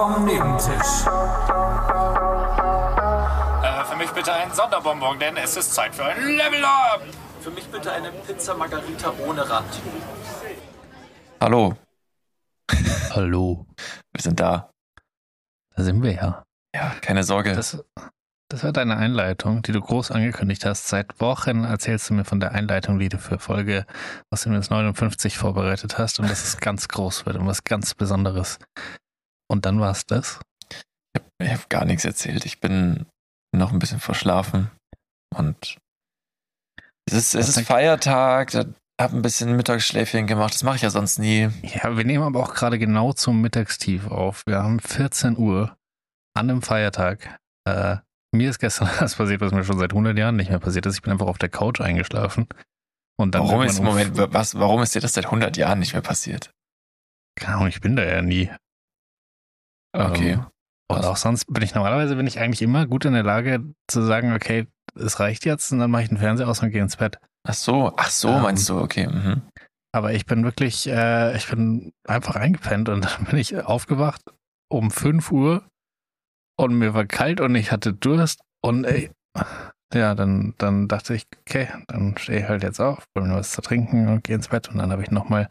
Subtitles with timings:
[0.00, 1.04] vom Nebentisch.
[3.62, 7.02] Äh, für mich bitte einen Sonderbonbon, denn es ist Zeit für ein Level Up.
[7.42, 9.82] Für mich bitte eine Pizza Margarita ohne Rand.
[11.38, 11.76] Hallo,
[13.10, 13.66] Hallo.
[14.14, 14.70] wir sind da.
[15.76, 16.44] Da sind wir ja.
[16.74, 17.52] Ja, keine Sorge.
[17.52, 17.84] Das,
[18.48, 20.88] das war deine Einleitung, die du groß angekündigt hast.
[20.88, 23.84] Seit Wochen erzählst du mir von der Einleitung, die du für Folge,
[24.30, 28.58] mir jetzt 59 vorbereitet hast und dass es ganz groß wird und was ganz Besonderes.
[29.50, 30.40] Und dann war es das.
[31.42, 32.46] ich habe gar nichts erzählt.
[32.46, 33.06] Ich bin
[33.54, 34.70] noch ein bisschen verschlafen.
[35.36, 35.76] Und
[37.08, 38.54] es ist, es ist Feiertag.
[38.54, 38.56] Ich
[39.00, 40.54] habe ein bisschen Mittagsschläfchen gemacht.
[40.54, 41.48] Das mache ich ja sonst nie.
[41.62, 44.46] Ja, wir nehmen aber auch gerade genau zum Mittagstief auf.
[44.46, 45.76] Wir haben 14 Uhr
[46.36, 47.38] an einem Feiertag.
[47.66, 47.96] Äh,
[48.32, 50.96] mir ist gestern das passiert, was mir schon seit 100 Jahren nicht mehr passiert ist.
[50.96, 52.46] Ich bin einfach auf der Couch eingeschlafen.
[53.18, 55.92] Und dann Warum ist, um- Moment, was, warum ist dir das seit 100 Jahren nicht
[55.92, 56.50] mehr passiert?
[57.36, 58.50] Keine Ahnung, ich bin da ja nie.
[59.92, 60.32] Okay.
[60.32, 60.46] Ähm,
[60.90, 64.02] und auch sonst bin ich normalerweise bin ich eigentlich immer gut in der Lage zu
[64.02, 66.96] sagen, okay, es reicht jetzt und dann mache ich den Fernseher aus und gehe ins
[66.96, 67.18] Bett.
[67.46, 69.06] Ach so, ach so, Ähm, meinst du, okay.
[69.06, 69.42] Mhm.
[69.92, 74.22] Aber ich bin wirklich, äh, ich bin einfach eingepennt und dann bin ich aufgewacht
[74.68, 75.64] um 5 Uhr
[76.58, 79.10] und mir war kalt und ich hatte Durst und ey,
[79.94, 83.52] ja, dann, dann dachte ich, okay, dann stehe ich halt jetzt auf, hol mir was
[83.52, 85.48] zu trinken und gehe ins Bett und dann habe ich nochmal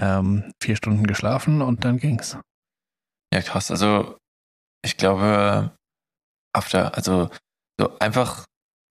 [0.00, 2.38] ähm, vier Stunden geschlafen und dann ging's.
[3.34, 3.70] Ja, krass.
[3.70, 4.16] Also,
[4.84, 5.72] ich glaube,
[6.54, 7.30] auf der, also,
[7.80, 8.44] so einfach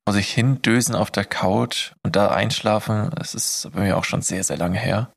[0.08, 4.04] vor sich hin dösen auf der Couch und da einschlafen, das ist bei mir auch
[4.04, 5.14] schon sehr, sehr lange her.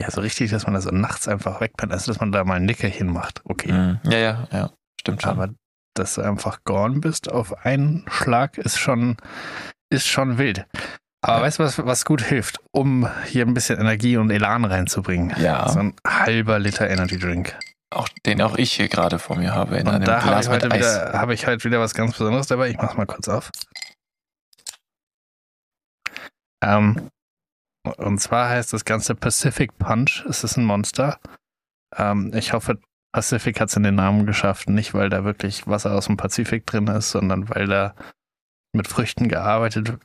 [0.00, 2.54] Ja, so richtig, dass man da so nachts einfach wegpennt, also dass man da mal
[2.54, 3.72] ein Nickerchen macht, okay.
[3.72, 4.00] Mhm.
[4.04, 4.70] Ja, ja, ja.
[5.00, 5.30] Stimmt schon.
[5.32, 5.52] Aber
[5.94, 9.16] dass du einfach gone bist auf einen Schlag ist schon,
[9.92, 10.66] ist schon wild.
[11.22, 11.42] Aber Ja.
[11.42, 15.34] weißt du, was, was gut hilft, um hier ein bisschen Energie und Elan reinzubringen?
[15.38, 17.58] ja, So ein halber Liter Energy Drink.
[17.90, 20.48] Auch, den auch ich hier gerade vor mir habe in Und einem da habe ich,
[20.48, 22.70] heute wieder, habe ich heute wieder was ganz Besonderes dabei.
[22.70, 23.50] Ich mach's mal kurz auf.
[26.62, 27.10] Ähm,
[27.96, 30.24] und zwar heißt das Ganze Pacific Punch.
[30.28, 31.18] Es ist ein Monster.
[31.96, 32.78] Ähm, ich hoffe,
[33.12, 34.68] Pacific hat es in den Namen geschafft.
[34.68, 37.94] Nicht, weil da wirklich Wasser aus dem Pazifik drin ist, sondern weil da
[38.72, 39.98] mit Früchten gearbeitet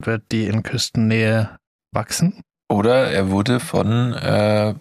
[0.00, 1.58] wird, die in Küstennähe
[1.92, 2.42] wachsen.
[2.70, 4.74] Oder er wurde von, äh,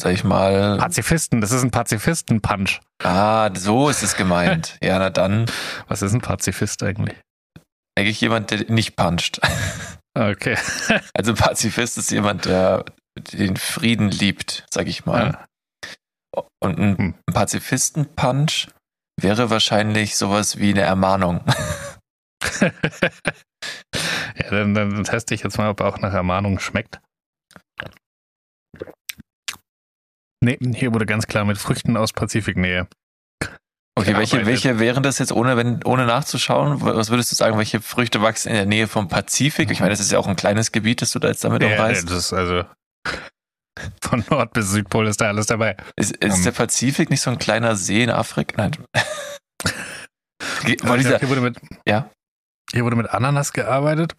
[0.00, 2.80] sag ich mal, Pazifisten, das ist ein Pazifisten-Punch.
[3.04, 4.76] ah, so ist es gemeint.
[4.82, 5.46] ja, na dann,
[5.88, 7.16] Was ist ein Pazifist eigentlich?
[7.98, 9.40] eigentlich jemand, der nicht puncht.
[10.18, 10.56] Okay.
[11.14, 12.84] Also Pazifist ist jemand, der
[13.16, 15.44] den Frieden liebt, sag ich mal.
[16.60, 17.14] Und ein Hm.
[17.32, 18.66] Pazifisten-Punch
[19.20, 21.44] wäre wahrscheinlich sowas wie eine Ermahnung.
[22.60, 27.00] ja, dann, dann teste ich jetzt mal, ob er auch nach Ermahnung schmeckt.
[30.42, 32.88] Nee, hier wurde ganz klar mit Früchten aus Pazifiknähe.
[33.98, 36.80] Okay, welche, welche wären das jetzt, ohne, wenn, ohne nachzuschauen?
[36.80, 39.70] Was würdest du sagen, welche Früchte wachsen in der Nähe vom Pazifik?
[39.70, 41.68] Ich meine, das ist ja auch ein kleines Gebiet, das du da jetzt damit Ja,
[41.72, 42.08] umreißt.
[42.08, 42.64] das ist also
[44.00, 45.76] von Nord bis Südpol ist da alles dabei.
[45.96, 46.44] Ist, ist Ähm.
[46.44, 48.56] der Pazifik nicht so ein kleiner See in Afrika?
[48.56, 48.72] Nein.
[50.64, 52.10] Dieser, hier, wurde mit, Ja.
[52.72, 54.14] hier wurde mit Ananas gearbeitet.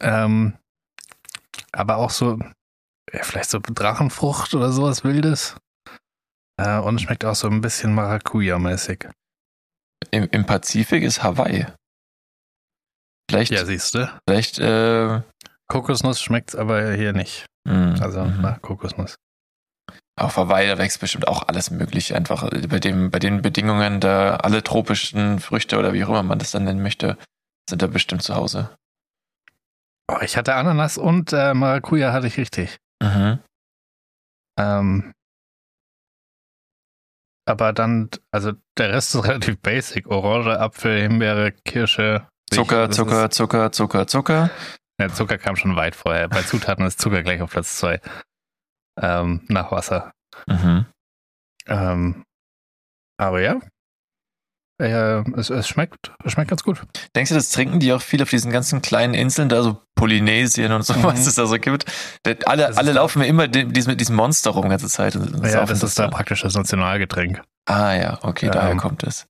[0.00, 0.54] Ähm,
[1.72, 2.38] aber auch so,
[3.12, 5.56] ja, vielleicht so Drachenfrucht oder sowas Wildes.
[6.58, 9.08] Äh, und schmeckt auch so ein bisschen Maracuja-mäßig.
[10.10, 11.66] im, Im Pazifik ist Hawaii.
[13.30, 14.10] Vielleicht, Ja, siehst du.
[14.28, 15.22] vielleicht, äh,
[15.68, 17.46] Kokosnuss schmeckt's aber hier nicht.
[17.66, 18.42] mh, Also mhm.
[18.42, 19.16] nach Kokosnuss.
[20.20, 22.14] Auf Hawaii, da wächst bestimmt auch alles Mögliche.
[22.14, 26.38] Einfach bei, dem, bei den Bedingungen, da alle tropischen Früchte oder wie auch immer man
[26.38, 27.16] das dann nennen möchte,
[27.68, 28.76] sind da bestimmt zu Hause.
[30.08, 32.76] Oh, ich hatte Ananas und äh, Maracuja hatte ich richtig.
[33.02, 33.38] Mhm.
[34.58, 35.12] Ähm,
[37.46, 40.06] aber dann, also der Rest ist relativ basic.
[40.08, 42.28] Orange, Apfel, Himbeere, Kirsche.
[42.52, 44.50] Zucker, Das Zucker, Ist, Zucker, Zucker, Zucker.
[45.00, 46.28] ja, Zucker kam schon weit vorher.
[46.28, 48.00] Bei Zutaten ist Zucker gleich auf Platz zwei.
[49.00, 50.12] Ähm, nach Wasser.
[50.46, 50.86] Mhm.
[51.66, 52.24] Ähm,
[53.18, 53.58] aber ja.
[54.82, 56.82] Äh, es, es schmeckt, es schmeckt ganz gut.
[57.14, 60.72] Denkst du, das trinken die auch viel auf diesen ganzen kleinen Inseln, da so Polynesien
[60.72, 61.04] und so, Mhm.
[61.04, 61.84] was es da so gibt?
[62.46, 65.14] Alle, Das alle laufen mir immer mit diesem Monster rum die ganze Zeit.
[65.16, 67.42] Und Ja, das ist da praktisch das Nationalgetränk.
[67.66, 69.26] Ah ja, okay, daher Ähm, kommt es.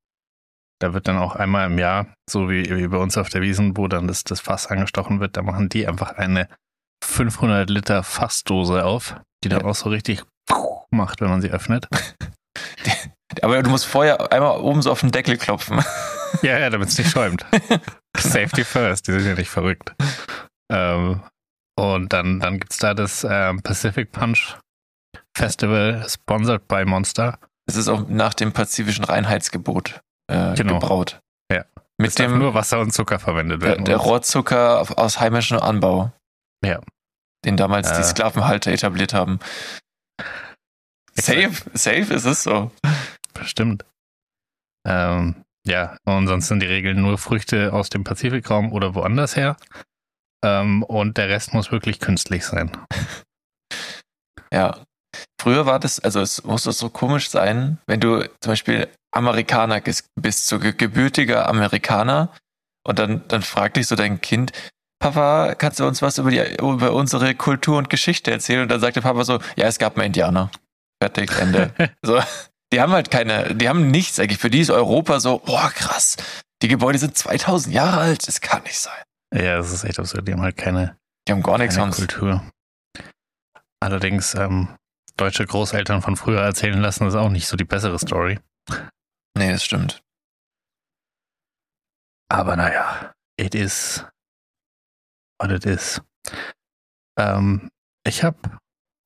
[0.81, 3.77] Da wird dann auch einmal im Jahr, so wie, wie bei uns auf der Wiesen,
[3.77, 6.49] wo dann das, das Fass angestochen wird, da machen die einfach eine
[7.05, 9.67] 500 Liter Fassdose auf, die dann Ja.
[9.67, 10.25] auch so richtig
[10.91, 11.87] macht, wenn man sie öffnet.
[13.43, 15.83] Aber du musst vorher einmal oben so auf den Deckel klopfen.
[16.41, 17.45] Ja, ja, damit es nicht schäumt.
[18.17, 19.93] Safety first, die sind ja nicht verrückt.
[20.73, 21.23] Ähm,
[21.79, 24.57] und dann, dann gibt's da das ähm, Pacific Punch.
[25.37, 27.39] Festival, sponsored by Monster.
[27.69, 30.01] Es ist auch nach dem pazifischen Reinheitsgebot
[30.33, 30.79] äh, Genau.
[30.79, 31.21] gebraut.
[31.53, 31.67] Ja.
[31.99, 33.85] Mit Es dem nur Wasser und Zucker verwendet der, werden.
[33.85, 36.13] der Rohrzucker auf- aus heimischem Anbau.
[36.65, 36.81] Ja.
[37.45, 38.05] Den damals die Äh.
[38.05, 39.39] Sklavenhalter etabliert haben.
[41.15, 42.71] Safe, safe ist es so.
[43.33, 43.85] Bestimmt.
[44.87, 49.57] Ähm, ja, und sonst sind die Regeln nur Früchte aus dem Pazifikraum oder woanders her.
[50.45, 52.71] Ähm, und der Rest muss wirklich künstlich sein.
[54.53, 54.85] Ja.
[55.41, 59.81] Früher war das, also es muss das so komisch sein, wenn du zum Beispiel Amerikaner
[60.15, 62.31] bist, so ge- gebürtiger Amerikaner,
[62.87, 64.53] und dann, dann fragt dich so dein Kind,
[65.01, 68.63] Papa, kannst du uns was über, die, über unsere Kultur und Geschichte erzählen?
[68.63, 70.51] Und dann sagt der Papa so, ja, es gab mal Indianer.
[71.03, 71.73] Fertig, Ende.
[72.03, 72.21] so,
[72.73, 74.39] die haben halt keine, die haben nichts eigentlich.
[74.39, 76.17] Für die ist Europa so, boah, krass.
[76.63, 78.27] Die Gebäude sind 2000 Jahre alt.
[78.27, 79.03] Das kann nicht sein.
[79.35, 80.27] Ja, das ist echt absurd.
[80.27, 80.97] Die haben halt keine,
[81.29, 81.97] Die haben gar nichts sonst.
[81.97, 82.43] Kultur.
[83.81, 84.77] Allerdings, ähm,
[85.17, 88.39] deutsche Großeltern von früher erzählen lassen, ist auch nicht so die bessere Story.
[89.37, 90.03] Nee, das stimmt.
[92.29, 94.07] Aber naja, it is
[95.41, 96.01] what it is.
[97.19, 97.69] Ähm,
[98.07, 98.39] ich habe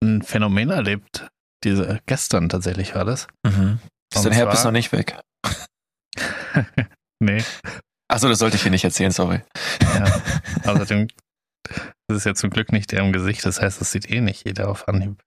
[0.02, 1.28] ein Phänomen erlebt,
[1.66, 3.26] diese, gestern tatsächlich war das.
[3.44, 3.80] Mhm.
[4.14, 5.18] Ist dein Herpes noch nicht weg?
[7.20, 7.42] nee,
[8.08, 9.42] Achso, das sollte ich hier nicht erzählen, sorry.
[9.82, 10.04] ja.
[10.64, 11.08] Außerdem,
[12.08, 14.46] das ist ja zum Glück nicht der im Gesicht, das heißt, das sieht eh nicht
[14.46, 15.20] jeder auf Anhieb.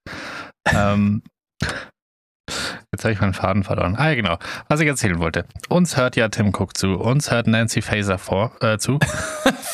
[0.66, 1.22] Ähm,
[2.92, 3.94] jetzt habe ich meinen Faden verloren.
[3.96, 4.38] Ah ja, genau.
[4.68, 5.44] Was ich erzählen wollte.
[5.68, 8.98] Uns hört ja Tim Cook zu, uns hört Nancy Faser vor, äh, zu.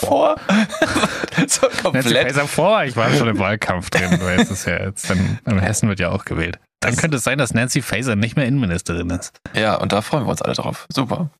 [0.00, 0.36] Vor?
[1.48, 2.26] so Nancy komplett.
[2.26, 5.88] Faeser vor, ich war schon im Wahlkampf drin, es ist ja jetzt, dann, in Hessen
[5.88, 6.58] wird ja auch gewählt.
[6.80, 9.34] Dann Das- könnte es sein, dass Nancy Faeser nicht mehr Innenministerin ist.
[9.54, 10.86] Ja, und da freuen wir uns alle drauf.
[10.92, 11.30] Super.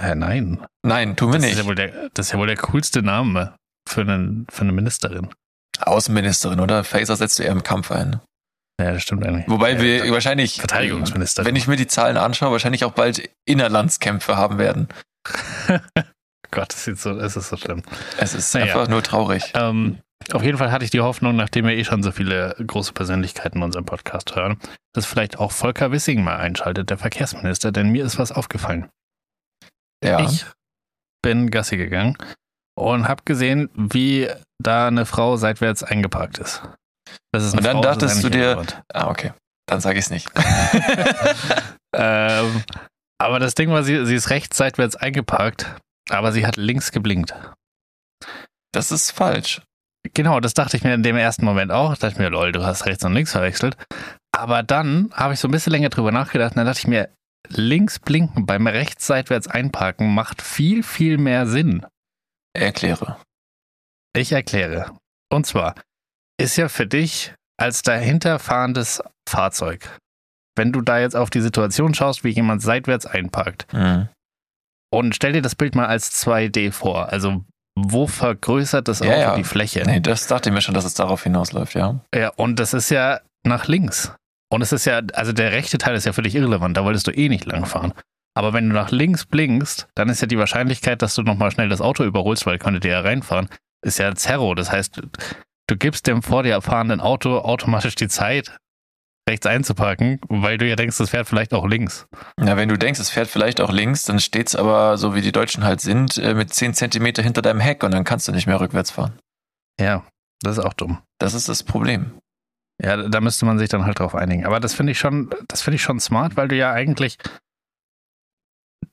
[0.00, 0.64] Äh, nein.
[0.86, 1.62] Nein, tun wir Das ist, nicht.
[1.62, 3.54] ja wohl der, das ist ja wohl der coolste Name
[3.88, 5.28] für, einen, für eine Ministerin.
[5.80, 6.84] Außenministerin, oder?
[6.84, 8.20] Phaser setzt du eher im Kampf ein.
[8.80, 9.48] Ja, das stimmt eigentlich.
[9.48, 11.46] Wobei wir wahrscheinlich, Verteidigungsministerin.
[11.46, 14.88] wenn ich mir die Zahlen anschaue, wahrscheinlich auch bald Innerlandskämpfe haben werden.
[16.50, 17.82] Gott, das, sieht so, es ist so schlimm.
[18.18, 18.66] Es ist Naja.
[18.66, 19.52] einfach nur traurig.
[19.54, 19.98] Ähm,
[20.32, 23.58] auf jeden Fall hatte ich die Hoffnung, nachdem wir eh schon so viele große Persönlichkeiten
[23.58, 24.58] in unserem Podcast hören,
[24.92, 28.88] dass vielleicht auch Volker Wissing mal einschaltet, der Verkehrsminister, denn mir ist was aufgefallen.
[30.04, 30.20] Ja.
[30.20, 30.46] Ich
[31.22, 32.16] bin Gassi gegangen
[32.76, 34.28] und habe gesehen, wie
[34.62, 36.62] da eine Frau seitwärts eingeparkt ist.
[37.32, 38.62] Das ist Und dann Frau, dachtest du dir-.
[38.92, 39.32] Ah, okay.
[39.66, 40.28] Dann sage ich es nicht.
[41.96, 42.64] Ähm,
[43.18, 45.76] aber das Ding war, sie, sie ist rechts seitwärts eingeparkt,
[46.10, 47.34] aber sie hat links geblinkt.
[48.72, 49.62] das ist falsch.
[50.12, 51.90] Genau, das dachte ich mir in dem ersten Moment auch.
[51.90, 53.76] Da dachte ich mir, lol, du hast rechts und links verwechselt.
[54.32, 57.08] Aber dann habe ich so ein bisschen länger drüber nachgedacht und dann dachte ich mir,
[57.48, 61.86] links blinken beim rechts seitwärts einparken macht viel, viel mehr Sinn.
[62.54, 63.18] Erkläre.
[64.16, 64.98] Ich erkläre.
[65.32, 65.74] Und zwar
[66.40, 69.88] ist ja für dich als dahinterfahrendes Fahrzeug,
[70.56, 74.08] wenn du da jetzt auf die Situation schaust, wie jemand seitwärts einparkt Mhm.
[74.92, 77.44] und stell dir das Bild mal als 2D vor, also
[77.76, 79.82] wo vergrößert das Auto Ja, die Fläche?
[79.84, 82.00] Nee, das dachte ich mir schon, dass es darauf hinausläuft, ja.
[82.14, 84.12] Ja, und das ist ja nach links.
[84.52, 87.08] Und es ist ja, also der rechte Teil ist ja für dich irrelevant, da wolltest
[87.08, 87.92] du eh nicht langfahren.
[88.36, 91.68] Aber wenn du nach links blinkst, dann ist ja die Wahrscheinlichkeit, dass du nochmal schnell
[91.68, 93.48] das Auto überholst, weil könnte dir ja reinfahren,
[93.84, 94.54] ist ja Zerro.
[94.54, 95.02] Das heißt,
[95.68, 98.56] du gibst dem vor dir fahrenden Auto automatisch die Zeit,
[99.28, 102.06] rechts einzuparken, weil du ja denkst, das fährt vielleicht auch links.
[102.36, 105.32] Na, wenn du denkst, es fährt vielleicht auch links, dann steht's aber, so wie die
[105.32, 108.46] Deutschen halt sind, äh, mit 10 Zentimeter hinter deinem Heck und dann kannst du nicht
[108.46, 109.18] mehr rückwärts fahren.
[109.80, 110.04] Ja,
[110.42, 110.98] das ist auch dumm.
[111.18, 112.12] Das ist das Problem.
[112.82, 114.44] Ja, da müsste man sich dann halt drauf einigen.
[114.44, 117.16] Aber das finde ich schon, das finde ich schon smart, weil du ja eigentlich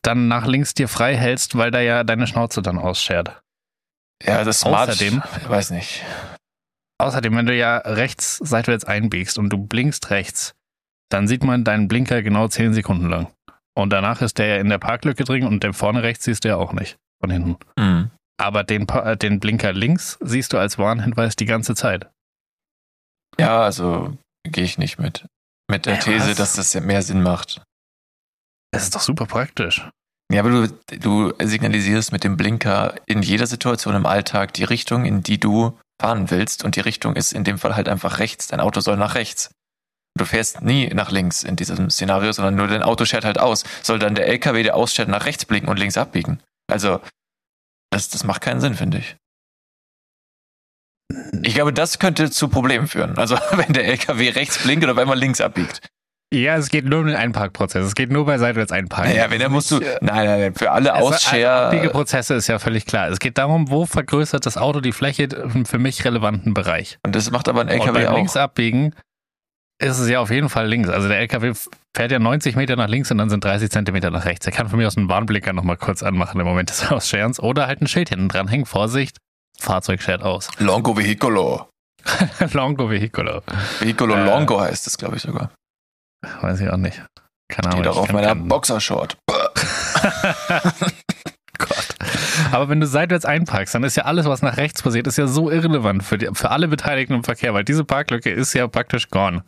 [0.03, 3.41] dann nach links dir frei hältst, weil da ja deine Schnauze dann ausschert.
[4.23, 6.03] Ja, das Smart, Außerdem- ich weiß nicht.
[7.01, 10.53] Außerdem, wenn du ja rechts seitwärts einbiegst und du blinkst rechts,
[11.09, 13.27] dann sieht man deinen Blinker genau 10 Sekunden lang.
[13.77, 16.49] Und danach ist der ja in der Parklücke drin und den vorne rechts siehst du
[16.49, 17.55] ja auch nicht von hinten.
[17.77, 18.11] Mhm.
[18.39, 22.09] Aber den, Pa- äh, den Blinker links siehst du als Warnhinweis die ganze Zeit.
[23.39, 25.25] Ja, also gehe ich nicht mit.
[25.69, 26.37] Mit der Äh, These, was?
[26.37, 27.61] dass das ja mehr Sinn macht.
[28.73, 29.87] Das ist doch super praktisch.
[30.31, 30.67] Ja, aber du,
[30.97, 35.77] du signalisierst mit dem Blinker in jeder Situation im Alltag die Richtung, in die du
[36.01, 36.63] fahren willst.
[36.63, 38.47] Und die Richtung ist in dem Fall halt einfach rechts.
[38.47, 39.51] Dein Auto soll nach rechts.
[40.17, 43.63] Du fährst nie nach links in diesem Szenario, sondern nur dein Auto schert halt aus.
[43.81, 46.41] Soll dann der LKW, der ausschert, nach rechts blinken und links abbiegen?
[46.69, 46.99] Also,
[47.91, 49.15] das, das macht keinen Sinn, finde ich.
[51.43, 53.17] Ich glaube, das könnte zu Problemen führen.
[53.17, 55.81] Also, wenn der LKW rechts blinkt und auf einmal links abbiegt.
[56.33, 57.85] Ja, es geht nur um den Einparkprozess.
[57.85, 59.11] Es geht nur bei seitwärts einparken.
[59.11, 61.67] Naja, wenn, dann musst du, nein, nein, nein, für alle Also, Ausshare.
[61.67, 63.09] Abbiegeprozesse ist ja völlig klar.
[63.09, 66.99] Es geht darum, wo vergrößert das Auto die Fläche im für mich relevanten Bereich.
[67.05, 68.15] Und das macht aber ein Und LKW beim auch.
[68.15, 68.95] links abbiegen
[69.83, 70.89] ist es ja auf jeden Fall links.
[70.89, 71.53] Also der LKW
[71.95, 74.45] fährt ja 90 Meter nach links und dann sind 30 Zentimeter nach rechts.
[74.45, 77.67] Er kann von mir aus einen Warnblicker nochmal kurz anmachen im Moment des Ausscherens oder
[77.67, 78.65] halt ein Schild hinten dranhängen.
[78.67, 79.17] Vorsicht,
[79.59, 80.49] Fahrzeug schert aus.
[80.59, 81.67] Longo Vehicolo.
[82.53, 83.41] Longo Vehiculo.
[83.79, 84.23] Vehicolo Äh.
[84.25, 85.51] Longo heißt es, glaube ich sogar.
[86.41, 87.03] Weiß ich auch nicht.
[87.49, 87.83] Keine Ahnung.
[87.83, 89.17] Steht auch auf meiner keinen- Boxershort.
[91.57, 91.95] Gott.
[92.51, 95.27] Aber wenn du seitwärts einparkst, dann ist ja alles, was nach rechts passiert, ist ja
[95.27, 99.09] so irrelevant für, die, für alle Beteiligten im Verkehr, weil diese Parklücke ist ja praktisch
[99.09, 99.43] gone.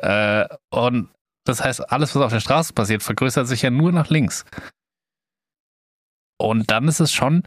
[0.00, 1.08] Äh, und
[1.46, 4.44] das heißt, alles, was auf der Straße passiert, vergrößert sich ja nur nach links.
[6.40, 7.44] Und dann ist es schon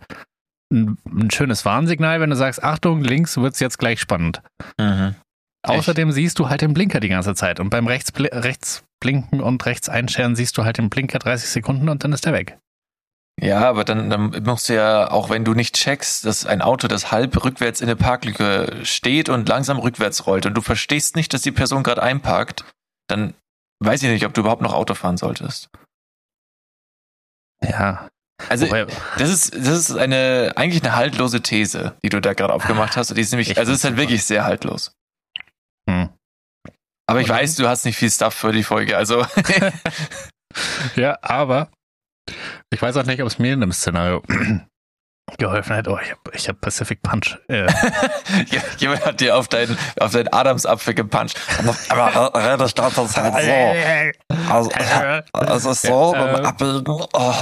[0.73, 4.41] ein, ein schönes Warnsignal, wenn du sagst, Achtung, links wird's jetzt gleich spannend.
[4.79, 5.15] Mhm.
[5.69, 7.59] Außerdem siehst du halt den Blinker die ganze Zeit.
[7.59, 11.89] Und beim rechts, rechts blinken und rechts einscheren siehst du halt den Blinker 30 Sekunden
[11.89, 12.57] und dann ist er weg.
[13.41, 16.87] Ja, aber dann, dann musst du ja, auch wenn du nicht checkst, dass ein Auto,
[16.87, 21.33] das halb rückwärts in der Parklücke steht und langsam rückwärts rollt und du verstehst nicht,
[21.33, 22.63] dass die Person gerade einparkt,
[23.07, 23.33] dann
[23.79, 25.69] weiß ich nicht, ob du überhaupt noch Auto fahren solltest.
[27.61, 28.07] Ja.
[28.49, 28.85] Also Wobei,
[29.17, 33.09] das ist, das ist eine eigentlich eine haltlose These, die du da gerade aufgemacht hast.
[33.09, 34.94] Und die ist nämlich, Ich also es ist halt wirklich sehr haltlos.
[37.07, 38.97] Aber ich weiß, du hast nicht viel Stuff für die Folge.
[38.97, 39.25] Also
[40.95, 41.69] Ja, aber
[42.71, 44.23] ich weiß auch nicht, ob es mir in dem Szenario
[45.37, 45.87] geholfen hat.
[45.87, 47.37] Oh, ich habe ich hab Pacific Punch.
[47.47, 47.67] Äh,
[48.77, 51.39] jemand hat dir auf deinen auf deinen Adamsapfel gepuncht.
[51.89, 54.11] Aber das startet das halt so.
[54.49, 54.69] Also,
[55.33, 56.45] also so beim Ähm.
[56.45, 56.83] Abbiegen.
[56.87, 57.33] Oh.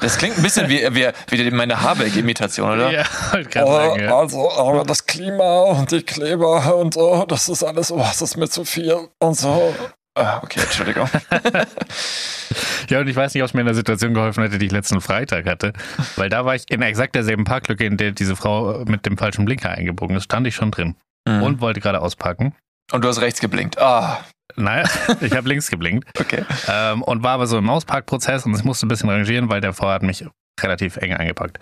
[0.00, 2.90] Das klingt ein bisschen wie, wie, wie meine Habeck-Imitation, oder?
[2.92, 3.04] ja,
[3.52, 4.16] sagen, ja.
[4.16, 8.36] Also, aber das Klima und die Kleber und so, das ist alles, oh, das ist
[8.36, 9.74] mir zu viel und so.
[10.14, 11.08] Ah, okay, Entschuldigung.
[12.90, 14.72] ja, und ich weiß nicht, ob es mir in der Situation geholfen hätte, die ich
[14.72, 15.72] letzten Freitag hatte.
[16.16, 19.44] Weil da war ich in exakt derselben Parklücke, in der diese Frau mit dem falschen
[19.44, 20.24] Blinker eingebogen ist.
[20.24, 20.96] Stand ich schon drin
[21.28, 21.42] Mhm.
[21.42, 22.54] und wollte gerade auspacken.
[22.90, 23.78] Und du hast rechts geblinkt.
[23.78, 24.20] Ah,
[24.58, 24.84] Naja,
[25.20, 26.08] ich habe links geblinkt.
[26.20, 26.44] okay.
[26.68, 29.72] Ähm, und war aber so im Ausparkprozess und ich musste ein bisschen rangieren, weil der
[29.72, 30.24] Fahrer hat mich
[30.60, 31.58] relativ eng eingepackt.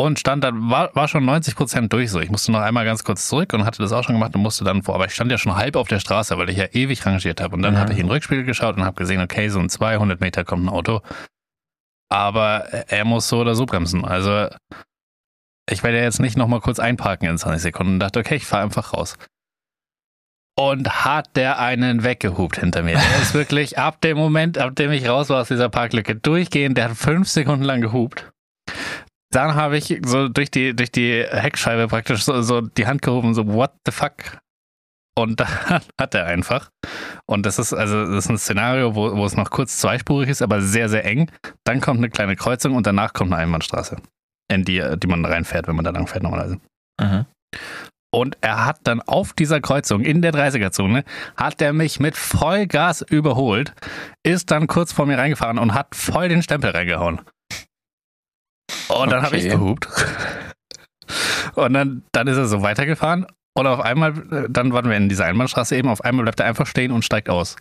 [0.00, 2.20] Und stand dann, war, war schon 90 Prozent durch so.
[2.20, 4.62] Ich musste noch einmal ganz kurz zurück und hatte das auch schon gemacht und musste
[4.62, 4.94] dann vor.
[4.94, 7.56] Aber ich stand ja schon halb auf der Straße, weil ich ja ewig rangiert habe.
[7.56, 7.78] Und dann Mhm.
[7.78, 10.64] hatte ich in den Rückspiegel geschaut und habe gesehen, okay, so in 200 Meter kommt
[10.64, 11.00] ein Auto.
[12.10, 14.04] Aber er muss so oder so bremsen.
[14.04, 14.48] Also
[15.68, 18.62] ich werde jetzt nicht nochmal kurz einparken in 20 Sekunden und dachte, okay, ich fahre
[18.62, 19.16] einfach raus.
[20.58, 22.94] Und hat der einen weggehupt hinter mir.
[22.94, 26.76] Der ist wirklich ab dem Moment, ab dem ich raus war aus dieser Parklücke, durchgehend,
[26.76, 28.28] der hat fünf Sekunden lang gehupt.
[29.30, 33.34] Dann habe ich so durch die, durch die Heckscheibe praktisch so, so die Hand gehoben,
[33.34, 34.38] so, what the fuck?
[35.16, 35.48] Und dann
[36.00, 36.70] hat er einfach.
[37.26, 40.42] Und das ist also das ist ein Szenario, wo, wo es noch kurz zweispurig ist,
[40.42, 41.30] aber sehr, sehr eng.
[41.64, 43.96] Dann kommt eine kleine Kreuzung und danach kommt eine Einbahnstraße,
[44.50, 46.58] in die, die man reinfährt, wenn man da lang fährt normalerweise.
[47.00, 47.26] Mhm.
[48.10, 51.04] Und er hat dann auf dieser Kreuzung in der 30er-Zone,
[51.36, 53.74] hat er mich mit Vollgas überholt,
[54.22, 57.20] ist dann kurz vor mir reingefahren und hat voll den Stempel reingehauen.
[58.88, 59.88] Und dann habe ich gehupt.
[61.54, 63.26] Und dann, dann ist er so weitergefahren
[63.58, 66.46] und auf einmal, äh, dann waren wir in dieser Einbahnstraße eben, auf einmal bleibt er
[66.46, 67.56] einfach stehen und steigt aus.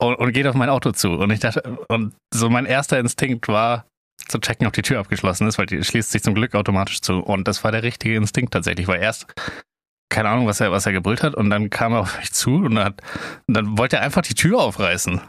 [0.00, 1.10] Und, und geht auf mein Auto zu.
[1.10, 3.86] Und ich dachte, und so mein erster Instinkt war,
[4.28, 7.20] zu checken, ob die Tür abgeschlossen ist, weil die schließt sich zum Glück automatisch zu.
[7.20, 9.26] Und das war der richtige Instinkt tatsächlich, weil erst
[10.10, 12.56] keine Ahnung, was er, was er gebrüllt hat, und dann kam er auf mich zu
[12.56, 13.00] und, hat,
[13.46, 15.20] und dann wollte er einfach die Tür aufreißen.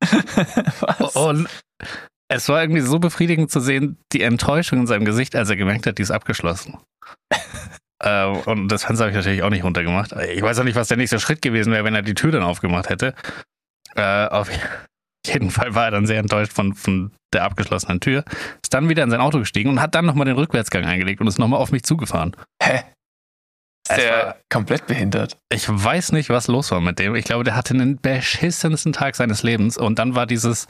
[0.80, 1.14] Was?
[1.14, 1.48] Und
[2.28, 5.86] es war irgendwie so befriedigend zu sehen, die Enttäuschung in seinem Gesicht, als er gemerkt
[5.86, 6.78] hat, die ist abgeschlossen.
[8.02, 10.12] ähm, und das Fenster habe ich natürlich auch nicht runtergemacht.
[10.32, 12.42] Ich weiß auch nicht, was der nächste Schritt gewesen wäre, wenn er die Tür dann
[12.42, 13.14] aufgemacht hätte.
[13.94, 14.48] Äh, auf
[15.32, 18.24] jeden Fall war er dann sehr enttäuscht von, von der abgeschlossenen Tür.
[18.62, 21.26] Ist dann wieder in sein Auto gestiegen und hat dann nochmal den Rückwärtsgang eingelegt und
[21.26, 22.36] ist nochmal auf mich zugefahren.
[22.62, 22.82] Hä?
[23.88, 25.36] Ist der war- komplett behindert?
[25.52, 27.14] Ich weiß nicht, was los war mit dem.
[27.14, 29.76] Ich glaube, der hatte den beschissensten Tag seines Lebens.
[29.78, 30.66] Und dann war dieses,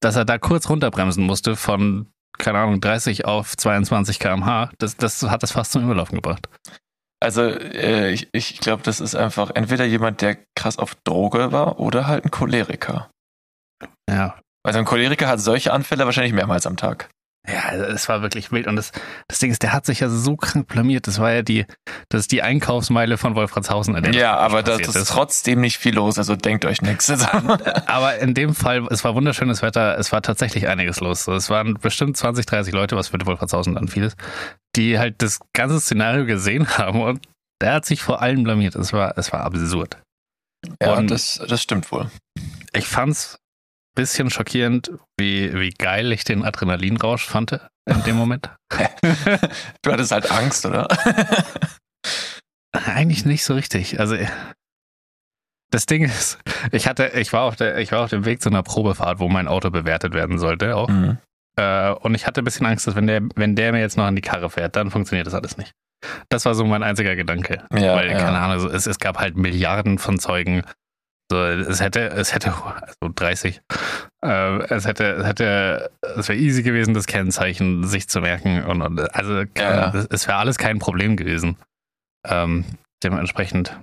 [0.00, 2.06] dass er da kurz runterbremsen musste von,
[2.38, 4.70] keine Ahnung, 30 auf 22 km/h.
[4.78, 6.48] Das, das hat das fast zum Überlaufen gebracht.
[7.22, 11.78] Also, äh, ich, ich glaube, das ist einfach entweder jemand, der krass auf Droge war
[11.78, 13.10] oder halt ein Choleriker.
[14.08, 14.38] Ja.
[14.62, 17.08] Also ein Choleriker hat solche Anfälle wahrscheinlich mehrmals am Tag.
[17.48, 18.66] Ja, es war wirklich wild.
[18.66, 18.92] Und das,
[19.26, 21.06] das Ding ist, der hat sich ja so krank blamiert.
[21.06, 21.64] Das war ja die,
[22.10, 23.96] das ist die Einkaufsmeile von Wolfratshausen.
[23.96, 26.82] in der Ja, das aber da passiert ist trotzdem nicht viel los, also denkt euch
[26.82, 27.08] nichts.
[27.86, 31.26] Aber in dem Fall, es war wunderschönes Wetter, es war tatsächlich einiges los.
[31.28, 34.18] Es waren bestimmt 20, 30 Leute, was für Wolfratshausen dann viel ist,
[34.76, 37.24] die halt das ganze Szenario gesehen haben und
[37.62, 38.74] der hat sich vor allem blamiert.
[38.76, 39.96] Es war, es war absurd.
[40.82, 42.10] ja, Und- das, das stimmt wohl.
[42.74, 43.39] Ich fand's
[43.94, 48.50] bisschen schockierend, wie, wie geil ich den Adrenalinrausch fand in dem Moment.
[49.82, 50.86] Du hattest halt Angst, oder?
[52.72, 53.98] Eigentlich nicht so richtig.
[53.98, 54.16] Also
[55.70, 56.38] das Ding ist,
[56.72, 59.28] ich hatte, ich war auf der, ich war auf dem Weg zu einer Probefahrt, wo
[59.28, 60.88] mein Auto bewertet werden sollte auch.
[60.88, 61.18] Mhm.
[61.56, 64.04] Äh, und ich hatte ein bisschen Angst, dass wenn der, wenn der mir jetzt noch
[64.04, 65.72] an die Karre fährt, dann funktioniert das alles nicht.
[66.28, 67.64] Das war so mein einziger Gedanke.
[67.74, 68.18] Ja, Weil, ja.
[68.18, 70.62] keine Ahnung, es, es gab halt Milliarden von Zeugen.
[71.30, 73.60] So, es hätte, es hätte, also 30,
[74.24, 78.64] äh, es hätte, es hätte, es wäre easy gewesen, das Kennzeichen sich zu merken.
[78.64, 79.94] Und, und also, Ja.
[79.94, 81.56] es, es wäre alles kein Problem gewesen.
[82.26, 82.64] Ähm,
[83.04, 83.78] dementsprechend,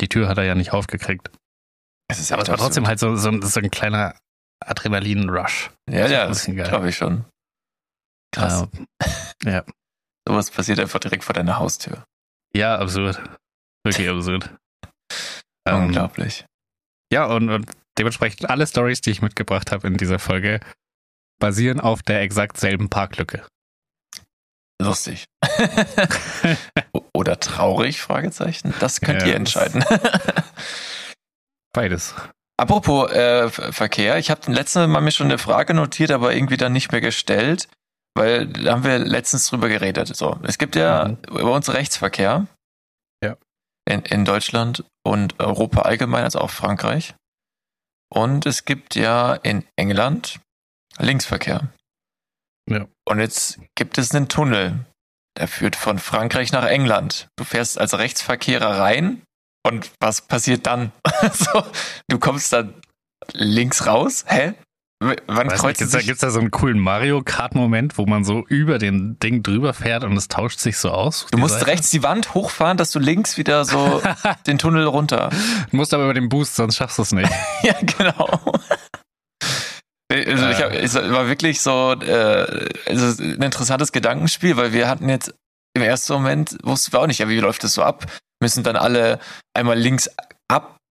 [0.00, 1.30] die Tür hat er ja nicht aufgekriegt.
[2.08, 4.14] Es ist Aber es war trotzdem halt so, so, ein- so ein kleiner
[4.64, 5.70] Adrenalin-Rush.
[5.90, 7.24] Ja, ja, das glaube ich schon.
[8.32, 8.68] Krass.
[9.44, 9.62] Äh,
[10.28, 12.04] Sowas passiert einfach direkt vor deiner Haustür.
[12.54, 13.20] ja, absurd.
[13.84, 14.54] Wirklich absurd.
[15.64, 16.44] Ähm, Unglaublich.
[17.12, 20.60] Ja, und, und dementsprechend alle Stories, die ich mitgebracht habe in dieser Folge,
[21.38, 23.44] basieren auf der exakt selben Parklücke.
[24.80, 25.26] Lustig.
[27.14, 28.00] Oder traurig?
[28.00, 28.74] Fragezeichen.
[28.80, 29.84] Das könnt Ja, ihr entscheiden.
[31.72, 32.14] Beides.
[32.58, 36.56] Apropos äh, Ver- Verkehr, ich habe letzte Mal mir schon eine Frage notiert, aber irgendwie
[36.56, 37.68] dann nicht mehr gestellt,
[38.14, 40.14] weil da haben wir letztens drüber geredet.
[40.16, 41.18] So, es gibt ja Mhm.
[41.32, 42.46] bei uns Rechtsverkehr.
[43.84, 47.14] In, in Deutschland und Europa allgemein, also auch Frankreich.
[48.12, 50.40] Und es gibt ja in England
[50.98, 51.72] Linksverkehr.
[52.68, 52.86] Ja.
[53.06, 54.84] Und jetzt gibt es einen Tunnel,
[55.38, 57.28] der führt von Frankreich nach England.
[57.36, 59.22] Du fährst als Rechtsverkehrer rein
[59.66, 60.92] und was passiert dann?
[61.32, 61.64] so,
[62.08, 62.74] du kommst dann
[63.32, 64.24] links raus?
[64.28, 64.54] Hä?
[65.26, 69.42] Wann kreuzen gibt's, da, so einen coolen Mario Kart-Moment, wo man so über den Ding
[69.42, 71.26] drüber fährt und es tauscht sich so aus?
[71.30, 71.66] Du musst Seite?
[71.66, 74.02] rechts die Wand hochfahren, dass du links wieder so
[74.46, 75.30] den Tunnel runter.
[75.70, 77.30] Du musst aber über den Boost, sonst schaffst du es nicht.
[77.62, 78.40] ja, genau.
[80.12, 85.08] Also ich hab, es war wirklich so äh, also ein interessantes Gedankenspiel, weil wir hatten
[85.08, 85.34] jetzt
[85.74, 88.06] im ersten Moment, wussten wir auch nicht, ja, wie läuft das so ab?
[88.40, 89.18] Müssen dann alle
[89.54, 90.10] einmal links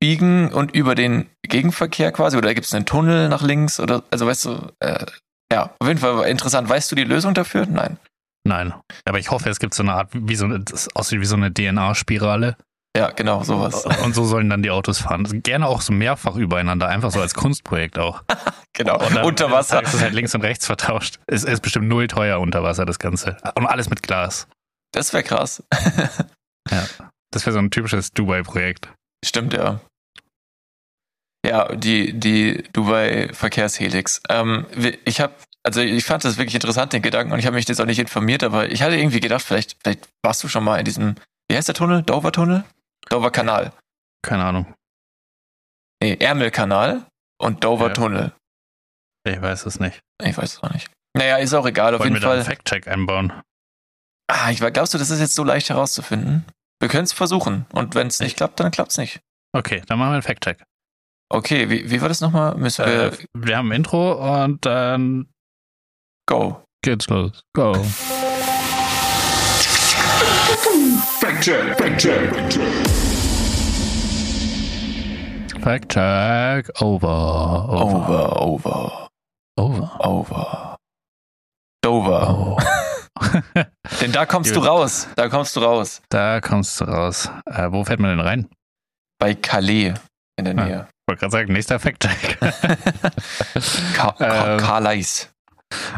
[0.02, 3.80] abbiegen und über den Gegenverkehr quasi, oder gibt es einen Tunnel nach links?
[3.80, 5.06] Oder also weißt du, äh,
[5.54, 6.68] ja, auf jeden Fall interessant.
[6.68, 7.68] Weißt du die Lösung dafür?
[7.68, 7.98] Nein.
[8.44, 8.74] Nein.
[9.06, 11.36] Aber ich hoffe, es gibt so eine Art, wie so eine, das aussieht wie so
[11.36, 12.58] eine DNA-Spirale.
[12.98, 13.86] Ja, genau, sowas.
[14.04, 15.26] Und so sollen dann die Autos fahren.
[15.44, 18.24] Gerne auch so mehrfach übereinander, einfach so als Kunstprojekt auch.
[18.74, 19.00] Genau.
[19.26, 19.84] Unter Wasser.
[19.84, 21.20] ist es halt links und rechts vertauscht.
[21.28, 23.36] Es ist bestimmt null teuer unter Wasser, das Ganze.
[23.56, 24.48] Und alles mit Glas.
[24.94, 25.62] Das wäre krass.
[27.34, 28.90] Das wäre so ein typisches Dubai-Projekt.
[29.26, 29.82] Stimmt, ja.
[31.45, 34.21] Ja, die, die Dubai Verkehrshelix.
[34.30, 34.65] Ähm,
[35.06, 37.82] ich habe, also ich fand das wirklich interessant, den Gedanken, und ich habe mich jetzt
[37.82, 40.86] auch nicht informiert, aber ich hatte irgendwie gedacht, vielleicht, vielleicht warst du schon mal in
[40.86, 41.15] diesem,
[41.49, 42.04] wie heißt der Tunnel?
[42.04, 42.63] Dover Tunnel?
[43.10, 43.73] Dover Kanal.
[44.23, 44.73] Keine Ahnung.
[46.01, 47.06] Nee, Ärmelkanal
[47.39, 47.93] und Dover Ja.
[47.93, 48.32] Tunnel.
[49.27, 49.99] Ich weiß es nicht.
[50.23, 50.89] Ich weiß es auch nicht.
[51.15, 52.56] Naja, ist auch egal, auf Wollen jeden wir da einen Fall.
[52.56, 53.34] Fact-Check einbauen?
[54.27, 56.45] Ah, ich war- glaubst du, das ist jetzt so leicht herauszufinden?
[56.80, 57.65] Wir können es versuchen.
[57.73, 59.19] Und wenn es nicht klappt, dann klappt es nicht.
[59.54, 60.63] Okay, dann machen wir einen Fact-Check.
[61.34, 62.56] Okay, wie, wie war das nochmal?
[62.56, 65.28] Müssen wir Äh, wir haben ein Intro und dann
[66.28, 66.62] go.
[66.84, 67.41] geht's los.
[67.56, 67.74] Go.
[75.62, 77.70] Fact-Check over.
[77.70, 79.08] Over, over,
[79.58, 80.00] Over.
[80.00, 80.76] over.
[81.84, 82.30] Dover.
[82.30, 82.58] Oh.
[84.02, 84.63] Denn da kommst Gut.
[84.63, 85.08] du raus.
[85.15, 86.02] Da kommst du raus.
[86.10, 87.30] da kommst du raus.
[87.46, 88.50] Äh, wo fährt man denn rein?
[89.20, 89.94] Bei Calais
[90.38, 90.65] in der Ah.
[90.65, 90.88] Nähe.
[90.89, 92.39] Ich wollte gerade sagen, nächster Fact-Check.
[93.93, 95.06] Ka Ka Ähm.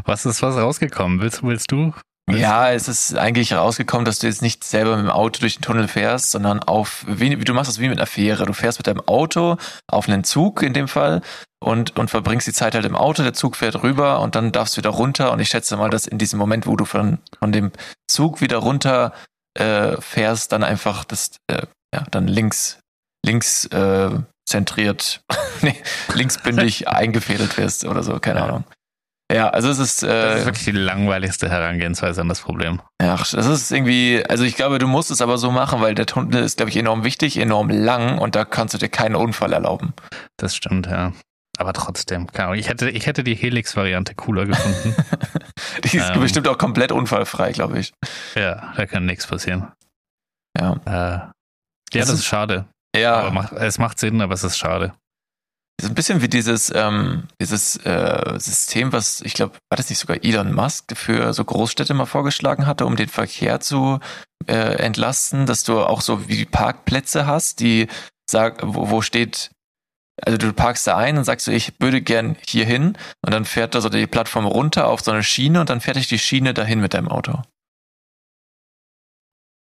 [0.06, 1.22] Was ist was rausgekommen?
[1.22, 1.94] Willst, willst du?
[2.30, 5.62] Ja, es ist eigentlich rausgekommen, dass du jetzt nicht selber mit dem Auto durch den
[5.62, 8.46] Tunnel fährst, sondern auf, wie, du machst das wie mit einer Fähre.
[8.46, 11.22] Du fährst mit deinem Auto auf einen Zug in dem Fall
[11.60, 13.24] und, und verbringst die Zeit halt im Auto.
[13.24, 15.32] Der Zug fährt rüber und dann darfst du wieder runter.
[15.32, 17.72] Und ich schätze mal, dass in diesem Moment, wo du von, von dem
[18.08, 19.14] Zug wieder runter
[19.56, 22.80] äh, fährst, dann einfach das, äh, ja, dann links,
[23.26, 24.10] links äh,
[24.48, 25.22] zentriert,
[25.62, 25.76] nee,
[26.14, 28.46] linksbündig eingefädelt wirst oder so, keine Ja.
[28.46, 28.64] Ahnung.
[29.32, 32.82] Ja, also es ist, Das ist äh, wirklich die langweiligste Herangehensweise an das Problem.
[33.02, 36.06] ja, das ist irgendwie, also ich glaube, du musst es aber so machen, weil der
[36.06, 39.54] Tunnel ist, glaube ich, enorm wichtig, enorm lang und da kannst du dir keinen Unfall
[39.54, 39.94] erlauben.
[40.38, 41.14] Das stimmt, ja.
[41.58, 44.96] Aber trotzdem, keine Ahnung, ich hätte, ich hätte die Helix-Variante cooler gefunden.
[45.84, 46.20] Die ist Ähm.
[46.20, 47.94] bestimmt auch komplett unfallfrei, glaube ich.
[48.36, 49.72] ja, da kann nichts passieren.
[50.60, 50.74] Ja.
[50.86, 51.32] Äh, ja,
[51.92, 52.66] Das das, ist- ist schade.
[52.96, 54.94] Ja, macht, es macht Sinn, aber es ist schade.
[55.82, 60.00] ist ein bisschen wie dieses, ähm, dieses äh, System, was, ich glaube, war das nicht
[60.00, 64.00] sogar Elon Musk für so Großstädte mal vorgeschlagen hatte, um den Verkehr zu
[64.48, 67.88] äh, entlasten, dass du auch so wie Parkplätze hast, die
[68.30, 69.50] sag, wo, wo steht,
[70.22, 73.46] also du parkst da ein und sagst so, ich würde gern hier hin und dann
[73.46, 76.20] fährt da so die Plattform runter auf so eine Schiene und dann fährt dich die
[76.20, 77.42] Schiene dahin mit deinem Auto.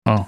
[0.07, 0.25] Oh.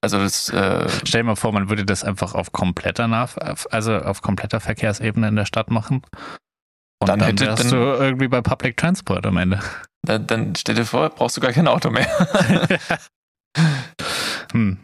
[0.00, 3.28] Also das, äh, Stell dir mal vor, man würde das einfach auf kompletter Nah
[3.70, 6.02] also auf kompletter Verkehrsebene in der Stadt machen.
[7.00, 9.60] Und Dann dann, hätte- wärst dann- du irgendwie bei Public Transport am Ende.
[10.02, 12.06] dann, dann stell dir vor, brauchst du gar kein Auto mehr.
[14.52, 14.82] hm,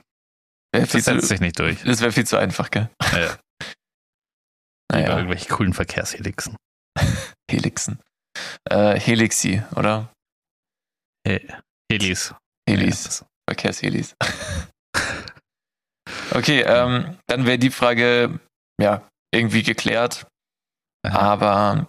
[0.72, 1.82] das setzt zu, sich nicht durch.
[1.82, 2.88] das wäre viel zu einfach, gell?
[3.12, 3.36] Ja.
[4.92, 6.54] Naja, irgendwelche coolen Verkehrshelixen.
[7.50, 7.98] Helixen.
[8.68, 10.12] Äh, Helixi, oder?
[11.26, 11.40] He
[11.90, 12.34] Helis.
[12.68, 13.24] Helis.
[13.48, 14.14] Verkehrshelis.
[16.34, 18.40] okay, ähm, dann wäre die Frage,
[18.80, 20.26] ja, irgendwie geklärt.
[21.04, 21.18] Aha.
[21.18, 21.86] Aber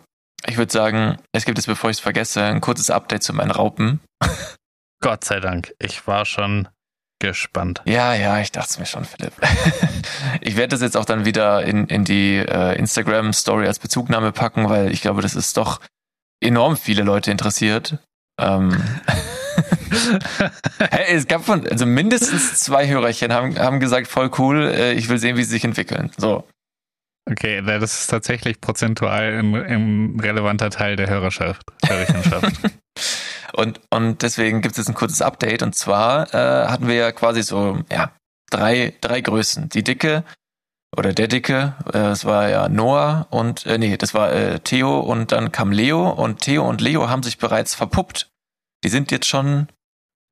[0.47, 3.51] ich würde sagen, es gibt jetzt, bevor ich es vergesse, ein kurzes Update zu meinen
[3.51, 4.01] Raupen.
[5.01, 5.73] Gott sei Dank.
[5.79, 6.67] Ich war schon
[7.19, 7.81] gespannt.
[7.85, 9.33] Ja, ja, ich dachte es mir schon, Philipp.
[10.41, 14.69] ich werde das jetzt auch dann wieder in, in die äh, Instagram-Story als Bezugnahme packen,
[14.69, 15.79] weil ich glaube, das ist doch
[16.41, 17.97] enorm viele Leute interessiert.
[18.39, 18.81] Ähm,
[20.79, 25.10] hey, es gab von, also mindestens zwei Hörerchen haben, haben gesagt, voll cool, äh, ich
[25.10, 26.12] will sehen, wie sie sich entwickeln.
[26.17, 26.47] So.
[27.29, 31.63] Okay, das ist tatsächlich prozentual ein, relevanter Teil der Hörerschaft.
[31.86, 32.51] Hörerinnenschaft.
[33.56, 35.62] Und, und deswegen gibt es jetzt ein kurzes Update.
[35.62, 38.12] Und zwar äh, hatten wir ja quasi so, ja,
[38.49, 39.69] drei, drei Größen.
[39.69, 40.23] Die dicke
[40.95, 44.99] oder der dicke, äh, das war ja Noah und, äh, nee, das war äh, Theo
[44.99, 46.10] und dann kam Leo.
[46.10, 48.29] Und Theo und Leo haben sich bereits verpuppt.
[48.84, 49.67] Die sind jetzt schon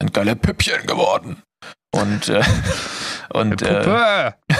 [0.01, 1.41] ein geile Püppchen geworden.
[1.93, 2.43] Und, äh,
[3.33, 4.35] und äh, Puppe!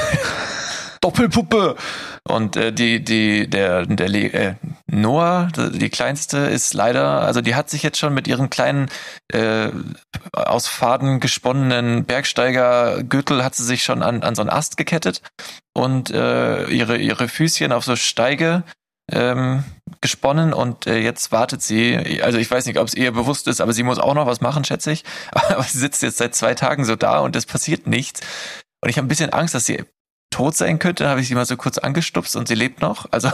[1.01, 1.75] Doppelpuppe.
[2.23, 7.56] Und äh, die, die, der, der Le äh, Noah, die kleinste, ist leider, also die
[7.56, 8.88] hat sich jetzt schon mit ihrem kleinen
[9.34, 9.69] äh,
[10.32, 15.23] aus Faden gesponnenen Bergsteigergürtel hat sie sich schon an, an so einen Ast gekettet
[15.73, 18.63] und äh, ihre, ihre Füßchen auf so Steige
[19.12, 19.63] ähm,
[20.02, 23.62] gesponnen und äh, jetzt wartet sie, also ich weiß nicht, ob es ihr bewusst ist,
[23.62, 25.04] aber sie muss auch noch was machen, schätze ich.
[25.32, 28.21] Aber sie sitzt jetzt seit zwei Tagen so da und es passiert nichts.
[28.82, 29.84] Und ich habe ein bisschen Angst, dass sie
[30.32, 31.04] tot sein könnte.
[31.04, 33.08] Dann habe ich sie mal so kurz angestupst und sie lebt noch.
[33.12, 33.30] Also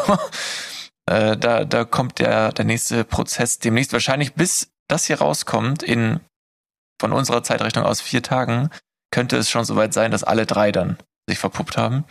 [1.09, 6.19] äh, da, da kommt der, der nächste Prozess demnächst wahrscheinlich, bis das hier rauskommt, in
[6.99, 8.71] von unserer Zeitrechnung aus vier Tagen,
[9.11, 10.97] könnte es schon soweit sein, dass alle drei dann
[11.29, 12.03] sich verpuppt haben.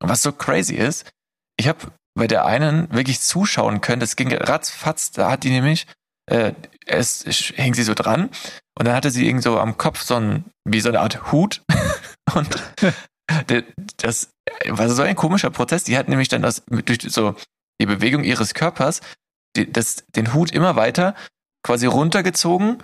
[0.00, 1.10] Und was so crazy ist,
[1.56, 5.86] ich habe bei der einen wirklich zuschauen können, das ging ratzfatz, da hat die nämlich,
[6.30, 6.52] äh,
[6.86, 7.22] es,
[7.56, 8.30] hing sie so dran
[8.78, 11.62] und dann hatte sie irgend so am Kopf so ein, wie so eine Art Hut
[12.34, 12.48] und
[13.96, 14.30] das
[14.68, 15.84] war so ein komischer Prozess.
[15.84, 17.34] Die hat nämlich dann das durch so
[17.80, 19.00] die Bewegung ihres Körpers
[19.56, 21.14] die, das, den Hut immer weiter
[21.62, 22.82] quasi runtergezogen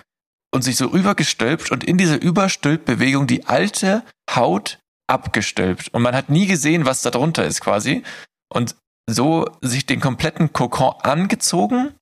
[0.53, 5.89] und sich so rübergestülpt und in dieser Überstülpbewegung die alte Haut abgestülpt.
[5.93, 8.03] Und man hat nie gesehen, was da drunter ist quasi.
[8.51, 8.75] Und
[9.13, 11.95] so sich den kompletten Kokon angezogen,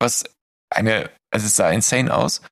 [0.00, 0.24] was
[0.70, 2.42] eine, also es sah insane aus.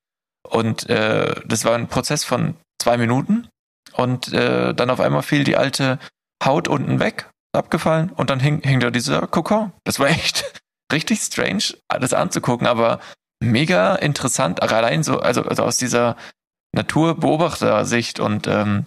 [0.48, 3.48] Und äh, das war ein Prozess von zwei Minuten.
[3.94, 5.98] Und äh, dann auf einmal fiel die alte
[6.44, 9.72] Haut unten weg, abgefallen und dann hing, hing da dieser Kokon.
[9.85, 13.00] Das war echt richtig strange, das anzugucken, aber
[13.42, 16.16] mega interessant, allein so, also, also aus dieser
[16.74, 18.87] Naturbeobachtersicht und ähm,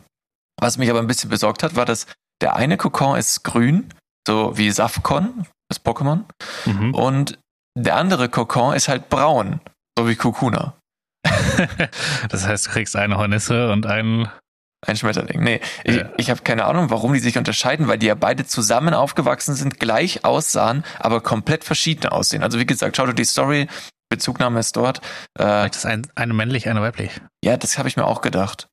[0.60, 2.06] was mich aber ein bisschen besorgt hat, war, dass
[2.42, 3.94] der eine Kokon ist grün,
[4.28, 6.24] so wie Safkon, das Pokémon,
[6.66, 6.94] Mhm.
[6.94, 7.40] und
[7.78, 9.62] der andere Kokon ist halt braun,
[9.98, 10.74] so wie Kokuna.
[12.30, 14.30] Das heißt, du kriegst eine Hornisse und einen.
[14.88, 15.44] Ein Schmetterling.
[15.44, 16.10] Nee, ich, Ja.
[16.16, 19.78] ich habe keine Ahnung, warum die sich unterscheiden, weil die ja beide zusammen aufgewachsen sind,
[19.78, 22.44] gleich aussahen, aber komplett verschieden aussehen.
[22.44, 23.68] Also wie gesagt, schau dir die Story,
[24.10, 25.02] Bezugnahme ist dort.
[25.38, 27.12] Äh, ist ein, eine männlich, eine weiblich.
[27.44, 28.70] ja, das habe ich mir auch gedacht.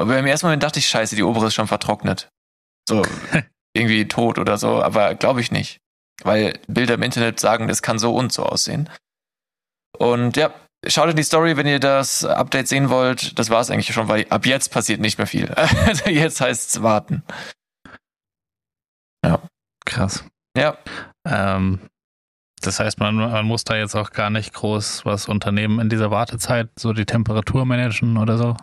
[0.00, 2.30] Aber im ersten Moment dachte ich, scheiße, die obere ist schon vertrocknet.
[2.88, 3.02] So,
[3.74, 5.80] irgendwie tot oder so, aber glaube ich nicht.
[6.22, 8.90] Weil Bilder im Internet sagen, das kann so und so aussehen.
[9.96, 10.52] Und ja,
[10.86, 13.38] schaut in die Story, wenn ihr das Update sehen wollt.
[13.38, 15.54] Das war es eigentlich schon, weil ab jetzt passiert nicht mehr viel.
[15.86, 17.22] Also jetzt heißt es warten.
[19.84, 20.24] Krass.
[20.56, 20.78] Ja,
[21.26, 21.80] Ähm,
[22.62, 26.10] das heißt, man, man muss da jetzt auch gar nicht groß was unternehmen in dieser
[26.10, 28.56] Wartezeit, so die Temperatur managen oder so.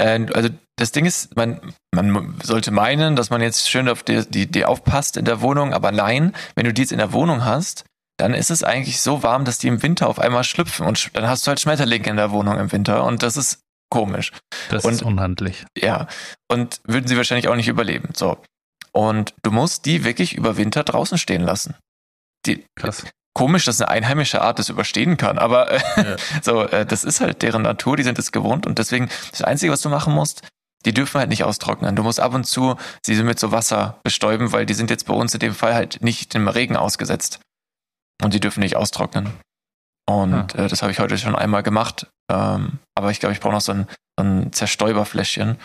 [0.00, 1.60] Äh, also das Ding ist, man,
[1.94, 5.74] man sollte meinen, dass man jetzt schön auf die, die, die aufpasst in der Wohnung,
[5.74, 7.84] aber nein, wenn du die jetzt in der Wohnung hast,
[8.18, 11.26] dann ist es eigentlich so warm, dass die im Winter auf einmal schlüpfen und dann
[11.28, 13.60] hast du halt Schmetterlinge in der Wohnung im Winter und das ist
[13.90, 14.32] komisch.
[14.70, 15.64] Das Und- ist unhandlich.
[15.76, 16.06] Ja,
[16.50, 18.10] und würden sie wahrscheinlich auch nicht überleben.
[18.14, 18.38] So.
[18.92, 21.74] Und du musst die wirklich über Winter draußen stehen lassen.
[22.46, 23.04] Die, Krass.
[23.34, 26.16] Komisch, dass eine einheimische Art das überstehen kann, aber äh, Ja.
[26.42, 29.72] so, äh, das ist halt deren Natur, die sind es gewohnt und deswegen das Einzige,
[29.72, 30.42] was du machen musst,
[30.86, 31.94] die dürfen halt nicht austrocknen.
[31.96, 35.14] Du musst ab und zu sie mit so Wasser bestäuben, weil die sind jetzt bei
[35.14, 37.40] uns in dem Fall halt nicht dem Regen ausgesetzt
[38.22, 39.30] und die dürfen nicht austrocknen.
[40.08, 43.52] Und äh, das habe ich heute schon einmal gemacht, ähm, aber ich glaube, ich brauche
[43.54, 43.86] noch so ein,
[44.18, 45.58] so ein Zerstäuberfläschchen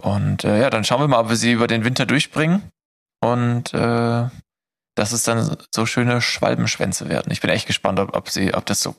[0.00, 2.70] Und äh, ja, dann schauen wir mal, ob wir sie über den Winter durchbringen.
[3.20, 4.28] Und äh,
[4.98, 7.30] dass es dann so schöne Schwalbenschwänze werden.
[7.32, 8.96] Ich bin echt gespannt, ob, ob sie, ob das so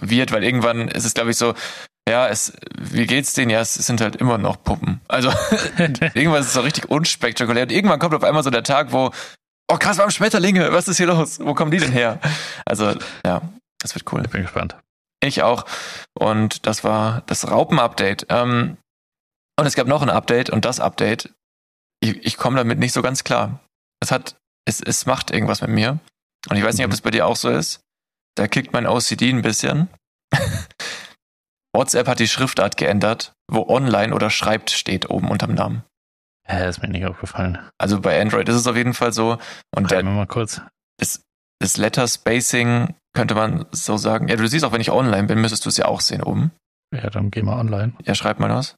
[0.00, 1.54] wird, weil irgendwann ist es, glaube ich, so,
[2.08, 3.50] ja, es, wie geht's denen?
[3.50, 5.00] Ja, es sind halt immer noch Puppen.
[5.08, 5.30] Also
[6.14, 7.64] irgendwann ist es so richtig unspektakulär.
[7.64, 9.12] Und irgendwann kommt auf einmal so der Tag, wo,
[9.70, 11.38] oh krass, wir haben Schmetterlinge, was ist hier los?
[11.38, 12.18] Wo kommen die denn her?
[12.64, 13.42] Also, ja,
[13.80, 14.22] das wird cool.
[14.24, 14.76] Ich bin gespannt.
[15.22, 15.66] Ich auch.
[16.14, 18.26] Und das war das Raupen-Update.
[18.30, 18.78] Ähm,
[19.58, 21.30] und es gab noch ein Update und das Update,
[22.00, 23.60] ich, ich komme damit nicht so ganz klar.
[24.00, 25.98] Es hat, es, es macht irgendwas mit mir.
[26.48, 27.80] Und ich weiß nicht, ob das bei dir auch so ist.
[28.36, 29.88] Da kickt mein OCD ein bisschen.
[31.74, 35.84] WhatsApp hat die Schriftart geändert, wo online oder schreibt steht oben unterm Namen.
[36.46, 37.58] Hä, ist mir nicht aufgefallen.
[37.78, 39.38] Also bei Android ist es auf jeden Fall so.
[39.74, 40.60] Und der, mal kurz.
[40.98, 41.22] das,
[41.60, 44.28] das Letter Spacing könnte man so sagen.
[44.28, 46.50] Ja, du siehst auch, wenn ich online bin, müsstest du es ja auch sehen oben.
[46.92, 47.94] Ja, dann geh mal online.
[48.04, 48.76] Ja, schreib mal was.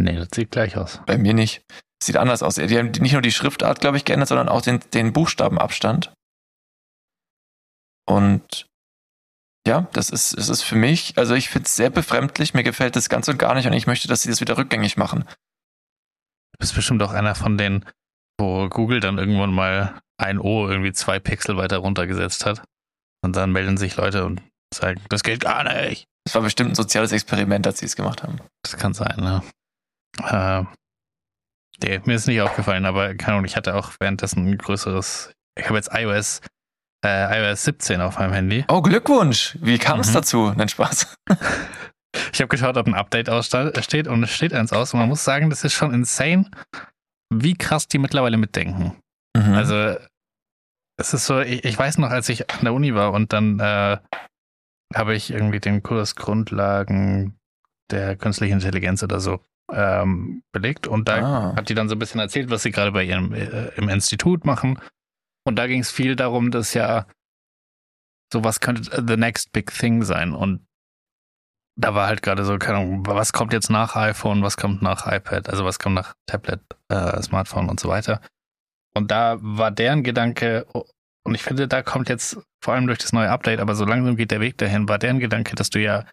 [0.00, 1.00] Nee, das sieht gleich aus.
[1.06, 1.62] Bei mir nicht.
[2.02, 2.54] Sieht anders aus.
[2.54, 6.12] Die haben nicht nur die Schriftart, glaube ich, geändert, sondern auch den, den Buchstabenabstand.
[8.06, 8.66] Und
[9.66, 12.96] ja, das ist, das ist für mich, also ich finde es sehr befremdlich, mir gefällt
[12.96, 15.24] das ganz und gar nicht und ich möchte, dass sie das wieder rückgängig machen.
[16.52, 17.84] Du bist bestimmt auch einer von denen,
[18.40, 22.62] wo Google dann irgendwann mal ein O irgendwie zwei Pixel weiter runtergesetzt hat.
[23.22, 24.40] Und dann melden sich Leute und
[24.72, 26.04] sagen, das geht gar nicht.
[26.24, 28.38] Das war bestimmt ein soziales Experiment, als sie es gemacht haben.
[28.62, 29.42] Das kann sein, ne?
[30.22, 30.64] Äh,
[31.82, 35.32] nee, mir ist nicht aufgefallen, aber keine Ahnung, ich hatte auch währenddessen ein größeres.
[35.58, 36.40] Ich habe jetzt iOS,
[37.04, 38.64] äh, iOS 17 auf meinem Handy.
[38.68, 39.56] Oh, Glückwunsch!
[39.60, 40.14] Wie kam es Mhm.
[40.14, 40.52] dazu?
[40.56, 41.16] Nein, Spaß.
[42.32, 44.92] Ich habe geschaut, ob ein Update aussta- steht und es steht eins aus.
[44.94, 46.50] Und man muss sagen, das ist schon insane,
[47.32, 48.96] wie krass die mittlerweile mitdenken.
[49.36, 49.52] Mhm.
[49.54, 49.96] Also,
[50.98, 53.60] es ist so, ich, ich weiß noch, als ich an der Uni war und dann
[53.60, 53.98] äh,
[54.94, 57.38] habe ich irgendwie den Kurs Grundlagen
[57.90, 59.40] der künstlichen Intelligenz oder so
[59.72, 61.56] ähm, belegt und da ah.
[61.56, 64.44] hat die dann so ein bisschen erzählt, was sie gerade bei ihrem äh, im Institut
[64.44, 64.78] machen.
[65.44, 67.06] Und da ging es viel darum, dass ja
[68.32, 70.32] so was könnte the next big thing sein.
[70.32, 70.66] Und
[71.76, 75.06] da war halt gerade so, keine Ahnung, was kommt jetzt nach iPhone, was kommt nach
[75.06, 78.20] iPad, also was kommt nach Tablet, äh, Smartphone und so weiter.
[78.94, 80.66] Und da war deren Gedanke,
[81.24, 84.16] und ich finde, da kommt jetzt vor allem durch das neue Update, aber so langsam
[84.16, 86.04] geht der Weg dahin, war deren Gedanke, dass du ja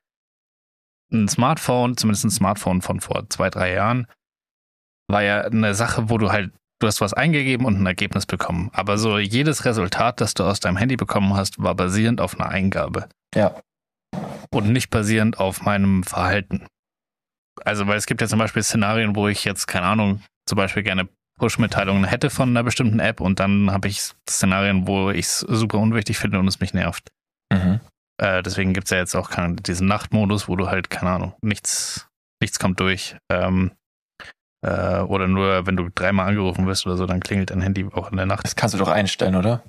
[1.11, 4.07] ein Smartphone, zumindest ein Smartphone von vor zwei, drei Jahren,
[5.07, 8.69] war ja eine Sache, wo du halt, du hast was eingegeben und ein Ergebnis bekommen.
[8.73, 12.49] Aber so jedes Resultat, das du aus deinem Handy bekommen hast, war basierend auf einer
[12.49, 13.55] Eingabe Ja.
[14.51, 16.65] und nicht basierend auf meinem Verhalten.
[17.63, 20.83] Also, weil es gibt ja zum Beispiel Szenarien, wo ich jetzt, keine Ahnung, zum Beispiel
[20.83, 21.07] gerne
[21.39, 25.77] Push-Mitteilungen hätte von einer bestimmten App und dann habe ich Szenarien, wo ich es super
[25.79, 27.11] unwichtig finde und es mich nervt.
[27.53, 27.79] Mhm.
[28.17, 31.33] Äh, deswegen gibt es ja jetzt auch keine, diesen Nachtmodus, wo du halt, keine Ahnung,
[31.41, 32.07] nichts,
[32.41, 33.17] nichts kommt durch.
[33.29, 33.71] Ähm,
[34.65, 38.11] äh, oder nur, wenn du dreimal angerufen wirst oder so, dann klingelt dein Handy auch
[38.11, 38.45] in der Nacht.
[38.45, 39.63] Das kannst du doch einstellen, oder?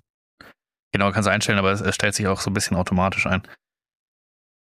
[0.93, 3.43] Genau, kannst du einstellen, aber es, es stellt sich auch so ein bisschen automatisch ein.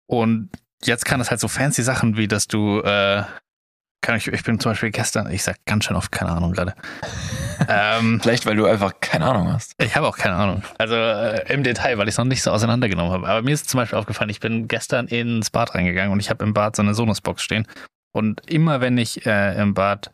[0.08, 0.50] Und
[0.84, 3.24] jetzt kann es halt so fancy Sachen wie, dass du, äh,
[4.06, 6.76] kann ich, ich bin zum Beispiel gestern, ich sag ganz schön oft keine Ahnung gerade.
[7.68, 9.74] ähm, Vielleicht, weil du einfach keine Ahnung hast.
[9.82, 10.62] ich habe auch keine Ahnung.
[10.78, 13.28] Also äh, im Detail, weil ich es noch nicht so auseinandergenommen habe.
[13.28, 16.44] Aber mir ist zum Beispiel aufgefallen, ich bin gestern ins Bad reingegangen und ich habe
[16.46, 17.68] im Bad so eine Sonos-Box stehen.
[18.14, 20.14] Und immer wenn ich äh, im Bad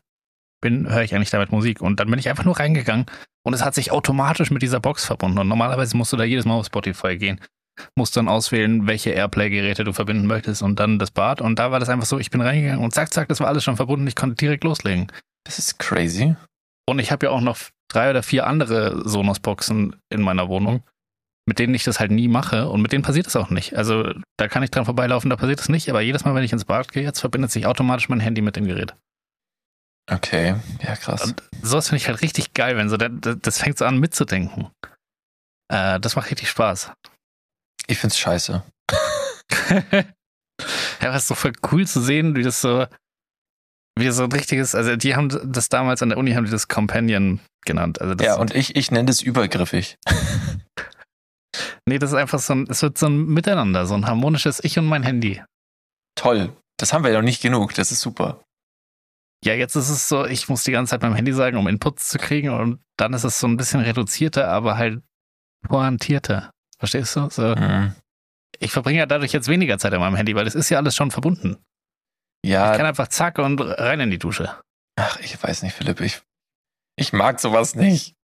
[0.61, 1.81] bin, höre ich eigentlich damit Musik.
[1.81, 3.07] Und dann bin ich einfach nur reingegangen
[3.43, 5.39] und es hat sich automatisch mit dieser Box verbunden.
[5.39, 7.41] Und normalerweise musst du da jedes Mal auf Spotify gehen.
[7.95, 11.41] Musst dann auswählen, welche Airplay-Geräte du verbinden möchtest und dann das Bad.
[11.41, 13.63] Und da war das einfach so, ich bin reingegangen und zack, zack, das war alles
[13.63, 14.07] schon verbunden.
[14.07, 15.11] Ich konnte direkt loslegen.
[15.45, 16.35] Das ist crazy.
[16.87, 17.57] Und ich habe ja auch noch
[17.89, 20.83] drei oder vier andere Sonos-Boxen in meiner Wohnung,
[21.47, 23.75] mit denen ich das halt nie mache und mit denen passiert es auch nicht.
[23.75, 26.53] Also da kann ich dran vorbeilaufen, da passiert es nicht, aber jedes Mal, wenn ich
[26.53, 28.95] ins Bad gehe, jetzt verbindet sich automatisch mein Handy mit dem Gerät.
[30.09, 31.23] Okay, ja krass.
[31.23, 34.69] Und sowas finde ich halt richtig geil, wenn so, das, das fängt so an mitzudenken.
[35.71, 36.91] Äh, das macht richtig Spaß.
[37.91, 38.63] Ich find's scheiße.
[39.69, 40.05] ja,
[41.01, 42.85] aber es ist so voll cool zu sehen, wie das so,
[43.99, 46.69] wie so ein richtiges, also die haben das damals an der Uni haben die das
[46.69, 47.99] Companion genannt.
[47.99, 49.97] Also Ja, und ich, ich nenne das übergriffig.
[51.85, 54.79] Nee, das ist einfach so ein, es wird so ein Miteinander, so ein harmonisches Ich
[54.79, 55.41] und mein Handy.
[56.15, 56.55] Toll.
[56.77, 57.73] Das haben wir ja noch nicht genug.
[57.73, 58.41] Das ist super.
[59.43, 62.07] Ja, jetzt ist es so, ich muss die ganze Zeit meinem Handy sagen, um Inputs
[62.07, 65.01] zu kriegen und dann ist es so ein bisschen reduzierter, aber halt
[65.67, 66.51] pointierter.
[66.81, 67.29] Verstehst du?
[67.29, 67.93] So, Mhm.
[68.59, 70.95] ich verbringe ja dadurch jetzt weniger Zeit an meinem Handy, weil es ist ja alles
[70.95, 71.57] schon verbunden.
[72.43, 74.55] Ich Ja, kann einfach zack und rein in die Dusche.
[74.99, 76.01] ach, ich weiß nicht, Philipp.
[76.01, 76.21] Ich,
[76.95, 78.15] ich mag sowas nicht.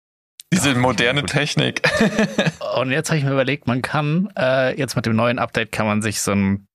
[0.52, 1.24] Diese Ach, moderne.
[1.26, 1.82] Technik.
[2.76, 5.86] Und jetzt habe ich mir überlegt, man kann, äh, jetzt mit dem neuen Update kann
[5.86, 6.66] man sich so einen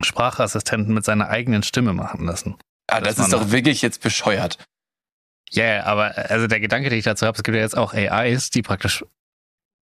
[0.00, 2.56] Sprachassistenten mit seiner eigenen Stimme machen lassen.
[2.88, 4.58] Ah, das ist doch wirklich jetzt bescheuert.
[5.50, 7.92] Ja, yeah, aber also der Gedanke, den ich dazu habe, es gibt ja jetzt auch
[7.92, 9.04] AIs, die praktisch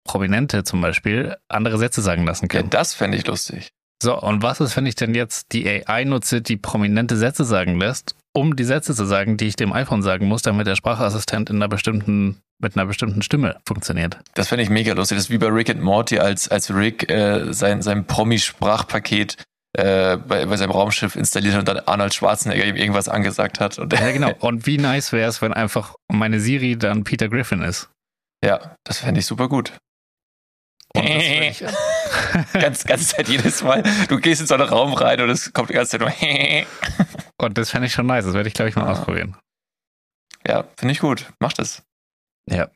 [0.07, 2.71] Prominente zum Beispiel andere Sätze sagen lassen Ja, können.
[2.71, 3.69] das fände ich lustig.
[4.03, 7.79] So, und was ist, wenn ich denn jetzt die AI nutze, die prominente Sätze sagen
[7.79, 11.49] lässt, um die Sätze zu sagen, die ich dem iPhone sagen muss, damit der Sprachassistent
[11.49, 14.19] in einer bestimmten, mit einer bestimmten Stimme funktioniert?
[14.35, 15.17] Das fände ich mega lustig.
[15.17, 19.37] Das ist wie bei Rick and Morty, als, als Rick äh, sein, sein Promi-Sprachpaket
[19.73, 23.79] äh, bei, bei seinem Raumschiff installiert hat und dann Arnold Schwarzenegger ihm irgendwas angesagt hat.
[23.79, 24.33] Und Ja, genau.
[24.41, 27.89] Und wie nice wäre es, wenn einfach meine Siri dann Peter Griffin ist?
[28.45, 29.73] ja, das fände ich super gut.
[30.95, 31.63] Ich,
[32.53, 33.83] ganz, ganze Zeit jedes Mal.
[34.09, 36.67] Du gehst in so einen Raum rein und es kommt die ganze Zeit nur.
[37.47, 38.25] und das fände ich schon nice.
[38.25, 38.93] Das werde ich, glaube ich, mal Ah.
[38.93, 39.37] ausprobieren.
[40.47, 41.31] ja, finde ich gut.
[41.41, 41.83] Mach das.
[42.49, 42.71] Ja.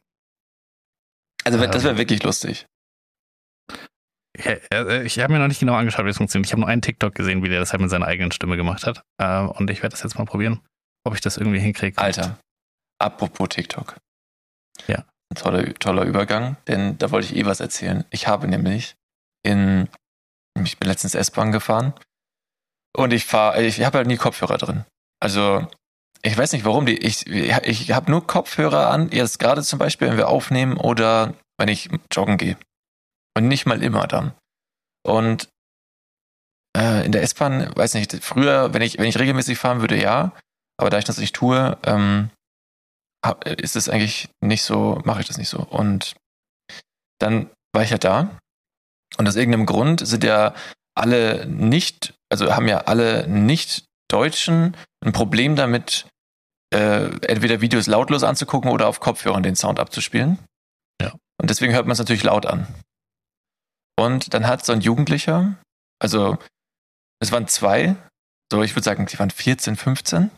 [1.44, 1.84] Also das Ähm.
[1.84, 2.66] wäre wirklich lustig.
[4.38, 6.46] Äh, Ich habe mir noch nicht genau angeschaut, wie es funktioniert.
[6.46, 8.86] Ich habe nur einen TikTok gesehen, wie der das halt mit seiner eigenen Stimme gemacht
[8.86, 9.02] hat.
[9.18, 10.60] Äh, Und ich werde das jetzt mal probieren,
[11.04, 11.96] ob ich das irgendwie hinkriege.
[11.98, 12.38] Alter,
[13.00, 13.96] apropos TikTok.
[15.34, 18.04] Toller, toller Übergang, denn da wollte ich eh was erzählen.
[18.10, 18.96] Ich habe nämlich
[19.44, 19.88] in,
[20.62, 21.94] ich bin letztens S-Bahn gefahren
[22.96, 24.84] und ich fahre, ich habe halt nie Kopfhörer drin.
[25.20, 25.68] Also,
[26.22, 30.08] ich weiß nicht warum, die, ich, ich habe nur Kopfhörer an, jetzt gerade zum Beispiel,
[30.08, 32.56] wenn wir aufnehmen oder wenn ich joggen gehe.
[33.36, 34.34] Und nicht mal immer dann.
[35.06, 35.48] Und
[36.76, 40.32] äh, in der S-Bahn, weiß nicht, früher, wenn ich, wenn ich regelmäßig fahren würde, ja.
[40.76, 42.30] Aber da ich das nicht tue, ähm,
[43.44, 45.60] ist es eigentlich nicht so, mache ich das nicht so.
[45.60, 46.14] Und
[47.18, 48.38] dann war ich ja da.
[49.16, 50.54] Und aus irgendeinem Grund sind ja
[50.94, 56.06] alle nicht, also haben ja alle Nicht-Deutschen ein Problem damit,
[56.72, 60.38] äh, entweder Videos lautlos anzugucken oder auf Kopfhörern den Sound abzuspielen.
[61.00, 61.12] Ja.
[61.40, 62.66] Und deswegen hört man es natürlich laut an.
[63.98, 65.56] Und dann hat so ein Jugendlicher,
[65.98, 66.38] also
[67.20, 67.96] es waren zwei,
[68.50, 70.30] so ich würde sagen, die waren 14, 15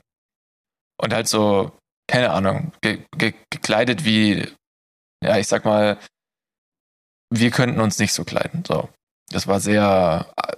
[0.97, 1.77] und halt so,
[2.09, 4.49] keine Ahnung, ge ge gekleidet wie,
[5.25, 5.99] ja, ich sag mal,
[7.31, 8.65] wir könnten uns nicht so kleiden.
[8.67, 8.89] So.
[9.31, 10.57] Das war sehr äh,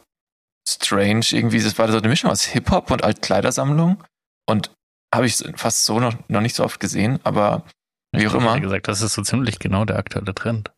[0.68, 1.62] strange irgendwie.
[1.62, 4.02] Das war so eine Mischung aus Hip-Hop und Altkleidersammlung.
[4.48, 4.72] Und
[5.14, 7.64] habe ich fast so noch, noch nicht so oft gesehen, aber
[8.12, 8.52] wie auch Ich immer.
[8.52, 10.72] hätte gesagt, das ist so ziemlich genau der aktuelle Trend.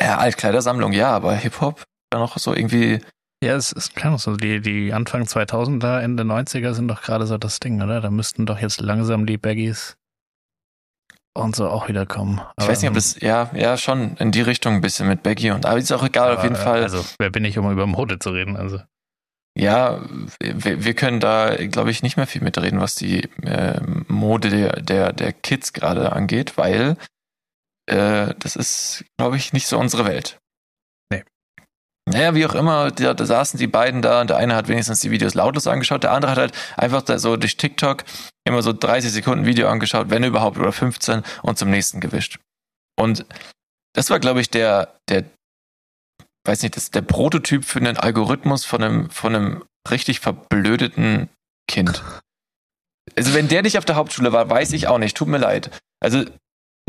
[0.00, 3.00] Ja, Altkleidersammlung, ja, aber Hip-Hop dann noch so irgendwie.
[3.44, 7.36] Ja, es ist klar, so die, die Anfang 2000er, Ende 90er sind doch gerade so
[7.36, 8.00] das Ding, oder?
[8.00, 9.98] Da müssten doch jetzt langsam die Baggies
[11.34, 12.40] und so auch wieder kommen.
[12.58, 15.50] Ich weiß nicht, ob das, ja, ja, schon in die Richtung ein bisschen mit Baggy
[15.50, 16.82] und, aber ist auch egal, auf jeden Fall.
[16.82, 18.56] Also, wer bin ich, um über Mode zu reden?
[18.56, 18.80] Also,
[19.58, 20.00] Ja,
[20.40, 24.80] wir, wir können da, glaube ich, nicht mehr viel mitreden, was die äh, Mode der,
[24.80, 26.96] der, der Kids gerade angeht, weil
[27.86, 30.38] äh, das ist, glaube ich, nicht so unsere Welt.
[32.14, 35.00] Naja, wie auch immer, da, da saßen die beiden da und der eine hat wenigstens
[35.00, 38.04] die Videos lautlos angeschaut, der andere hat halt einfach so durch TikTok
[38.46, 42.38] immer so 30 Sekunden Video angeschaut, wenn überhaupt, oder 15 und zum nächsten gewischt.
[42.96, 43.26] Und
[43.96, 45.24] das war, glaube ich, der, der,
[46.46, 51.30] weiß nicht, das der Prototyp für einen Algorithmus von einem, von einem richtig verblödeten
[51.68, 52.00] Kind.
[53.16, 55.16] Also wenn der nicht auf der Hauptschule war, weiß ich auch nicht.
[55.16, 55.82] Tut mir leid.
[56.00, 56.24] Also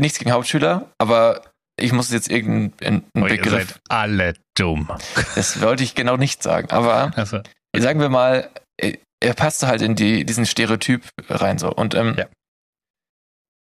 [0.00, 1.42] nichts gegen Hauptschüler, aber
[1.78, 3.68] ich muss jetzt irgendeinen einen oh, ihr Begriff.
[3.68, 4.88] seid alle dumm.
[5.34, 6.70] Das wollte ich genau nicht sagen.
[6.70, 7.40] Aber Also,
[7.76, 11.70] sagen wir mal, äh, er passte halt in die, diesen Stereotyp rein so.
[11.72, 12.26] Und ähm, Ja.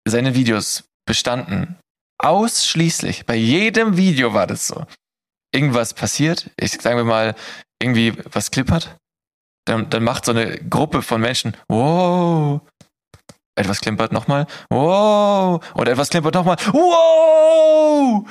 [0.08, 1.78] seine Videos bestanden
[2.24, 4.86] ausschließlich, bei jedem Video war das so.
[5.54, 7.36] Irgendwas passiert, ich sagen wir mal,
[7.82, 8.98] irgendwie was klippert,
[9.66, 12.62] dann, dann macht so eine Gruppe von Menschen, wow,
[13.56, 18.28] etwas klimpert nochmal, wow, und etwas klimpert nochmal, wow.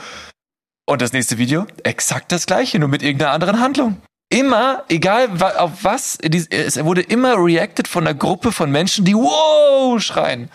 [0.87, 4.00] Und das nächste Video, exakt das gleiche, nur mit irgendeiner anderen Handlung
[4.34, 10.00] immer, egal auf was, es wurde immer reacted von einer Gruppe von Menschen, die wow
[10.02, 10.50] schreien.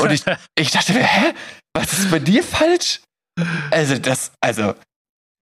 [0.00, 0.22] Und ich,
[0.58, 1.34] ich dachte mir, hä?
[1.76, 3.00] Was ist bei dir falsch?
[3.70, 4.74] Also das, also,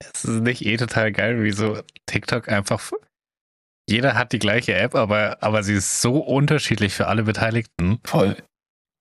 [0.00, 2.90] es ist nicht eh total geil, wie so TikTok einfach.
[3.88, 7.98] Jeder hat die gleiche App, aber, aber sie ist so unterschiedlich für alle Beteiligten.
[8.04, 8.36] voll.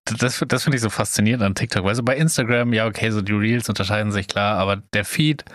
[0.06, 1.86] Das, das finde ich so faszinierend an TikTok.
[1.86, 5.46] Weil so bei Instagram, ja, okay, so die Reels unterscheiden sich klar, aber der Feed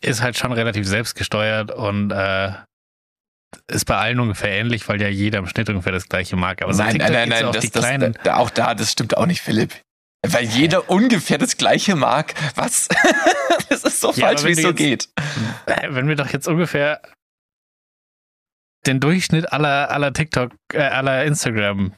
[0.00, 2.52] ist halt schon relativ selbstgesteuert und äh,
[3.68, 6.62] ist bei allen ungefähr ähnlich, weil ja jeder im Schnitt ungefähr das gleiche mag.
[6.62, 8.16] Aber so nein, nein, nein, auch das, die das, kleinen.
[8.24, 9.74] da, auch da, das stimmt auch nicht, Philipp.
[10.26, 12.34] Weil jeder ungefähr das gleiche mag.
[12.54, 12.88] Was?
[13.68, 15.08] das ist so Ja, falsch, wie es so geht.
[15.66, 17.00] Äh, wenn wir doch jetzt ungefähr
[18.86, 21.92] den Durchschnitt aller, aller TikTok, äh, aller Instagram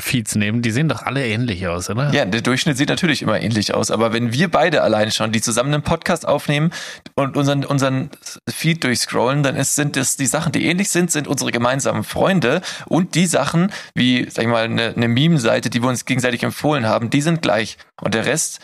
[0.00, 2.12] Feeds nehmen, die sehen doch alle ähnlich aus, oder?
[2.12, 5.40] Ja, der Durchschnitt sieht natürlich immer ähnlich aus, aber wenn wir beide alleine schon, die
[5.40, 6.70] zusammen einen Podcast aufnehmen
[7.16, 8.10] und unseren, unseren
[8.48, 12.62] Feed durchscrollen, dann ist, sind das die Sachen, die ähnlich sind, sind unsere gemeinsamen Freunde
[12.86, 16.86] und die Sachen, wie, sag ich mal, eine, eine Meme-Seite, die wir uns gegenseitig empfohlen
[16.86, 17.76] haben, die sind gleich.
[18.00, 18.60] Und der Rest,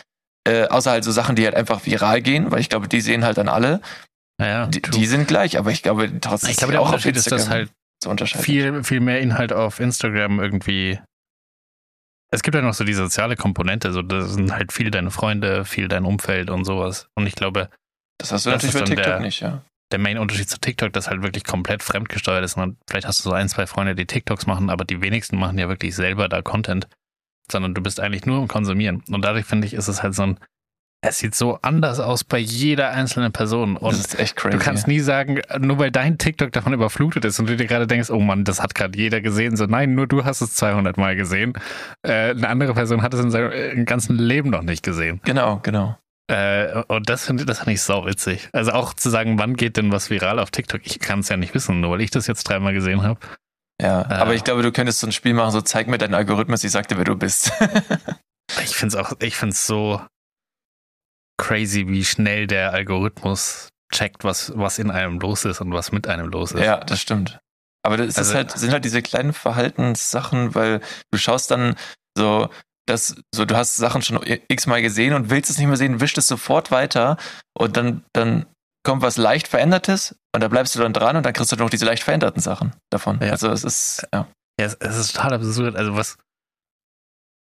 [0.47, 3.25] äh, außer halt so Sachen, die halt einfach viral gehen, weil ich glaube, die sehen
[3.25, 3.81] halt dann alle,
[4.45, 7.33] Naja, die, die sind gleich, aber ich glaube, trotzdem ich glaube, der auch Unterschied ist,
[7.33, 7.71] dass halt
[8.43, 10.99] viel, viel mehr Inhalt auf Instagram irgendwie.
[12.31, 15.65] Es gibt ja noch so die soziale Komponente, so das sind halt viel deine Freunde,
[15.65, 17.09] viel dein Umfeld und sowas.
[17.15, 17.71] Und ich glaube,
[18.19, 19.63] Das hast du das natürlich bei TikTok der- nicht, ja.
[19.93, 22.57] der Main-Unterschied zu TikTok, das halt wirklich komplett fremdgesteuert ist.
[22.59, 25.57] Und vielleicht hast du so ein, zwei Freunde, die TikToks machen, aber die wenigsten machen
[25.59, 26.89] ja wirklich selber da Content,
[27.51, 29.03] sondern du bist eigentlich nur im Konsumieren.
[29.09, 30.39] Und dadurch finde ich, ist es halt so ein,
[31.09, 33.75] es sieht so anders aus bei jeder einzelnen Person.
[33.75, 34.57] Das Und ist echt crazy.
[34.57, 37.87] du kannst nie sagen, nur weil dein TikTok davon überflutet ist und du dir gerade
[37.87, 39.57] denkst, oh Mann, das hat gerade jeder gesehen.
[39.57, 41.53] So, nein, nur du hast es 200 Mal gesehen.
[42.03, 45.21] Äh, eine andere Person hat es in seinem äh, ganzen Leben noch nicht gesehen.
[45.25, 45.97] genau, genau.
[46.31, 48.49] Äh, und das finde das find ich sau witzig.
[48.53, 50.81] Also auch zu sagen, wann geht denn was viral auf TikTok?
[50.85, 53.21] Ich kann es ja nicht wissen, nur weil ich das jetzt dreimal gesehen habe.
[53.83, 54.15] Ja, Äh.
[54.15, 56.71] aber ich glaube, du könntest so ein Spiel machen, so zeig mir deinen Algorithmus, ich
[56.71, 57.53] sag dir, wer du bist.
[58.63, 60.01] Ich finde es auch, ich finde es so
[61.39, 66.07] crazy, wie schnell der Algorithmus checkt, was, was in einem los ist und was mit
[66.09, 66.61] einem los ist.
[66.63, 67.39] ja, das stimmt.
[67.85, 70.81] Aber das ist Also- halt, sind halt diese kleinen Verhaltenssachen, weil
[71.11, 71.77] du schaust dann
[72.17, 72.49] so,
[72.87, 76.19] dass, so, du hast Sachen schon x-mal gesehen und willst es nicht mehr sehen, wischt
[76.19, 77.17] es sofort weiter
[77.57, 78.47] und dann, dann
[78.87, 81.71] kommt was leicht Verändertes und da bleibst du dann dran und dann kriegst du noch
[81.71, 83.19] diese leicht veränderten Sachen davon.
[83.23, 83.31] Ja.
[83.31, 84.27] Also es ist, ja.
[84.61, 85.77] Ja, es, es ist total absurd.
[85.77, 86.17] Also was,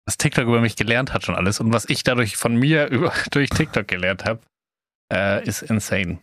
[0.07, 3.13] was TikTok über mich gelernt hat schon alles und was ich dadurch von mir über,
[3.31, 4.41] durch TikTok gelernt habe,
[5.13, 6.19] äh, ist insane.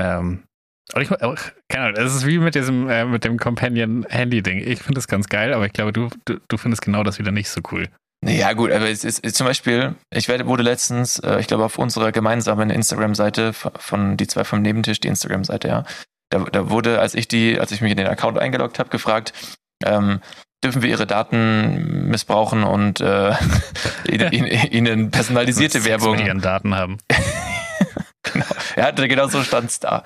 [0.00, 0.44] Ähm,
[0.92, 4.58] und ich, keine Ahnung, es ist wie mit diesem, äh, mit dem Companion-Handy-Ding.
[4.58, 7.32] Ich finde das ganz geil, aber ich glaube, du, du, du findest genau das wieder
[7.32, 7.88] nicht so cool.
[8.26, 12.12] Ja, gut, aber es ist, zum Beispiel, ich wurde letztens, äh, ich glaube, auf unserer
[12.12, 15.84] gemeinsamen Instagram-Seite von die zwei vom Nebentisch, die Instagram-Seite, ja,
[16.30, 19.32] da, da wurde, als ich die, als ich mich in den Account eingeloggt habe, gefragt,
[19.84, 20.20] ähm,
[20.64, 23.32] dürfen wir ihre Daten missbrauchen und äh,
[24.08, 24.32] ihnen,
[24.70, 26.16] ihnen, personalisierte Werbung.
[26.16, 26.98] Mit ihren Daten haben.
[28.76, 30.02] Ja, genau so stand's da.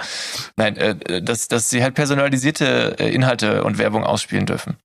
[0.57, 4.77] Nein, äh, dass, dass sie halt personalisierte äh, Inhalte und Werbung ausspielen dürfen.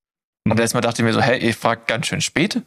[0.49, 2.61] Und erstmal dachte ich mir so, hey, ihr fragt ganz schön spät.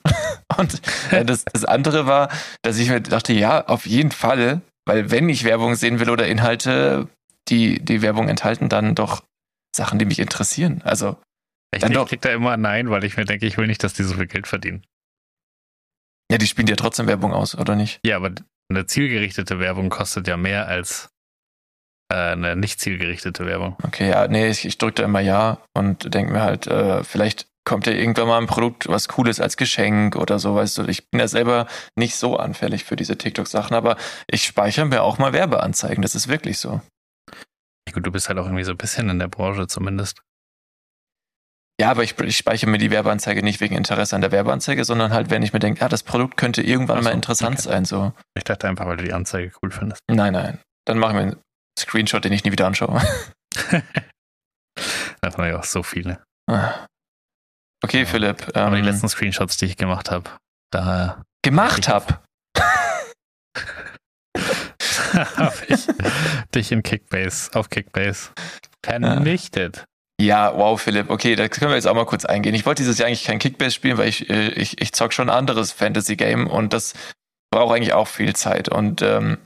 [0.56, 0.82] Und
[1.12, 2.28] äh, das, das andere war,
[2.62, 6.26] dass ich mir dachte, ja, auf jeden Fall, weil wenn ich Werbung sehen will oder
[6.26, 7.08] Inhalte,
[7.48, 9.22] die die Werbung enthalten, dann doch
[9.74, 10.82] Sachen, die mich interessieren.
[10.84, 11.16] Also,
[11.76, 12.08] Ich, Dann ich doch.
[12.08, 14.26] krieg da immer Nein, weil ich mir denke, ich will nicht, dass die so viel
[14.26, 14.84] Geld verdienen.
[16.30, 18.00] ja, die spielen ja trotzdem Werbung aus, oder nicht?
[18.04, 18.32] Ja, aber
[18.68, 21.10] eine zielgerichtete Werbung kostet ja mehr als
[22.12, 23.76] äh, eine nicht zielgerichtete Werbung.
[23.84, 27.46] Okay, ja, nee, ich, ich drücke da immer Ja und denke mir halt, äh, vielleicht
[27.64, 30.84] kommt ja irgendwann mal ein Produkt, was Cooles als Geschenk oder so, weißt du.
[30.86, 31.66] Ich bin ja selber
[31.96, 33.96] nicht so anfällig für diese TikTok-Sachen, aber
[34.28, 36.80] ich speichere mir auch mal Werbeanzeigen, das ist wirklich so.
[37.88, 40.22] Ja, Gut, du bist halt auch irgendwie so ein bisschen in der Branche zumindest.
[41.80, 45.12] Ja, aber ich, ich speichere mir die Werbeanzeige nicht wegen Interesse an der Werbeanzeige, sondern
[45.12, 47.68] halt, wenn ich mir denke, ja, das Produkt könnte irgendwann so, mal interessant okay.
[47.68, 48.12] sein, so.
[48.34, 50.00] Ich dachte einfach, weil du die Anzeige cool findest.
[50.10, 50.58] Nein, nein.
[50.86, 51.36] Dann machen wir einen
[51.78, 53.02] Screenshot, den ich nie wieder anschaue.
[55.20, 56.22] Davon habe ich auch so viele.
[57.84, 58.06] Okay, Ja.
[58.06, 58.56] Philipp.
[58.56, 60.30] Aber die Ähm, letzten Screenshots, die ich gemacht habe,
[60.72, 62.24] da gemacht hab.
[65.14, 65.86] habe ich
[66.54, 68.30] dich in Kickbase, auf Kickbase
[68.84, 69.84] vernichtet.
[70.20, 71.10] Ja, wow, Philipp.
[71.10, 72.54] Okay, da können wir jetzt auch mal kurz eingehen.
[72.54, 75.28] Ich wollte dieses Jahr eigentlich kein Kickbase spielen, weil ich, äh, ich, ich zock schon
[75.28, 76.94] ein anderes Fantasy-Game und das
[77.50, 78.68] braucht eigentlich auch viel Zeit.
[78.70, 79.38] Und ähm,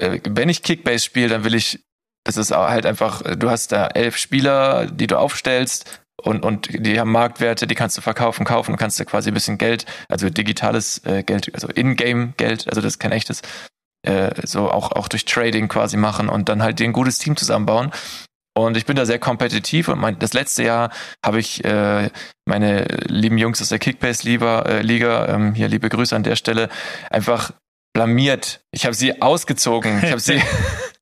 [0.00, 1.80] äh, wenn ich Kickbase spiele, dann will ich,
[2.24, 6.68] das ist halt einfach, äh, du hast da elf Spieler, die du aufstellst und, und
[6.70, 9.84] die haben Marktwerte, die kannst du verkaufen, kaufen und kannst du quasi ein bisschen Geld,
[10.08, 13.42] also digitales äh, Geld, also In-Game-Geld, also das ist kein echtes,
[14.02, 17.36] äh, so auch, auch durch Trading quasi machen und dann halt dir ein gutes Team
[17.36, 17.92] zusammenbauen.
[18.64, 20.90] Und ich bin da sehr kompetitiv und mein, das letzte Jahr
[21.24, 22.10] habe ich äh,
[22.46, 26.68] meine lieben Jungs aus der Kickbase-Liga, äh, Liga, ähm, hier liebe Grüße an der Stelle,
[27.10, 27.52] einfach
[27.94, 28.60] blamiert.
[28.70, 29.98] Ich habe sie ausgezogen.
[30.02, 30.34] Ich habe sie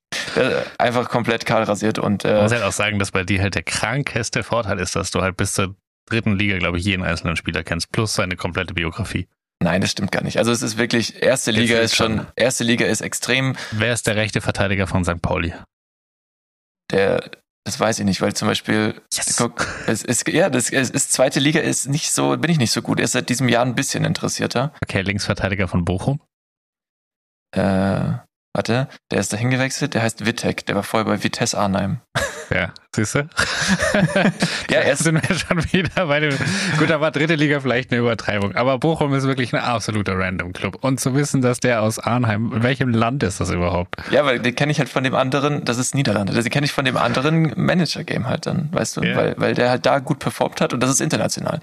[0.36, 3.42] äh, einfach komplett kahl rasiert und Man äh, muss halt auch sagen, dass bei dir
[3.42, 5.74] halt der krankeste Vorteil ist, dass du halt bis zur
[6.08, 9.26] dritten Liga, glaube ich, jeden einzelnen Spieler kennst, plus seine komplette Biografie.
[9.60, 10.38] nein, das stimmt gar nicht.
[10.38, 12.26] Also es ist wirklich, erste Jetzt Liga wird's ist schon, schon.
[12.36, 15.20] erste Liga ist extrem, Wer ist der rechte Verteidiger von St.
[15.20, 15.52] Pauli?
[16.90, 17.30] der,
[17.66, 19.02] das weiß ich nicht, weil zum Beispiel,
[19.36, 22.70] guck, es ist, ja, das es ist, zweite Liga ist nicht so, bin ich nicht
[22.70, 23.00] so gut.
[23.00, 24.72] Erst seit diesem Jahr ein bisschen interessierter.
[24.84, 26.20] Okay, Linksverteidiger von Bochum.
[27.50, 28.18] Äh,
[28.52, 32.02] warte, der ist da hingewechselt, der heißt Wittek, der war vorher bei Vitesse Arnheim.
[32.50, 33.28] Ja, siehst du?
[34.70, 36.36] Ja, erst sind wir schon wieder bei dem.
[36.78, 40.52] Gut, da war dritte Liga vielleicht eine Übertreibung, aber Bochum ist wirklich ein absoluter Random
[40.52, 40.78] Club.
[40.82, 43.96] Und zu wissen, dass der aus Arnheim, in welchem Land ist das überhaupt?
[44.10, 46.72] Ja, weil den kenne ich halt von dem anderen, das ist Niederlande, den kenne ich
[46.72, 49.16] von dem anderen Manager-Game halt dann, weißt du, Ja.
[49.16, 51.60] weil, weil der halt da gut performt hat und das ist international.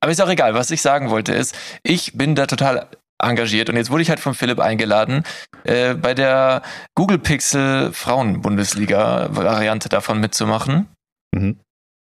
[0.00, 2.86] Aber ist auch egal, was ich sagen wollte ist, ich bin da total
[3.22, 5.24] engagiert und jetzt wurde ich halt von Philipp eingeladen,
[5.64, 6.62] äh, bei der
[6.94, 10.88] Google Pixel Frauen-Bundesliga-Variante davon mitzumachen.
[11.34, 11.60] Mhm.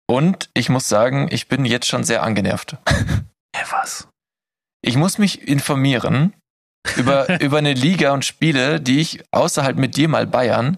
[0.10, 2.78] Und ich muss sagen, ich bin jetzt schon sehr angenervt.
[2.88, 4.08] Hä, was?
[4.82, 6.34] Ich muss mich informieren
[6.98, 10.78] über, über eine Liga und Spiele, die ich außerhalb mit dir mal Bayern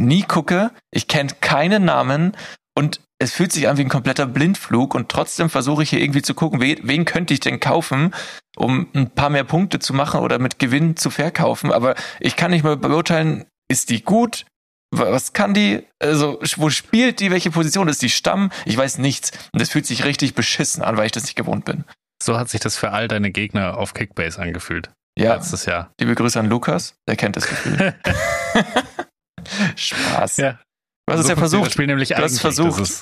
[0.00, 0.70] nie gucke.
[0.90, 2.36] Ich kenne keinen Namen
[2.76, 6.22] und es fühlt sich an wie ein kompletter Blindflug und trotzdem versuche ich hier irgendwie
[6.22, 8.12] zu gucken, wen, wen könnte ich denn kaufen,
[8.56, 11.72] um ein paar mehr Punkte zu machen oder mit Gewinn zu verkaufen.
[11.72, 14.44] Aber ich kann nicht mal beurteilen, ist die gut?
[14.94, 15.86] Was kann die?
[16.00, 17.30] Also, wo spielt die?
[17.30, 18.50] Welche Position ist die Stamm?
[18.66, 19.30] Ich weiß nichts.
[19.52, 21.84] Und das fühlt sich richtig beschissen an, weil ich das nicht gewohnt bin.
[22.22, 24.90] So hat sich das für all deine Gegner auf Kickbase angefühlt.
[25.18, 25.92] Ja, Letztes Jahr.
[26.00, 26.94] liebe Grüße an Lukas.
[27.08, 27.94] Der kennt das Gefühl.
[29.76, 30.36] Spaß.
[30.38, 30.58] Ja.
[31.10, 31.72] Es So ja funktioniert Das versucht.
[31.72, 32.80] Spiel nämlich Du hast versucht.
[32.80, 33.00] dass es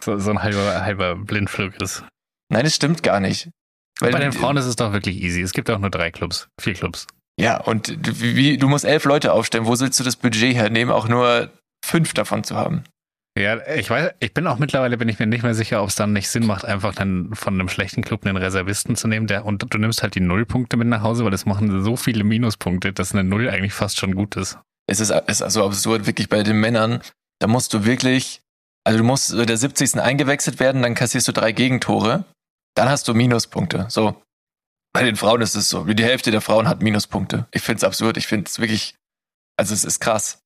[0.04, 2.04] so, so ein halber, halber Blindflug ist.
[2.50, 3.50] Nein, das stimmt gar nicht.
[4.00, 5.42] Weil Bei den Frauen ist es doch wirklich easy.
[5.42, 7.06] Es gibt auch nur drei Clubs, vier Clubs.
[7.38, 9.66] Ja, und du- wie, du musst elf Leute aufstellen.
[9.66, 11.50] Wo sollst du das Budget hernehmen, auch nur
[11.84, 12.84] fünf davon zu haben?
[13.38, 15.94] Ja, ich weiß, ich bin auch mittlerweile bin ich mir nicht mehr sicher, ob es
[15.94, 19.46] dann nicht Sinn macht, einfach dann von einem schlechten Club einen Reservisten zu nehmen, der
[19.46, 22.92] und du nimmst halt die Nullpunkte mit nach Hause, weil das machen so viele Minuspunkte,
[22.92, 24.58] dass eine Null eigentlich fast schon gut ist.
[24.88, 27.02] Es ist, es ist also absurd, wirklich bei den Männern.
[27.40, 28.40] Da musst du wirklich,
[28.84, 30.00] also du musst der 70.
[30.00, 32.24] eingewechselt werden, dann kassierst du drei Gegentore.
[32.76, 33.86] Dann hast du Minuspunkte.
[33.88, 34.20] So.
[34.94, 35.86] Bei den Frauen ist es so.
[35.86, 37.46] Wie die Hälfte der Frauen hat Minuspunkte.
[37.50, 38.16] Ich finde es absurd.
[38.16, 38.94] Ich finde es wirklich,
[39.58, 40.38] also es ist krass.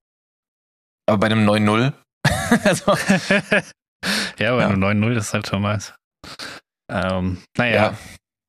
[1.09, 1.93] Aber bei einem 9-0,
[2.64, 2.97] also,
[4.39, 4.68] ja, aber Ja.
[4.68, 5.95] eine 9-0 ist halt schon nice.
[6.91, 7.74] Ähm, naja.
[7.74, 7.99] ja.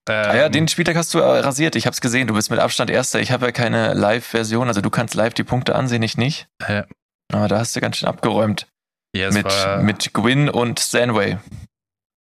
[0.10, 1.76] Ähm, Ah ja, den Spieltag hast du äh, rasiert.
[1.76, 2.28] Ich habe es gesehen.
[2.28, 3.20] Du bist mit Abstand Erster.
[3.20, 4.68] Ich habe ja keine Live-Version.
[4.68, 6.48] Also du kannst live die Punkte ansehen, ich nicht.
[6.68, 6.86] Ja.
[7.34, 8.68] Aber da hast du ganz schön abgeräumt.
[9.16, 11.38] ja, Mit, war mit Gwyn und Stanway.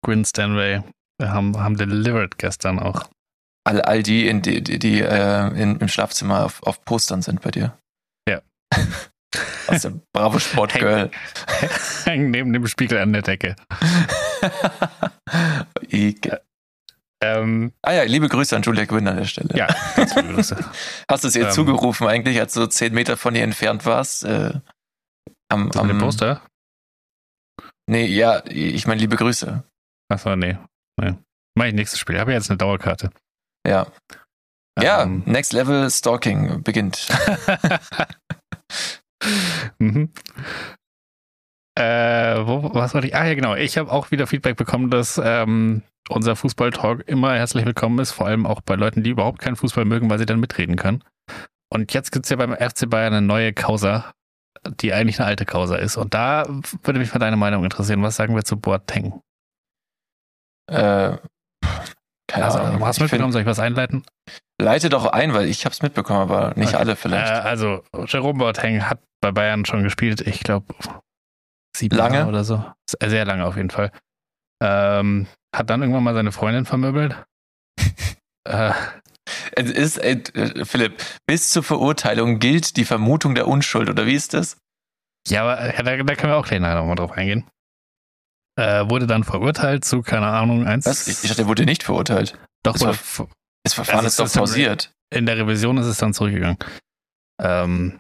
[0.04, 0.82] Gwyn Stanway.
[1.20, 3.04] Wir haben, haben delivered gestern auch.
[3.68, 7.42] All, all die, in die, die, die äh, in, im Schlafzimmer auf, auf Postern sind
[7.42, 7.78] bei dir.
[8.28, 8.42] Ja.
[9.68, 11.10] Aus der Bravo Sport Girl.
[12.06, 13.56] Hängen neben dem Spiegel an der Decke.
[15.90, 16.42] Ekel.
[17.22, 19.56] Ähm, ah ja, liebe Grüße an Julia Gwyn an der Stelle.
[19.58, 20.58] ja, ganz viele Grüße.
[21.10, 21.52] Hast du es ihr Ähm.
[21.52, 24.26] zugerufen eigentlich, als du zehn Meter von ihr entfernt warst?
[24.26, 24.54] Äh,
[25.50, 26.42] am, Am am, Poster?
[27.88, 29.64] Nee, ja, ich meine liebe Grüße.
[30.10, 30.58] Achso, nee.
[31.00, 31.14] nee.
[31.58, 32.16] Mach ich nächstes Spiel.
[32.16, 33.12] Ich habe jetzt eine Dauerkarte.
[33.66, 33.88] Ja.
[34.82, 37.08] Ja, Ähm, Next Level Stalking beginnt.
[39.80, 40.12] mhm.
[41.78, 43.16] Äh, wo, was wollte ich?
[43.16, 43.56] Ah, ja, genau.
[43.56, 48.28] Ich habe auch wieder Feedback bekommen, dass ähm, unser Fußball-Talk immer herzlich willkommen ist, vor
[48.28, 51.04] allem auch bei Leuten, die überhaupt keinen Fußball mögen, weil sie dann mitreden können.
[51.70, 54.12] Und jetzt gibt's ja beim FC Bayern eine neue Causa,
[54.80, 55.98] die eigentlich eine alte Causa ist.
[55.98, 56.46] Und da
[56.84, 58.02] würde mich mal deine Meinung interessieren.
[58.04, 59.20] Was sagen wir zu Boateng?
[60.72, 61.18] äh,
[62.28, 62.86] keine Also, Ahnung.
[62.86, 63.28] hast du mitbekommen?
[63.28, 64.04] find, Soll ich was einleiten?
[64.62, 66.78] leite doch ein, weil ich habe es mitbekommen, aber nicht Okay.
[66.78, 67.32] alle vielleicht.
[67.32, 70.74] Äh, also, Jerome Boateng hat bei Bayern schon gespielt, ich glaube,
[71.76, 72.18] sieben Lange?
[72.18, 72.64] Jahre oder so.
[73.04, 73.92] Sehr lange auf jeden Fall.
[74.64, 77.16] Ähm, hat dann irgendwann mal seine Freundin vermöbelt.
[78.48, 78.72] äh,
[79.56, 84.34] Es ist, äh, Philipp, bis zur Verurteilung gilt die Vermutung der Unschuld, oder wie ist
[84.34, 84.58] das?
[85.28, 87.46] ja, aber äh, da, da können wir auch gleich nochmal drauf eingehen.
[88.58, 90.86] Äh, wurde dann verurteilt zu, keine Ahnung, eins.
[90.86, 91.08] Was?
[91.08, 92.38] Ich, dachte, er wurde nicht verurteilt.
[92.64, 94.94] doch, das Verfahren Also ist doch pausiert.
[95.14, 96.58] in der Revision ist es dann zurückgegangen.
[97.42, 98.00] Ähm,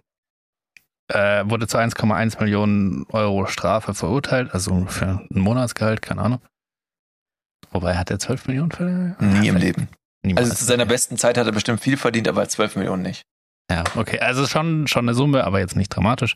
[1.08, 6.42] äh, wurde zu 1,1 Millionen Euro Strafe verurteilt, also für ein Monatsgehalt, keine Ahnung.
[7.72, 9.16] Wobei hat er 12 Millionen für?
[9.20, 9.88] Nie im vielleicht Leben.
[10.26, 10.50] Niemals.
[10.50, 13.24] Also zu seiner besten Zeit hat er bestimmt viel verdient, aber 12 Millionen nicht.
[13.70, 14.20] Ja, okay.
[14.20, 16.36] Also schon, schon eine Summe, aber jetzt nicht dramatisch.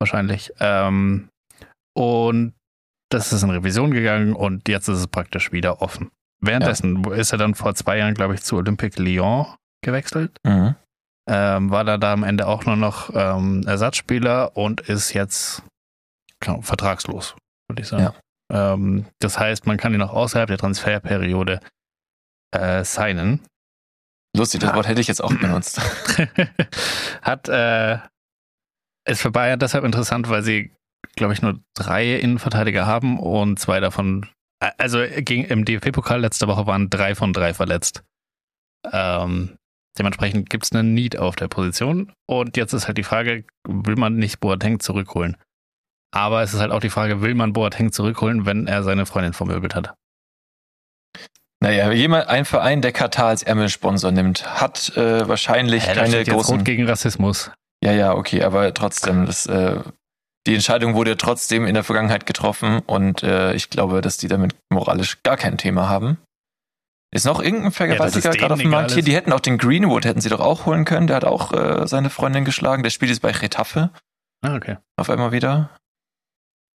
[0.00, 0.52] Wahrscheinlich.
[0.60, 1.28] Ähm,
[1.96, 2.54] und
[3.10, 6.10] das ist in Revision gegangen und jetzt ist es praktisch wieder offen.
[6.40, 9.46] Währenddessen ist er dann vor zwei Jahren, glaube ich, zu Olympique Lyon
[9.82, 10.36] gewechselt.
[10.44, 10.74] Mhm.
[11.26, 15.62] Ähm, war da, da am Ende auch nur noch ähm, Ersatzspieler und ist jetzt
[16.40, 17.34] genau, vertragslos,
[17.68, 18.14] würde ich sagen.
[18.52, 21.60] Ähm, das heißt, man kann ihn auch außerhalb der Transferperiode
[22.54, 23.40] äh, signen.
[24.36, 24.74] Lustig, das Ah.
[24.76, 25.80] Wort hätte ich jetzt auch benutzt.
[27.22, 27.98] Hat, äh,
[29.08, 30.72] ist für Bayern deshalb interessant, weil sie,
[31.16, 34.28] glaube ich, nur drei Innenverteidiger haben und zwei davon,
[34.60, 38.02] äh, also ging, im DFB-Pokal letzte Woche waren drei von drei verletzt.
[38.92, 39.56] Ähm,
[39.98, 43.96] dementsprechend gibt es einen Need auf der Position und jetzt ist halt die Frage, will
[43.96, 45.36] man nicht Boateng zurückholen?
[46.12, 49.32] Aber es ist halt auch die Frage, will man Boateng zurückholen, wenn er seine Freundin
[49.32, 49.94] vermöbelt hat?
[51.60, 56.56] Naja, jemand, ein Verein, der Katar als Ärmelsponsor nimmt, hat äh, wahrscheinlich Ja, keine großen.
[56.56, 57.50] Rot gegen Rassismus.
[57.82, 59.80] Ja, ja, okay, aber trotzdem, das, äh,
[60.46, 64.54] die Entscheidung wurde trotzdem in der Vergangenheit getroffen und äh, ich glaube, dass die damit
[64.70, 66.18] moralisch gar kein Thema haben.
[67.14, 69.04] Ist noch irgendein Vergewaltiger denen gerade auf dem Markt hier?
[69.04, 71.06] Die hätten auch den Greenwood, hätten sie doch auch holen können.
[71.06, 72.82] Der hat auch äh, seine Freundin geschlagen.
[72.82, 73.90] Der spielt jetzt bei Getafe
[74.42, 74.78] Ah, okay.
[74.96, 75.70] auf einmal wieder.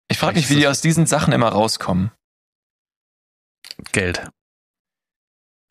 [0.09, 2.11] Ich frage mich, wie die aus diesen Sachen immer rauskommen.
[3.93, 4.29] Geld.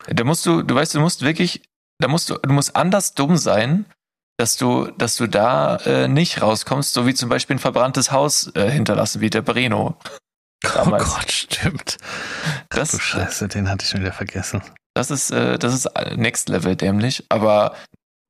[0.07, 1.61] Da musst du, du weißt, du musst wirklich,
[1.99, 3.85] da musst du, du musst anders dumm sein,
[4.37, 8.53] dass du, dass du da äh, nicht rauskommst, so wie zum Beispiel ein verbranntes Haus
[8.55, 9.95] äh, hinterlassen, wie der Breno.
[10.73, 11.03] Damals.
[11.09, 11.97] Oh Gott, stimmt.
[12.69, 14.61] Das, Du Scheiße, den hatte ich schon wieder vergessen.
[14.93, 17.25] das ist, äh, das ist Next Level dämlich.
[17.29, 17.75] Aber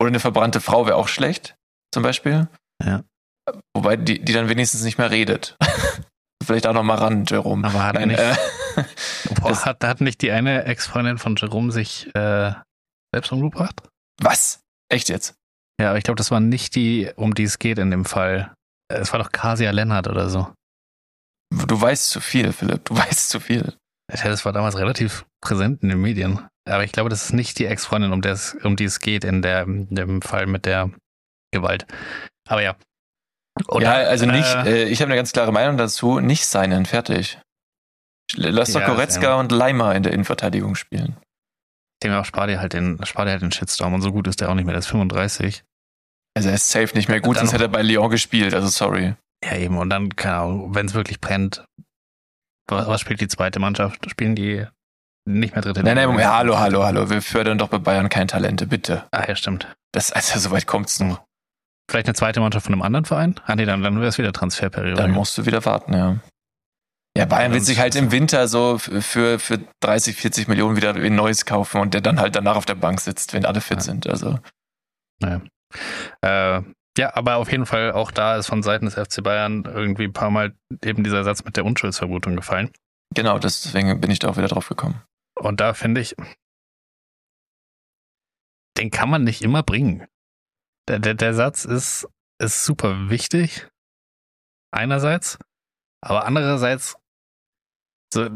[0.01, 1.55] oder eine verbrannte Frau wäre auch schlecht,
[1.93, 2.47] zum Beispiel.
[2.83, 3.03] Ja.
[3.75, 5.55] Wobei die, die dann wenigstens nicht mehr redet.
[6.43, 7.65] Vielleicht auch noch mal ran, Jerome.
[7.67, 8.35] Aber hat Nein, nicht, äh,
[9.41, 12.51] boah, hat, hat nicht die eine Ex-Freundin von Jerome sich äh,
[13.13, 13.81] selbst umgebracht?
[14.21, 14.59] was?
[14.89, 15.35] Echt jetzt?
[15.81, 18.53] Ja, aber ich glaube, das war nicht die, um die es geht in dem Fall.
[18.87, 20.53] Es war doch Kasia Lennart oder so.
[21.51, 22.85] Du weißt zu viel, Philipp.
[22.85, 23.73] Du weißt zu viel.
[24.13, 26.47] Ja, das war damals relativ präsent in den Medien.
[26.67, 28.21] Aber ich glaube, das ist nicht die Ex-Freundin, um,
[28.63, 30.91] um die es geht in, der, in dem Fall mit der
[31.51, 31.85] Gewalt.
[32.47, 32.75] Aber ja.
[33.67, 36.85] Und ja, also nicht, äh, äh, ich habe eine ganz klare Meinung dazu, nicht seinen,
[36.85, 37.39] fertig.
[38.35, 41.15] Lass doch Ja, Goretzka und Leimer in der Innenverteidigung spielen.
[42.03, 44.41] dem auch spar dir halt den, spar dir halt den Shitstorm und so gut ist
[44.41, 44.73] der auch nicht mehr.
[44.73, 45.63] Der ist 35.
[46.35, 49.15] Also er ist safe nicht mehr gut, sonst hätte er bei Lyon gespielt, also sorry.
[49.43, 49.77] Ja, eben.
[49.77, 51.65] Und dann, keine Ahnung, wenn es wirklich brennt,
[52.67, 54.09] was, was spielt die zweite Mannschaft?
[54.09, 54.65] Spielen die
[55.27, 56.07] nicht mehr dritte Nein, nein?
[56.07, 57.09] Moment, hallo, hallo, hallo.
[57.09, 59.07] Wir fördern doch bei Bayern keine Talente, bitte.
[59.11, 59.75] Ah, ja, stimmt.
[59.91, 61.23] Das, also so weit kommt's noch.
[61.89, 63.39] Vielleicht eine zweite Mannschaft von einem anderen Verein?
[63.45, 64.95] Ah, nee, dann, dann wäre es wieder Transferperiode.
[65.01, 66.19] Dann musst du wieder warten, ja.
[67.17, 71.15] Ja, Bayern wird sich halt im Winter so für, für 30, 40 Millionen wieder ein
[71.15, 73.83] neues kaufen und der dann halt danach auf der Bank sitzt, wenn alle fit Ja.
[73.83, 74.07] sind.
[74.07, 74.39] Also,
[76.21, 76.61] Äh,
[76.97, 80.13] ja, aber auf jeden Fall auch da ist von Seiten des FC Bayern irgendwie ein
[80.13, 82.71] paar Mal eben dieser Satz mit der Unschuldsvermutung gefallen.
[83.13, 85.01] genau, deswegen bin ich da auch wieder drauf gekommen.
[85.35, 86.15] Und da finde ich,
[88.77, 90.07] den kann man nicht immer bringen.
[90.87, 92.07] Der, der, der Satz ist,
[92.39, 93.67] ist super wichtig,
[94.71, 95.39] einerseits,
[96.01, 96.97] aber andererseits,
[98.13, 98.29] so,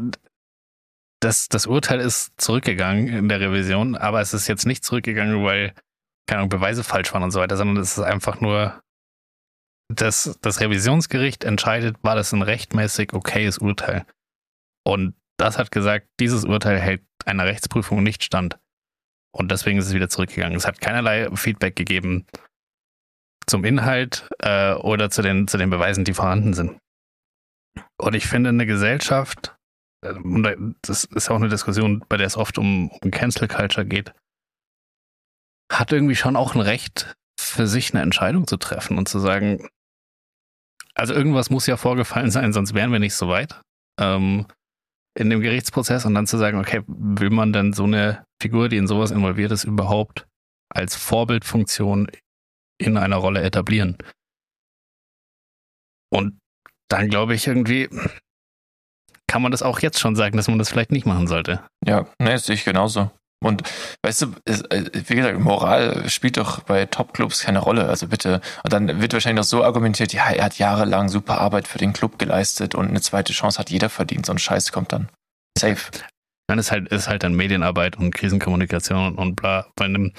[1.20, 5.74] das, das Urteil ist zurückgegangen in der Revision, aber es ist jetzt nicht zurückgegangen, weil,
[6.26, 8.80] keine Ahnung, Beweise falsch waren und so weiter, sondern es ist einfach nur,
[9.92, 14.06] das, das Revisionsgericht entscheidet, war das ein rechtmäßig okayes Urteil.
[14.86, 18.58] Und das hat gesagt, dieses Urteil hält einer Rechtsprüfung nicht stand.
[19.32, 20.56] Und deswegen ist es wieder zurückgegangen.
[20.56, 22.26] Es hat keinerlei Feedback gegeben
[23.46, 26.78] zum Inhalt äh, oder zu den, zu den Beweisen, die vorhanden sind.
[27.96, 29.56] Und ich finde, eine Gesellschaft,
[30.04, 30.14] äh,
[30.82, 34.14] das ist auch eine Diskussion, bei der es oft um, um Cancel Culture geht,
[35.70, 39.68] hat irgendwie schon auch ein Recht, für sich eine Entscheidung zu treffen und zu sagen,
[40.94, 43.60] also irgendwas muss ja vorgefallen sein, sonst wären wir nicht so weit.
[43.98, 44.46] Ähm,
[45.18, 48.76] in dem Gerichtsprozess und dann zu sagen, okay, will man denn so eine Figur, die
[48.76, 50.26] in sowas involviert ist, überhaupt
[50.72, 52.08] als Vorbildfunktion
[52.78, 53.96] in einer Rolle etablieren?
[56.12, 56.38] Und
[56.88, 57.88] dann glaube ich irgendwie,
[59.26, 61.64] kann man das auch jetzt schon sagen, dass man das vielleicht nicht machen sollte.
[61.86, 63.10] Ja, ne, sehe ich genauso.
[63.42, 63.62] Und
[64.02, 67.88] weißt du, äh, wie gesagt, Moral spielt doch bei Top-Clubs keine Rolle.
[67.88, 68.42] Also bitte.
[68.62, 71.92] Und dann wird wahrscheinlich noch so argumentiert, ja, er hat jahrelang super Arbeit für den
[71.94, 74.26] Club geleistet und eine zweite Chance hat jeder verdient.
[74.26, 75.08] So ein Scheiß kommt dann.
[75.58, 75.80] Safe.
[76.48, 79.66] Dann ist halt, ist halt dann Medienarbeit und Krisenkommunikation und bla.
[79.76, 80.12] Bei einem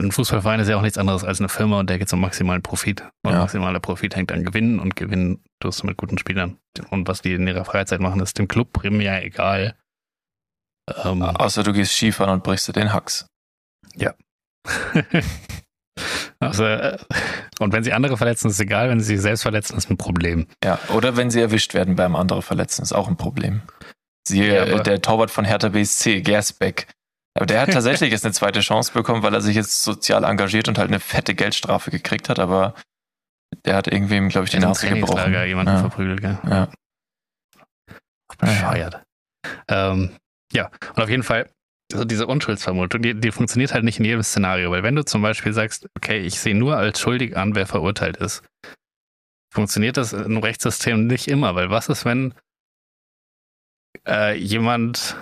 [0.00, 2.62] ein Fußballverein ist ja auch nichts anderes als eine Firma und der geht zum maximalen
[2.62, 3.02] Profit.
[3.24, 3.38] Und Ja.
[3.40, 6.58] maximaler Profit hängt an Gewinnen und Gewinn tust du mit guten Spielern.
[6.90, 9.74] Und was die in ihrer Freizeit machen, ist dem Club primär egal.
[11.04, 13.26] Ähm, Außer du gehst Skifahren und brichst dir den Hax.
[16.40, 16.98] also, äh,
[17.60, 18.88] und wenn sie andere verletzen, ist es egal.
[18.90, 20.46] Wenn sie sich selbst verletzen, ist ein Problem.
[20.64, 23.62] Ja, oder wenn sie erwischt werden beim anderen Verletzten, ist auch ein Problem.
[24.26, 26.88] Siehe Ja, der Torwart von Hertha BSC, Gersbeck.
[27.34, 30.68] Aber der hat tatsächlich jetzt eine zweite Chance bekommen, weil er sich jetzt sozial engagiert
[30.68, 32.74] und halt eine fette Geldstrafe gekriegt hat, aber
[33.64, 35.32] der hat irgendwem, glaube ich, die Nase gebrochen.
[35.46, 35.78] Jemanden Ja.
[35.80, 36.38] verprügelt, gell?
[36.48, 36.68] Ja.
[38.38, 39.02] bescheuert.
[39.68, 40.10] Ähm,
[40.52, 41.50] ja, und auf jeden Fall,
[41.92, 45.22] also diese Unschuldsvermutung, die, die funktioniert halt nicht in jedem Szenario, weil wenn du zum
[45.22, 48.42] Beispiel sagst, okay, ich sehe nur als schuldig an, wer verurteilt ist,
[49.52, 52.34] funktioniert das im Rechtssystem nicht immer, weil was ist, wenn
[54.06, 55.16] äh, jemand,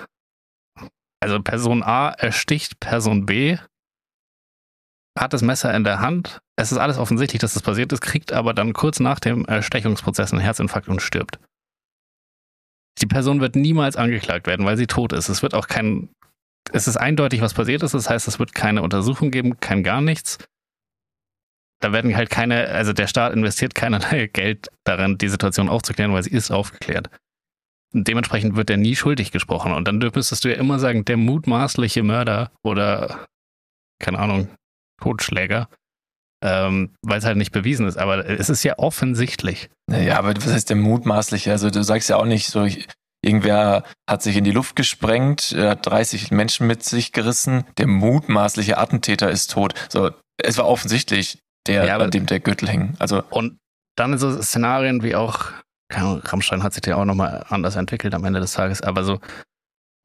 [1.21, 3.59] also Person A ersticht Person B
[5.19, 6.41] hat das Messer in der Hand.
[6.57, 10.33] Es ist alles offensichtlich, dass das passiert ist, kriegt aber dann kurz nach dem Erstechungsprozess
[10.33, 11.39] einen Herzinfarkt und stirbt.
[13.01, 15.29] Die Person wird niemals angeklagt werden, weil sie tot ist.
[15.29, 16.09] Es wird auch kein,
[16.73, 17.95] es ist eindeutig, was passiert ist.
[17.95, 20.39] Das heißt, es wird keine Untersuchung geben, kein gar nichts.
[21.81, 26.23] Da werden halt keine, also der Staat investiert keinerlei Geld darin, die Situation aufzuklären, weil
[26.23, 27.11] sie ist aufgeklärt.
[27.93, 29.73] Und dementsprechend wird er nie schuldig gesprochen.
[29.73, 33.27] Und dann müsstest du ja immer sagen, der mutmaßliche Mörder oder,
[34.01, 34.49] keine Ahnung,
[35.01, 35.69] Totschläger,
[36.45, 37.97] ähm, weil es halt nicht bewiesen ist.
[37.97, 39.71] Aber es ist ja offensichtlich.
[39.91, 41.51] Ja, aber was heißt der mutmaßliche?
[41.51, 42.69] Also du sagst ja auch nicht so,
[43.25, 48.77] irgendwer hat sich in die Luft gesprengt, hat 30 Menschen mit sich gerissen, der mutmaßliche
[48.77, 49.73] Attentäter ist tot.
[49.89, 52.95] So, es war offensichtlich der, ja, an dem der Gürtel hing.
[52.99, 53.57] Also und
[53.97, 55.47] dann so Szenarien wie auch,
[55.91, 59.21] Rammstein hat sich ja auch nochmal anders entwickelt am Ende des Tages, aber so,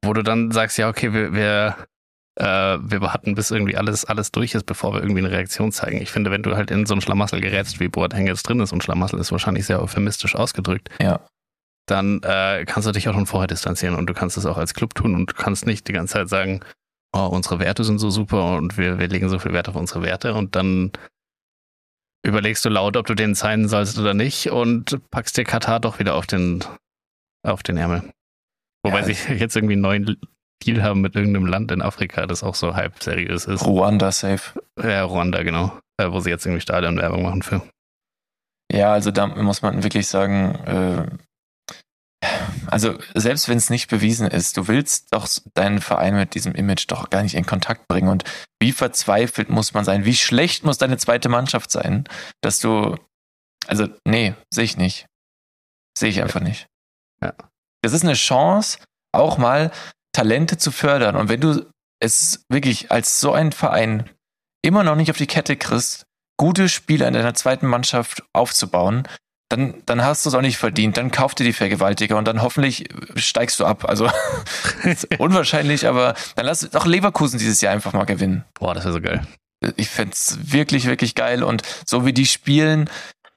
[0.02, 1.76] wo du dann sagst, ja, okay, wir, wir
[2.36, 6.00] äh, wir warten, bis irgendwie alles, alles durch ist, bevor wir irgendwie eine Reaktion zeigen.
[6.00, 8.72] Ich finde, wenn du halt in so ein Schlamassel gerätst, wie Boateng jetzt drin ist,
[8.72, 11.20] und Schlamassel ist wahrscheinlich sehr euphemistisch ausgedrückt, ja.
[11.86, 14.74] dann äh, kannst du dich auch schon vorher distanzieren und du kannst es auch als
[14.74, 16.60] Club tun und du kannst nicht die ganze Zeit sagen,
[17.12, 20.02] oh, unsere Werte sind so super und wir, wir legen so viel Wert auf unsere
[20.02, 20.92] Werte und dann
[22.24, 25.98] überlegst du laut, ob du denen zeigen sollst oder nicht und packst dir Katar doch
[25.98, 26.62] wieder auf den,
[27.42, 28.02] auf den Ärmel.
[28.82, 30.16] Wobei ja, sie jetzt irgendwie einen neuen
[30.64, 33.64] Deal haben mit irgendeinem Land in Afrika, das auch so halb seriös ist.
[33.66, 34.60] Ruanda safe.
[34.82, 35.78] Ja, Ruanda, genau.
[36.02, 37.62] Wo sie jetzt irgendwie Stadionwerbung machen für.
[38.72, 41.06] Ja, also da muss man wirklich sagen, äh,
[42.66, 46.84] also selbst wenn es nicht bewiesen ist, du willst doch deinen Verein mit diesem Image
[46.88, 48.08] doch gar nicht in Kontakt bringen.
[48.08, 48.24] Und
[48.60, 50.04] wie verzweifelt muss man sein?
[50.04, 52.04] Wie schlecht muss deine zweite Mannschaft sein,
[52.42, 52.96] dass du,
[53.66, 55.06] also nee, sehe ich nicht.
[55.98, 56.66] Sehe ich einfach nicht.
[57.22, 57.34] Ja.
[57.82, 58.78] Das ist eine Chance,
[59.12, 59.72] auch mal
[60.12, 61.16] Talente zu fördern.
[61.16, 61.66] Und wenn du
[62.00, 64.08] es wirklich als so ein Verein
[64.62, 66.06] immer noch nicht auf die Kette kriegst,
[66.38, 69.06] gute Spieler in deiner zweiten Mannschaft aufzubauen,
[69.50, 70.96] dann, dann hast du es auch nicht verdient.
[70.96, 73.84] Dann kauf dir die Vergewaltiger und dann hoffentlich steigst du ab.
[73.88, 74.08] Also
[75.18, 78.44] unwahrscheinlich, aber dann lass doch Leverkusen dieses Jahr einfach mal gewinnen.
[78.54, 79.26] Boah, das wäre so geil.
[79.76, 81.42] Ich fände es wirklich, wirklich geil.
[81.42, 82.88] Und so wie die spielen,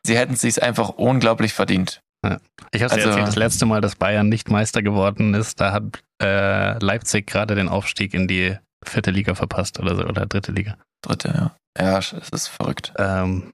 [0.05, 2.02] sie hätten es sich einfach unglaublich verdient.
[2.23, 2.37] Ja.
[2.71, 5.83] Ich habe also, erzählt, das letzte Mal, dass Bayern nicht Meister geworden ist, da hat
[6.21, 10.77] äh, Leipzig gerade den Aufstieg in die vierte Liga verpasst oder so, oder dritte Liga.
[11.01, 11.55] Dritte, ja.
[11.77, 12.93] Ja, es ist verrückt.
[12.97, 13.51] Ähm,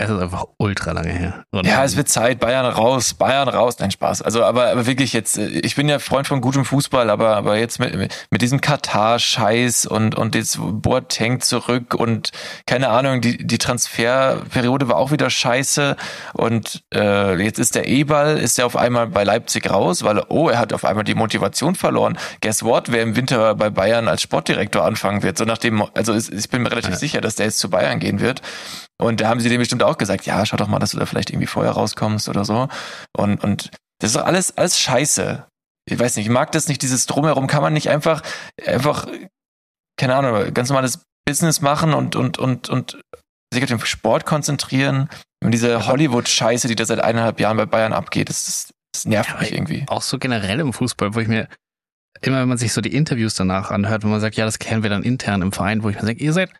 [0.00, 1.44] es ist einfach ultra lange her.
[1.50, 2.38] Und ja, es wird Zeit.
[2.38, 3.80] Bayern raus, Bayern raus.
[3.80, 4.22] Nein, Spaß.
[4.22, 7.58] Also, aber, aber wirklich jetzt, äh, ich bin ja Freund von gutem Fußball, aber, aber
[7.58, 7.96] jetzt mit,
[8.30, 12.30] mit diesem Katar-Scheiß und, und jetzt Boateng zurück und
[12.64, 15.96] keine Ahnung, die, die Transferperiode war auch wieder scheiße
[16.32, 20.48] und äh, jetzt ist der E-Ball, ist ja auf einmal bei Leipzig raus, weil, oh,
[20.48, 22.18] er hat auf einmal die Motivation verloren.
[22.40, 22.92] Guess what?
[22.92, 26.70] Wer im Winter bei Bayern als Sportdirektor anfangen wird, so nachdem, also ich bin mir
[26.70, 26.96] relativ ja.
[26.96, 28.42] sicher, dass der jetzt zu Bayern gehen wird.
[29.00, 31.06] Und da haben sie dem bestimmt auch gesagt, ja, schau doch mal, dass du da
[31.06, 32.68] vielleicht irgendwie vorher rauskommst oder so.
[33.16, 33.70] Und, und
[34.00, 35.46] das ist doch alles, alles scheiße.
[35.88, 37.46] Ich weiß nicht, ich mag das nicht, dieses Drumherum.
[37.46, 38.22] Kann man nicht einfach,
[38.66, 39.06] einfach,
[39.96, 42.98] keine Ahnung, ganz normales Business machen und, und, und, und
[43.52, 45.08] sich auf den Sport konzentrieren.
[45.44, 49.30] Und diese Hollywood-Scheiße, die da seit eineinhalb Jahren bei Bayern abgeht, das, das, das nervt
[49.30, 49.84] ja, mich irgendwie.
[49.86, 51.48] Auch so generell im Fußball, wo ich mir,
[52.20, 54.82] immer wenn man sich so die Interviews danach anhört, wo man sagt, ja, das kennen
[54.82, 56.50] wir dann intern im Verein, wo ich mir sage, ihr seid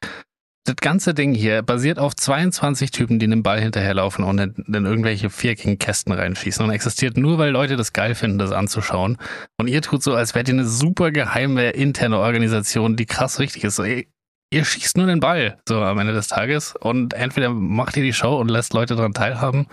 [0.69, 5.31] das ganze Ding hier basiert auf 22 Typen, die einem Ball hinterherlaufen und in, irgendwelche
[5.31, 9.17] viereckigen Kästen reinschießen und existiert nur, weil Leute das geil finden, das anzuschauen.
[9.59, 13.65] Und ihr tut so, als wärt ihr eine super geheime interne Organisation, die krass wichtig
[13.65, 13.77] ist.
[13.77, 14.05] So, ihr,
[14.51, 16.75] ihr schießt nur den Ball, so am Ende des Tages.
[16.77, 19.67] Und entweder macht ihr die Show und lässt Leute daran teilhaben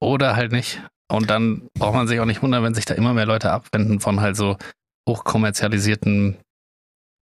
[0.00, 0.80] oder halt nicht.
[1.10, 4.00] Und dann braucht man sich auch nicht wundern, wenn sich da immer mehr Leute abwenden
[4.00, 4.56] von halt so
[5.08, 6.38] hochkommerzialisierten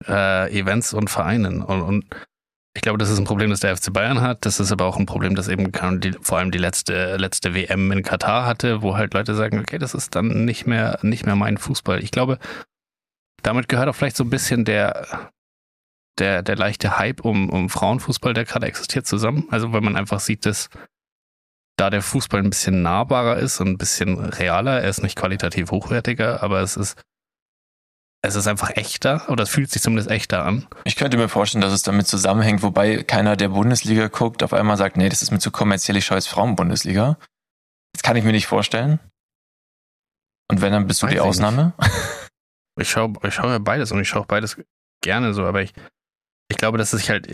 [0.06, 1.62] äh, Events und Vereinen.
[1.62, 2.04] Und, und
[2.74, 4.46] ich glaube, das ist ein Problem, das der FC Bayern hat.
[4.46, 7.90] Das ist aber auch ein Problem, das eben die, vor allem die letzte, letzte WM
[7.90, 11.36] in Katar hatte, wo halt Leute sagen, okay, das ist dann nicht mehr, nicht mehr
[11.36, 12.02] mein Fußball.
[12.02, 12.38] Ich glaube,
[13.42, 15.30] damit gehört auch vielleicht so ein bisschen der,
[16.18, 19.48] der, der leichte Hype um, um Frauenfußball, der gerade existiert, zusammen.
[19.50, 20.68] Also, weil man einfach sieht, dass
[21.76, 25.70] da der Fußball ein bisschen nahbarer ist und ein bisschen realer, er ist nicht qualitativ
[25.70, 27.00] hochwertiger, aber es ist
[28.22, 30.66] es ist einfach echter oder es fühlt sich zumindest echter an.
[30.84, 34.76] Ich könnte mir vorstellen, dass es damit zusammenhängt, wobei keiner der Bundesliga guckt, auf einmal
[34.76, 37.18] sagt, nee, das ist mir zu kommerziell, ich schaue jetzt Frauenbundesliga.
[37.92, 39.00] Das kann ich mir nicht vorstellen.
[40.48, 41.72] Und wenn, dann bist du Weiß die Ausnahme.
[42.78, 44.56] Ich schaue ich schau ja beides und ich schaue beides
[45.02, 45.74] gerne so, aber ich,
[46.48, 47.28] ich glaube, dass sich halt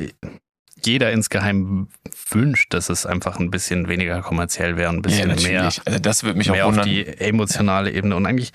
[0.83, 1.89] jeder insgeheim
[2.31, 5.73] wünscht, dass es einfach ein bisschen weniger kommerziell wäre, ein bisschen ja, mehr.
[5.85, 6.81] Also das würde mich auch wundern.
[6.81, 8.53] auf die emotionale Ebene und eigentlich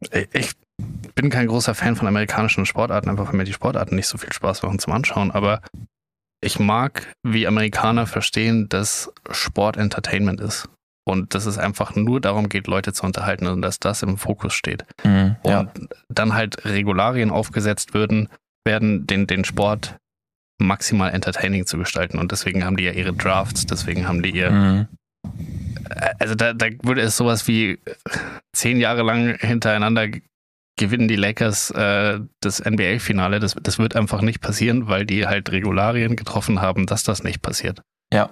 [0.00, 0.50] ich, ich
[1.14, 4.32] bin kein großer Fan von amerikanischen Sportarten, einfach weil mir die Sportarten nicht so viel
[4.32, 5.60] Spaß machen zum Anschauen, aber
[6.42, 10.68] ich mag, wie Amerikaner verstehen, dass Sport Entertainment ist.
[11.06, 14.52] Und dass es einfach nur darum geht, Leute zu unterhalten und dass das im Fokus
[14.52, 14.84] steht.
[15.02, 15.60] Mhm, ja.
[15.60, 18.28] Und dann halt Regularien aufgesetzt würden,
[18.64, 19.96] werden den, den Sport
[20.58, 22.18] maximal entertaining zu gestalten.
[22.18, 24.50] Und deswegen haben die ja ihre Drafts, deswegen haben die ihr.
[24.50, 24.88] Mhm.
[26.18, 27.78] Also da, da würde es sowas wie
[28.52, 30.08] zehn Jahre lang hintereinander
[30.76, 33.38] gewinnen die Lakers äh, das NBA-Finale.
[33.38, 37.42] Das, das wird einfach nicht passieren, weil die halt Regularien getroffen haben, dass das nicht
[37.42, 37.82] passiert.
[38.12, 38.30] Ja.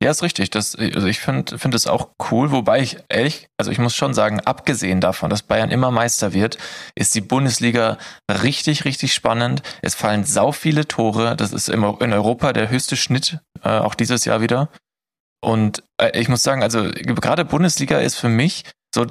[0.00, 0.50] Ja, ist richtig.
[0.50, 4.38] Das, also ich finde es auch cool, wobei ich ehrlich, also ich muss schon sagen,
[4.40, 6.56] abgesehen davon, dass Bayern immer Meister wird,
[6.94, 7.98] ist die Bundesliga
[8.30, 9.62] richtig, richtig spannend.
[9.82, 11.34] Es fallen sau viele Tore.
[11.34, 14.68] Das ist im, in Europa der höchste Schnitt, äh, auch dieses Jahr wieder.
[15.40, 18.64] Und äh, ich muss sagen, also gerade Bundesliga ist für mich
[18.94, 19.06] so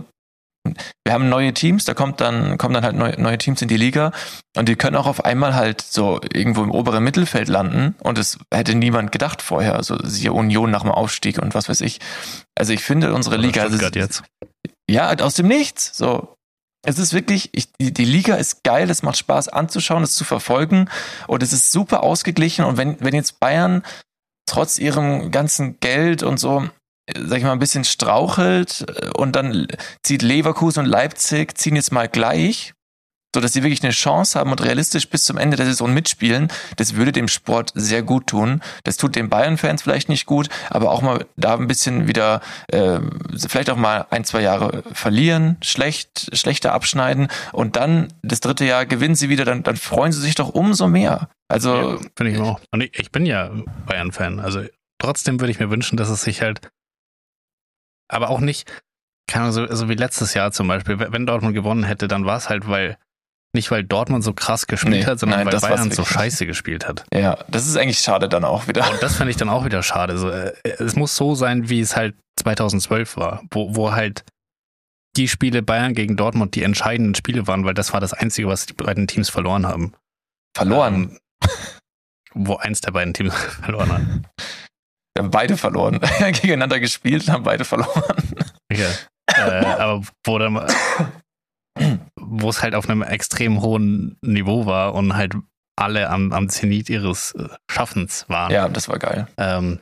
[1.05, 3.77] wir haben neue Teams, da kommt dann, kommen dann halt neue, neue Teams in die
[3.77, 4.11] Liga
[4.55, 8.37] und die können auch auf einmal halt so irgendwo im oberen Mittelfeld landen und das
[8.53, 9.75] hätte niemand gedacht vorher.
[9.75, 11.99] Also siehe Union nach dem Aufstieg und was weiß ich.
[12.55, 13.61] Also ich finde unsere Liga.
[13.63, 14.23] Also, Stuttgart jetzt.
[14.89, 15.97] ja, aus dem Nichts.
[15.97, 16.35] So.
[16.85, 20.23] Es ist wirklich, ich, die, die Liga ist geil, es macht Spaß anzuschauen, es zu
[20.23, 20.89] verfolgen
[21.27, 22.65] und es ist super ausgeglichen.
[22.65, 23.83] Und wenn, wenn jetzt Bayern
[24.47, 26.67] trotz ihrem ganzen Geld und so
[27.15, 29.67] sag ich mal, ein bisschen strauchelt äh, und dann
[30.03, 32.73] zieht Leverkusen und Leipzig, ziehen jetzt mal gleich,
[33.35, 36.47] so dass sie wirklich eine Chance haben und realistisch bis zum Ende der Saison mitspielen,
[36.77, 38.61] das würde dem Sport sehr gut tun.
[38.83, 42.99] Das tut den Bayern-Fans vielleicht nicht gut, aber auch mal da ein bisschen wieder, äh,
[43.47, 48.85] vielleicht auch mal ein, zwei Jahre verlieren, schlecht, schlechter abschneiden und dann das dritte Jahr
[48.85, 51.29] gewinnen sie wieder, dann, dann freuen sie sich doch umso mehr.
[51.49, 52.59] Also, Ja, Finde ich auch.
[52.71, 53.51] Und ich, ich bin ja
[53.85, 54.39] Bayern-Fan.
[54.39, 54.63] Also
[54.99, 56.61] trotzdem würde ich mir wünschen, dass es sich halt,
[58.09, 58.71] aber auch nicht,
[59.29, 60.97] keine Ahnung, so, so wie letztes Jahr zum Beispiel.
[60.99, 62.97] Wenn Dortmund gewonnen hätte, dann war es halt, weil,
[63.57, 66.87] nicht weil Dortmund so krass gespielt Nee, hat, sondern nein, weil Bayern so scheiße gespielt
[66.87, 67.03] hat.
[67.13, 68.89] ja, das ist eigentlich schade dann auch wieder.
[68.89, 70.17] Und das fand ich dann auch wieder schade.
[70.17, 74.23] So, äh, es muss so sein, wie es halt 2012 war, wo, wo halt
[75.17, 78.67] die Spiele Bayern gegen Dortmund die entscheidenden Spiele waren, weil das war das Einzige, was
[78.67, 79.93] die beiden Teams verloren haben.
[80.55, 81.17] Verloren.
[81.43, 81.49] Ähm,
[82.33, 83.33] wo eins der beiden Teams
[83.63, 84.01] verloren hat.
[85.15, 85.99] Wir haben beide verloren.
[86.19, 88.13] Gegeneinander gespielt und haben beide verloren.
[88.71, 88.89] Ja.
[89.33, 90.55] äh, aber wo dann,
[92.19, 95.35] wo es halt auf einem extrem hohen Niveau war und halt
[95.75, 98.51] alle am, am Zenit ihres äh, Schaffens waren.
[98.51, 99.27] Ja, das war geil.
[99.37, 99.79] Ähm,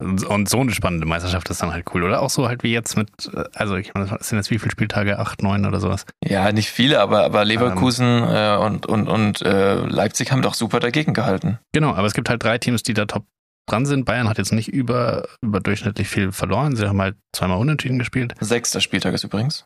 [0.00, 2.02] und so eine spannende Meisterschaft ist dann halt cool.
[2.02, 4.58] Oder auch so halt wie jetzt mit, äh, also ich meine, das sind jetzt wie
[4.58, 5.18] viele Spieltage?
[5.18, 6.04] Acht, neun oder sowas.
[6.24, 10.80] Ja, nicht viele, aber, aber Leverkusen äh, und, und, und äh, Leipzig haben doch super
[10.80, 11.58] dagegen gehalten.
[11.72, 13.24] Genau, aber es gibt halt drei Teams, die da top
[13.66, 14.04] dran sind.
[14.04, 16.76] Bayern hat jetzt nicht über, überdurchschnittlich viel verloren.
[16.76, 18.34] Sie haben halt zweimal unentschieden gespielt.
[18.40, 19.64] Sechster Spieltag ist übrigens.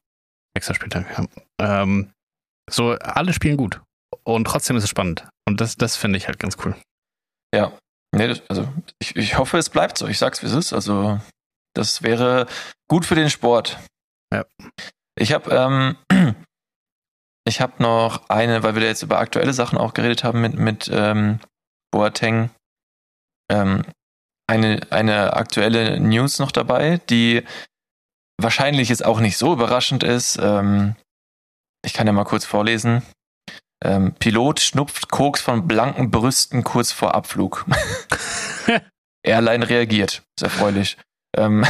[0.59, 1.83] Sechster Spieltag, ja.
[1.83, 2.11] Ähm,
[2.69, 3.81] so, alle spielen gut.
[4.25, 5.25] Und trotzdem ist es spannend.
[5.47, 6.75] Und das, das finde ich halt ganz cool.
[7.55, 7.79] Ja.
[8.13, 8.67] Nee, das, also
[8.99, 10.09] ich, ich hoffe, es bleibt so.
[10.09, 10.73] Ich sag's, wie es ist.
[10.73, 11.21] Also,
[11.77, 12.49] das wäre
[12.89, 13.79] gut für den Sport.
[14.35, 14.45] Ja.
[15.17, 15.97] Ich habe ähm,
[17.47, 20.55] ich habe noch eine, weil wir da jetzt über aktuelle Sachen auch geredet haben mit,
[20.55, 21.39] mit ähm,
[21.93, 22.51] Boateng.
[23.49, 23.85] Ähm,
[24.49, 27.45] eine, eine aktuelle News noch dabei, die
[28.41, 30.39] wahrscheinlich jetzt auch nicht so überraschend ist.
[30.41, 30.97] Ähm,
[31.85, 33.03] ich kann ja mal kurz vorlesen.
[33.85, 37.67] Ähm, Pilot schnupft Koks von blanken Brüsten kurz vor Abflug.
[39.23, 40.23] Airline reagiert.
[40.37, 40.97] Ist erfreulich.
[41.37, 41.65] Ähm,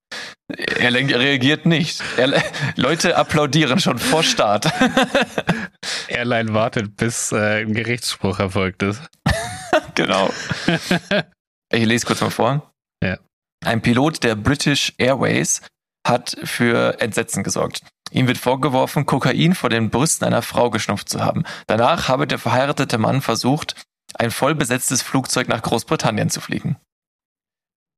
[0.78, 2.02] Airline reagiert nicht.
[2.16, 2.44] Airline,
[2.76, 4.70] Leute applaudieren schon vor Start.
[6.08, 9.02] Airline wartet, bis äh, ein Gerichtsspruch erfolgt ist.
[9.94, 10.30] genau.
[11.72, 12.72] Ich lese kurz mal vor.
[13.02, 13.18] Ja.
[13.64, 15.62] Ein Pilot der British Airways
[16.06, 17.82] hat für Entsetzen gesorgt.
[18.10, 21.44] Ihm wird vorgeworfen, Kokain vor den Brüsten einer Frau geschnupft zu haben.
[21.66, 23.74] Danach habe der verheiratete Mann versucht,
[24.14, 26.76] ein vollbesetztes Flugzeug nach Großbritannien zu fliegen.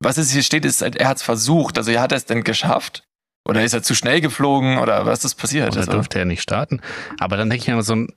[0.00, 1.78] Was es hier steht, ist, er hat es versucht.
[1.78, 3.04] Also, hat er es denn geschafft?
[3.46, 4.78] Oder ist er zu schnell geflogen?
[4.78, 5.72] Oder was ist passiert?
[5.72, 6.80] Oder Also, durfte er nicht starten.
[7.18, 8.08] Aber dann denke ich mir immer so ein.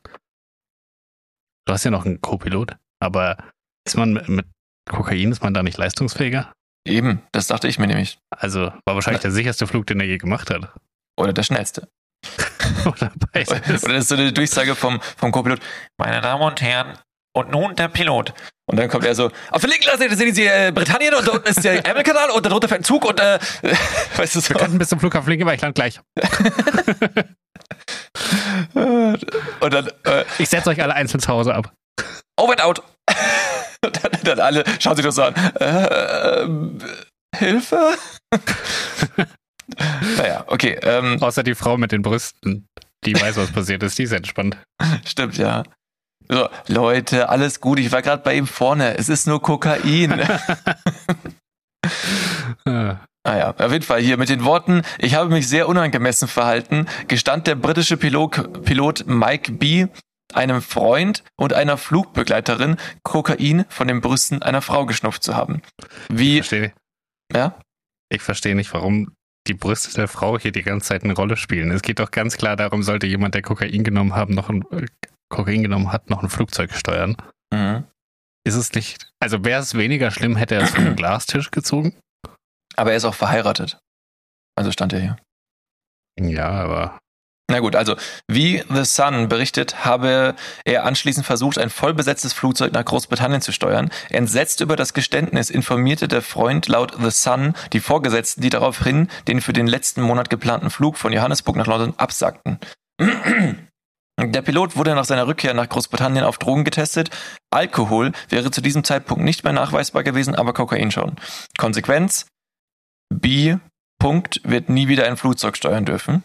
[1.65, 3.37] Du hast ja noch einen Co-Pilot, aber
[3.85, 4.45] ist man mit, mit
[4.89, 6.53] Kokain, ist man da nicht leistungsfähiger?
[6.87, 8.19] Eben, das dachte ich mir nämlich.
[8.29, 10.73] Also war wahrscheinlich der sicherste Flug, den er je gemacht hat.
[11.17, 11.87] Oder der schnellste.
[12.85, 13.83] Oder beides.
[13.83, 15.59] Oder das ist so eine Durchsage vom, vom Co-Pilot.
[15.97, 16.97] Meine Damen und Herren,
[17.37, 18.33] und nun der Pilot.
[18.69, 21.31] Und dann kommt er so, auf der linken Seite sehen Sie äh, Britannien und da
[21.33, 23.39] unten ist der Ärmelkanal und darunter fährt ein Zug und äh,
[24.17, 24.49] weißt du so.
[24.49, 26.01] Wir könnten bis zum Flughafen fliegen, aber ich land gleich.
[28.73, 31.71] Und dann äh, Ich setze euch alle einzeln zu Hause ab.
[32.37, 32.83] over and out.
[33.89, 35.35] Dann, dann alle schauen sich das so an.
[35.35, 36.47] Äh,
[37.35, 37.95] Hilfe?
[40.17, 40.79] naja, okay.
[40.81, 42.67] Ähm, Außer die Frau mit den Brüsten.
[43.05, 44.57] Die weiß, was passiert ist, die ist entspannt.
[45.05, 45.63] Stimmt, ja.
[46.29, 47.79] So, Leute, alles gut.
[47.79, 48.97] Ich war gerade bei ihm vorne.
[48.97, 50.21] Es ist nur Kokain.
[53.27, 56.85] Ah ja, auf jeden Fall hier mit den Worten, ich habe mich sehr unangemessen verhalten,
[57.09, 59.87] gestand der britische Pilot, Pilot Mike B.
[60.33, 65.61] einem Freund und einer Flugbegleiterin Kokain von den Brüsten einer Frau geschnupft zu haben.
[66.09, 66.73] Ich Wie, verstehe
[67.33, 67.59] ja?
[68.09, 69.13] ich verstehe nicht, warum
[69.47, 71.71] die Brüste der Frau hier die ganze Zeit eine Rolle spielen.
[71.71, 74.85] Es geht doch ganz klar darum, sollte jemand, der Kokain genommen haben, noch ein äh,
[75.29, 77.15] Kokain genommen hat, noch ein Flugzeug steuern.
[77.53, 77.85] Mhm.
[78.45, 81.97] Ist es nicht, also wäre es weniger schlimm, hätte er es von einem Glastisch gezogen?
[82.75, 83.79] Aber er ist auch verheiratet.
[84.55, 85.17] Also stand er hier.
[86.19, 86.99] Ja, aber
[87.49, 87.95] Na gut, also
[88.27, 90.35] wie The Sun berichtet, habe
[90.65, 93.89] er anschließend versucht, ein vollbesetztes Flugzeug nach Großbritannien zu steuern.
[94.09, 99.39] Entsetzt über das Geständnis informierte der Freund laut The Sun die Vorgesetzten, die daraufhin den
[99.39, 102.59] für den letzten Monat geplanten Flug von Johannesburg nach London absagten.
[104.19, 107.11] Der Pilot wurde nach seiner Rückkehr nach Großbritannien auf Drogen getestet.
[107.51, 111.17] Alkohol wäre zu diesem Zeitpunkt nicht mehr nachweisbar gewesen, aber Kokain schon.
[111.59, 112.25] Konsequenz:
[113.13, 113.57] B.
[113.99, 116.23] Punkt wird nie wieder ein Flugzeug steuern dürfen.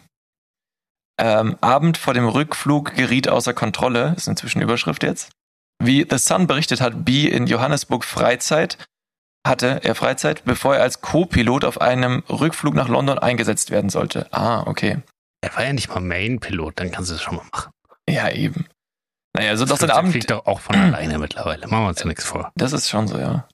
[1.19, 5.31] Ähm, Abend vor dem Rückflug geriet außer Kontrolle, ist inzwischen Überschrift jetzt.
[5.83, 8.77] Wie The Sun berichtet hat, B in Johannesburg Freizeit,
[9.45, 14.27] hatte er Freizeit, bevor er als Co-Pilot auf einem Rückflug nach London eingesetzt werden sollte.
[14.31, 15.01] Ah, okay.
[15.41, 17.71] er war ja nicht mal Main-Pilot, dann kannst du es schon mal machen.
[18.09, 18.65] Ja, eben.
[19.35, 20.11] Naja, doch Das sein Flugzeug Abend.
[20.11, 21.67] fliegt doch auch von alleine mittlerweile.
[21.67, 22.51] Machen wir uns ja nichts vor.
[22.55, 23.47] Das ist schon so, ja.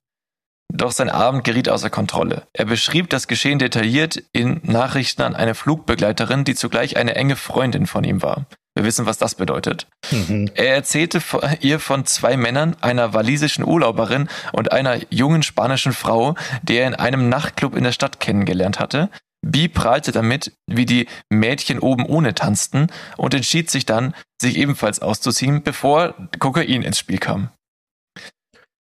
[0.71, 2.43] Doch sein Abend geriet außer Kontrolle.
[2.53, 7.87] Er beschrieb das Geschehen detailliert in Nachrichten an eine Flugbegleiterin, die zugleich eine enge Freundin
[7.87, 8.45] von ihm war.
[8.75, 9.87] Wir wissen, was das bedeutet.
[10.11, 10.51] Mhm.
[10.53, 11.21] Er erzählte
[11.59, 16.95] ihr von zwei Männern, einer walisischen Urlauberin und einer jungen spanischen Frau, die er in
[16.95, 19.09] einem Nachtclub in der Stadt kennengelernt hatte.
[19.41, 25.01] B prahlte damit, wie die Mädchen oben ohne tanzten und entschied sich dann, sich ebenfalls
[25.01, 27.49] auszuziehen, bevor Kokain ins Spiel kam.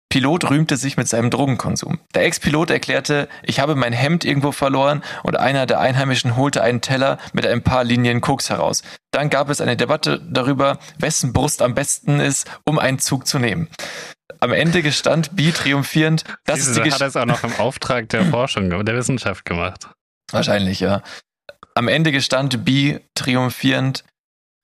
[0.09, 1.99] Pilot rühmte sich mit seinem Drogenkonsum.
[2.15, 6.81] Der Ex-Pilot erklärte, ich habe mein Hemd irgendwo verloren und einer der Einheimischen holte einen
[6.81, 8.83] Teller mit ein paar Linien Koks heraus.
[9.11, 13.37] Dann gab es eine Debatte darüber, wessen Brust am besten ist, um einen Zug zu
[13.37, 13.67] nehmen.
[14.39, 17.03] Am Ende gestand B triumphierend, das Siehst ist die hat Geschichte.
[17.03, 19.89] er es auch noch im Auftrag der Forschung, der Wissenschaft gemacht.
[20.31, 21.01] Wahrscheinlich, ja.
[21.73, 24.03] Am Ende gestand B triumphierend,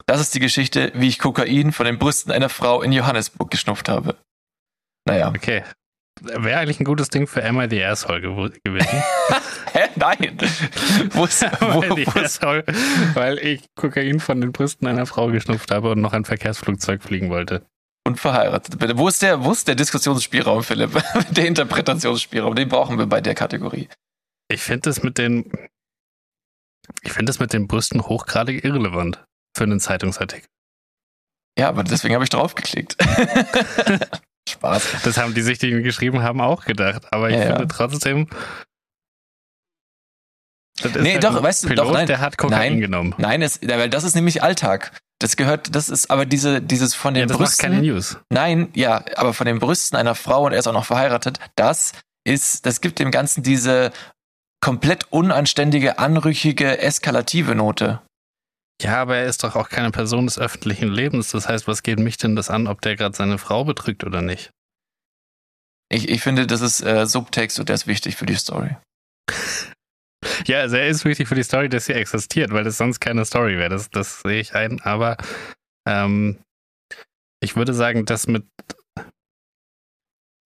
[0.05, 3.89] das ist die Geschichte, wie ich Kokain von den Brüsten einer Frau in Johannesburg geschnupft
[3.89, 4.15] habe.
[5.05, 5.29] Naja.
[5.29, 5.63] Okay.
[6.21, 8.87] Wäre eigentlich ein gutes Ding für Emma die Asshole gew gewesen.
[9.73, 9.89] Hä?
[9.95, 10.37] Nein.
[11.11, 12.63] wo ist, wo, weil, die Asshole,
[13.13, 17.29] weil ich Kokain von den Brüsten einer Frau geschnupft habe und noch ein Verkehrsflugzeug fliegen
[17.29, 17.65] wollte.
[18.05, 18.79] und verheiratet.
[18.79, 18.97] Bitte.
[18.97, 21.03] Wo ist der, wo ist der Diskussionsspielraum, Philipp?
[21.31, 23.89] der Interpretationsspielraum, den brauchen wir bei der Kategorie.
[24.49, 25.51] Ich finde es mit den.
[27.01, 29.23] Ich finde es mit den Brüsten hochgradig irrelevant
[29.57, 30.47] für einen Zeitungsartikel.
[31.57, 32.97] Ja, aber deswegen habe ich draufgeklickt.
[34.49, 35.03] Spaß.
[35.03, 37.03] Das haben die sich, die geschrieben haben, auch gedacht.
[37.11, 37.55] Aber ich Ja, ja.
[37.57, 38.27] finde trotzdem.
[40.81, 42.07] Das Nee, halt doch, ein weißt du, Pilot, doch, nein.
[42.07, 42.79] der hat Kokain Nein.
[42.81, 43.15] genommen.
[43.17, 44.91] Nein, es, weil das ist nämlich Alltag.
[45.19, 47.71] Das gehört, das ist aber diese, dieses von den Ja, das macht Brüsten.
[47.71, 48.17] keine News.
[48.29, 51.93] Nein, ja, aber von den Brüsten einer Frau und er ist auch noch verheiratet, das
[52.25, 53.91] ist, das gibt dem Ganzen diese
[54.61, 58.01] komplett unanständige, anrüchige, eskalative Note.
[58.81, 61.31] Ja, aber er ist doch auch keine Person des öffentlichen Lebens.
[61.31, 64.21] Das heißt, was geht mich denn das an, ob der gerade seine Frau betrügt oder
[64.21, 64.51] nicht?
[65.89, 68.75] Ich, ich finde, das ist äh, Subtext und der ist wichtig für die Story.
[70.47, 73.25] Ja, also er ist wichtig für die Story, dass sie existiert, weil es sonst keine
[73.25, 73.69] Story wäre.
[73.69, 74.81] Das, das sehe ich ein.
[74.81, 75.17] Aber
[75.87, 76.39] ähm,
[77.41, 78.45] ich würde sagen, dass mit.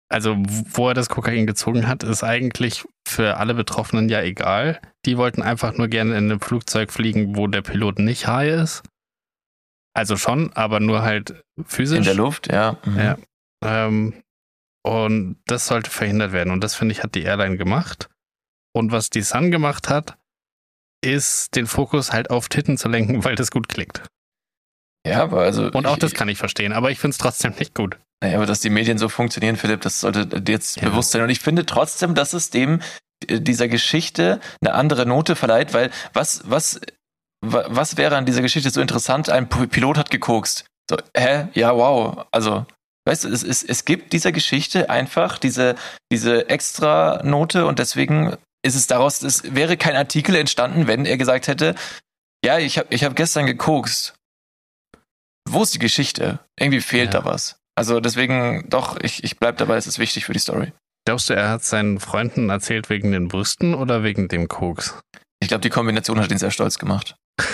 [0.09, 4.81] Also, wo er das Kokain gezogen hat, ist eigentlich für alle Betroffenen ja egal.
[5.05, 8.83] Die wollten einfach nur gerne in einem Flugzeug fliegen, wo der Pilot nicht high ist.
[9.95, 11.99] Also schon, aber nur halt physisch.
[11.99, 12.79] In der Luft, ja.
[12.85, 12.99] Mhm.
[12.99, 13.17] Ja.
[13.65, 14.23] Ähm,
[14.85, 16.53] und das sollte verhindert werden.
[16.53, 18.11] Und das finde ich, hat die Airline gemacht.
[18.75, 20.19] Und was die Sun gemacht hat,
[21.03, 24.03] ist den Fokus halt auf Titten zu lenken, weil das gut klickt.
[25.07, 25.71] Ja, aber also.
[25.71, 27.99] Und auch ich, das kann ich verstehen, aber ich finde es trotzdem nicht gut.
[28.23, 30.89] Naja, aber dass die Medien so funktionieren, Philipp, das sollte dir jetzt Ja.
[30.89, 31.23] bewusst sein.
[31.23, 32.81] Und ich finde trotzdem, dass es dem
[33.29, 36.81] äh, dieser Geschichte eine andere Note verleiht, weil was, was,
[37.45, 39.29] wa- was wäre an dieser Geschichte so interessant?
[39.29, 40.65] Ein Pilot hat gekokst.
[40.91, 41.49] So, hä?
[41.55, 42.27] Ja, wow.
[42.31, 42.65] Also,
[43.07, 45.75] weißt du, es, es, es gibt dieser Geschichte einfach diese,
[46.11, 51.17] diese extra Note und deswegen ist es daraus, es wäre kein Artikel entstanden, wenn er
[51.19, 51.75] gesagt hätte,
[52.45, 54.15] ja, ich habe ich hab gestern gekokst.
[55.49, 56.39] Wo ist die Geschichte?
[56.59, 57.21] Irgendwie fehlt Ja.
[57.21, 57.59] da was.
[57.77, 60.73] Also deswegen, doch, ich, ich bleib dabei, es ist wichtig für die Story.
[61.07, 64.99] Glaubst du, er hat seinen Freunden erzählt wegen den Brüsten oder wegen dem Koks?
[65.41, 67.17] Ich glaube, die Kombination hat ihn sehr stolz gemacht.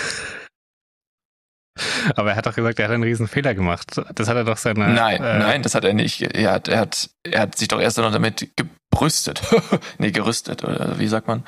[2.15, 4.01] Aber er hat doch gesagt, er hat einen riesen Fehler gemacht.
[4.15, 4.89] Das hat er doch seine.
[4.89, 6.21] Nein, äh, nein, das hat er nicht.
[6.21, 9.41] Er hat, er hat, er hat sich doch erst noch damit gebrüstet.
[9.97, 11.43] nee, gerüstet, oder wie sagt man?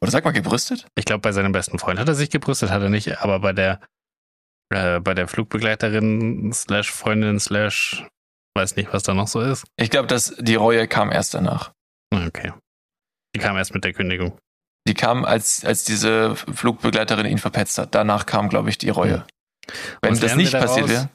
[0.00, 0.86] Oder sagt man gebrüstet?
[0.96, 3.52] Ich glaube, bei seinem besten Freund hat er sich gebrüstet, hat er nicht, aber bei
[3.52, 3.80] der
[4.70, 8.06] äh, bei der Flugbegleiterin slash Freundin slash
[8.56, 9.64] weiß nicht, was da noch so ist.
[9.76, 11.72] Ich glaube, dass die Reue kam erst danach.
[12.12, 12.52] Okay.
[13.34, 14.38] Die kam erst mit der Kündigung.
[14.86, 17.94] Die kam, als, als diese Flugbegleiterin ihn verpetzt hat.
[17.94, 19.26] Danach kam, glaube ich, die Reue.
[20.02, 21.08] Wenn Und das nicht passiert wäre.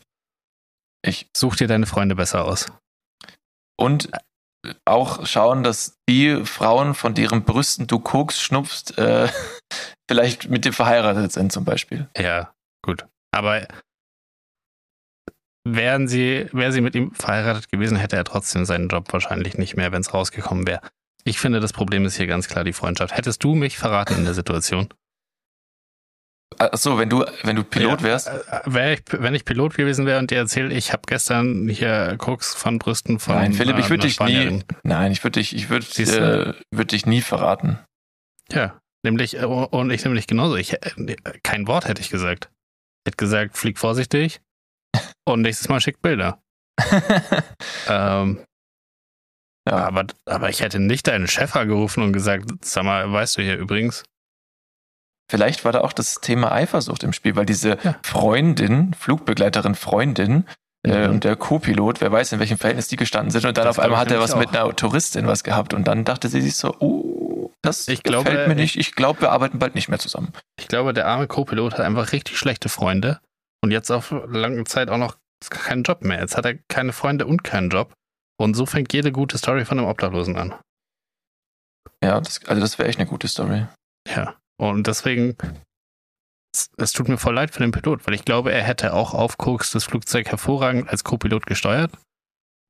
[1.05, 1.29] Ich.
[1.35, 2.67] Such dir deine Freunde besser aus.
[3.77, 4.09] Und
[4.85, 9.29] auch schauen, dass die Frauen, von deren Brüsten du Koks schnupfst, äh,
[10.09, 12.09] vielleicht mit dir verheiratet sind, zum Beispiel.
[12.17, 13.05] Ja, gut.
[13.31, 13.67] Aber
[15.63, 19.75] wären sie, wäre sie mit ihm verheiratet gewesen, hätte er trotzdem seinen Job wahrscheinlich nicht
[19.75, 20.81] mehr, wenn es rausgekommen wäre.
[21.25, 23.15] Ich finde, das Problem ist hier ganz klar die Freundschaft.
[23.15, 24.89] Hättest du mich verraten in der Situation?
[26.57, 28.27] Achso, wenn du, wenn du Pilot Ja, wärst.
[28.27, 32.15] äh, wär ich, wenn ich Pilot gewesen wäre und dir erzählt, ich habe gestern hier
[32.17, 35.55] Koks von Brüsten von Nein, Philipp, ich äh, würde dich nie, nein, ich würde dich,
[35.55, 36.57] ich würde, äh, du?
[36.71, 37.79] würde dich nie verraten.
[38.51, 40.55] Ja, nämlich, äh, und ich nämlich genauso.
[40.55, 42.49] Ich, äh, kein Wort hätte ich gesagt.
[43.03, 44.41] Ich hätte gesagt, flieg vorsichtig
[45.25, 46.41] und nächstes Mal schickt Bilder.
[47.87, 48.45] Ähm,
[49.67, 53.41] ja, aber, aber ich hätte nicht deinen Chef angerufen und gesagt, sag mal, weißt du
[53.41, 54.03] hier übrigens?
[55.31, 57.99] vielleicht war da auch das Thema Eifersucht im Spiel, weil diese Ja.
[58.03, 60.45] Freundin, Flugbegleiterin Freundin,
[60.85, 61.09] Mhm.
[61.09, 63.83] und der Co-Pilot, wer weiß, in welchem Verhältnis die gestanden sind, und dann Das auf
[63.83, 66.55] einmal hat er was nämlich mit einer Touristin was gehabt, und dann dachte sie sich
[66.55, 69.99] so, oh, das Ich gefällt glaube, mir nicht, ich glaube, wir arbeiten bald nicht mehr
[69.99, 70.31] zusammen.
[70.59, 73.19] Ich glaube, der arme Co-Pilot hat einfach richtig schlechte Freunde
[73.61, 75.17] und jetzt auf lange Zeit auch noch
[75.49, 76.19] keinen Job mehr.
[76.19, 77.93] Jetzt hat er keine Freunde und keinen Job.
[78.37, 80.55] Und so fängt jede gute Story von einem Obdachlosen an.
[82.03, 83.65] Ja, das, also das wäre echt eine gute Story.
[84.07, 84.35] Ja.
[84.57, 85.35] Und deswegen,
[86.59, 89.13] es, es tut mir voll leid für den Pilot, weil ich glaube, er hätte auch
[89.13, 91.91] auf Koks das Flugzeug hervorragend als Co-Pilot gesteuert.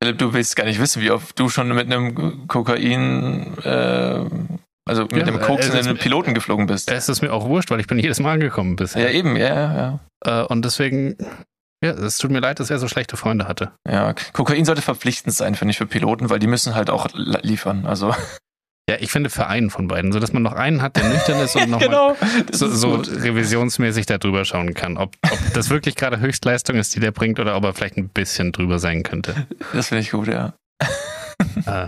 [0.02, 4.24] Philipp, du willst gar nicht wissen, wie oft du schon mit einem Kokain, äh,
[4.88, 6.90] also mit Ja, einem Koks in mir- Piloten geflogen bist.
[6.90, 9.02] Es ist mir auch wurscht, weil ich bin jedes Mal angekommen bisher.
[9.02, 11.16] Ja, eben, ja, ja, Äh, und deswegen,
[11.84, 13.72] ja, es tut mir leid, dass er so schlechte Freunde hatte.
[13.86, 14.14] ja.
[14.32, 17.84] Kokain sollte verpflichtend sein, finde ich, für Piloten, weil die müssen halt auch li- liefern.
[17.86, 18.14] Also
[18.90, 21.54] Ja, ich finde für einen von beiden, sodass man noch einen hat, der nüchtern ist
[21.54, 22.16] und nochmal genau,
[22.50, 24.96] so, so revisionsmäßig da drüber schauen kann.
[24.96, 28.08] Ob, ob das wirklich gerade Höchstleistung ist, die der bringt, oder ob er vielleicht ein
[28.08, 29.46] bisschen drüber sein könnte.
[29.72, 30.54] Das finde ich gut, ja.
[31.66, 31.86] Äh,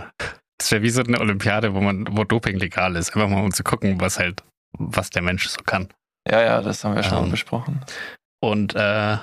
[0.57, 3.13] das wäre wie so eine Olympiade, wo man, wo Doping legal ist.
[3.13, 4.41] Einfach mal um zu gucken, was halt,
[4.79, 5.89] was der Mensch so kann.
[6.25, 7.81] Ja, ja, das haben wir schon Ähm, besprochen.
[8.41, 9.17] Und äh,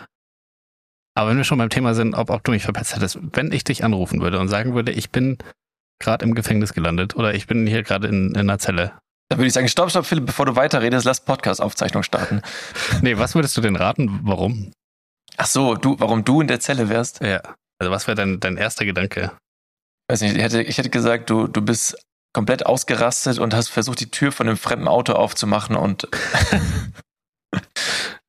[1.14, 3.64] aber wenn wir schon beim Thema sind, ob, ob du mich verpetzt hättest, wenn ich
[3.64, 5.38] dich anrufen würde und sagen würde, ich bin
[6.00, 8.92] gerade im Gefängnis gelandet oder ich bin hier gerade in, in einer Zelle.
[9.28, 12.42] Dann würde ich sagen, stopp, stopp, Philipp, bevor du weiterredest, lass Podcast-Aufzeichnung starten.
[13.02, 14.20] Nee, was würdest du denn raten?
[14.24, 14.72] Warum?
[15.36, 17.20] Ach so, du, warum du in der Zelle wärst?
[17.22, 17.40] Ja.
[17.78, 19.30] Also was wäre dein, dein erster Gedanke?
[20.10, 21.96] Weiß nicht, ich hätte, ich hätte gesagt, du, du bist
[22.32, 26.08] komplett ausgerastet und hast versucht, die Tür von einem fremden Auto aufzumachen und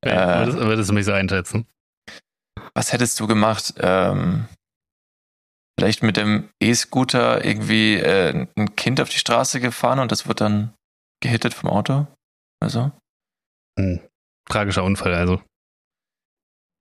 [0.04, 0.38] Nee, Äh.
[0.38, 1.66] würdest, würdest du mich so einschätzen?
[2.74, 3.74] was hättest du gemacht?
[3.78, 4.46] Ähm,
[5.78, 10.40] vielleicht mit dem E-Scooter irgendwie äh, ein Kind auf die Straße gefahren und das wird
[10.40, 10.74] dann
[11.22, 12.06] gehittet vom Auto?
[12.60, 12.92] Also?
[13.78, 14.00] Ein
[14.50, 15.40] tragischer Unfall, also.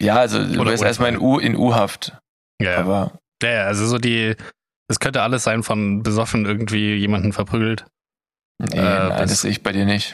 [0.01, 2.17] Ja, also du wärst erstmal in U in U-Haft.
[2.61, 2.77] Ja, ja.
[2.79, 4.35] Aber ja, ja, also so die,
[4.89, 7.85] es könnte alles sein von besoffen irgendwie jemanden verprügelt.
[8.59, 10.13] nee, Äh, nein, das- sehe ich bei dir nicht.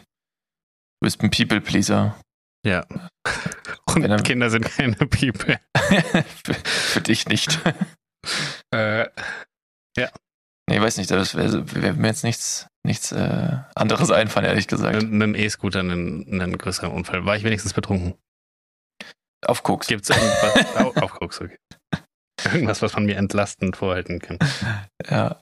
[1.00, 2.20] Du bist ein People-Pleaser.
[2.66, 2.86] Ja.
[3.88, 5.60] Und er- Kinder sind keine People.
[6.44, 7.60] für, für dich nicht.
[8.74, 9.08] Äh,
[10.70, 14.96] Nee, weiß nicht, das wäre wär mir jetzt nichts, nichts äh, anderes einfallen, ehrlich gesagt.
[14.96, 17.26] einen E-Scooter, einen, einen größeren Unfall.
[17.26, 18.16] War ich wenigstens betrunken?
[19.46, 19.88] Auf Koks.
[19.88, 20.76] Gibt es irgendwas?
[20.78, 21.58] au, auf Koks, okay.
[22.44, 24.40] Irgendwas, was man mir entlastend vorhalten kann.
[25.10, 25.40] Ja.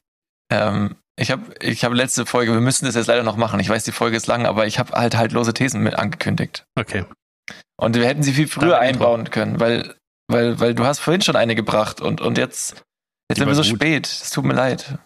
[0.51, 3.59] Ähm, ich habe ich hab letzte Folge, wir müssen das jetzt leider noch machen.
[3.59, 6.65] Ich weiß, die Folge ist lang, aber ich habe halt haltlose Thesen mit angekündigt.
[6.75, 7.05] Okay.
[7.77, 9.95] Und wir hätten sie viel früher Dann einbauen können, weil,
[10.27, 12.83] weil, weil du hast vorhin schon eine gebracht und, und jetzt,
[13.29, 13.81] jetzt sind wir so gut.
[13.81, 14.07] spät.
[14.07, 14.97] Es tut mir leid.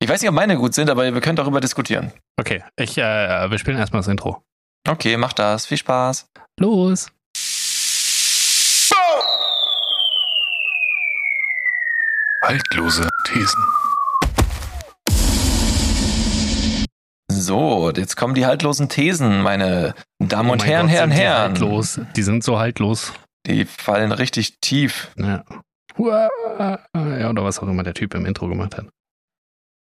[0.00, 2.12] Ich weiß nicht, ob meine gut sind, aber wir können darüber diskutieren.
[2.38, 4.42] Okay, ich, äh, wir spielen erstmal das Intro.
[4.86, 5.66] Okay, mach das.
[5.66, 6.28] Viel Spaß.
[6.60, 7.08] Los!
[12.42, 13.64] Haltlose Thesen.
[17.28, 21.18] So, jetzt kommen die haltlosen Thesen, meine Damen Oh und mein Herren, Gott, Herren, sind
[21.18, 21.42] die Herren.
[21.42, 22.00] Haltlos.
[22.14, 23.12] Die sind so haltlos.
[23.46, 25.12] Die fallen richtig tief.
[25.16, 25.44] Ja.
[25.96, 26.28] Hua-
[26.94, 28.86] Ja, oder was auch immer der Typ im Intro gemacht hat.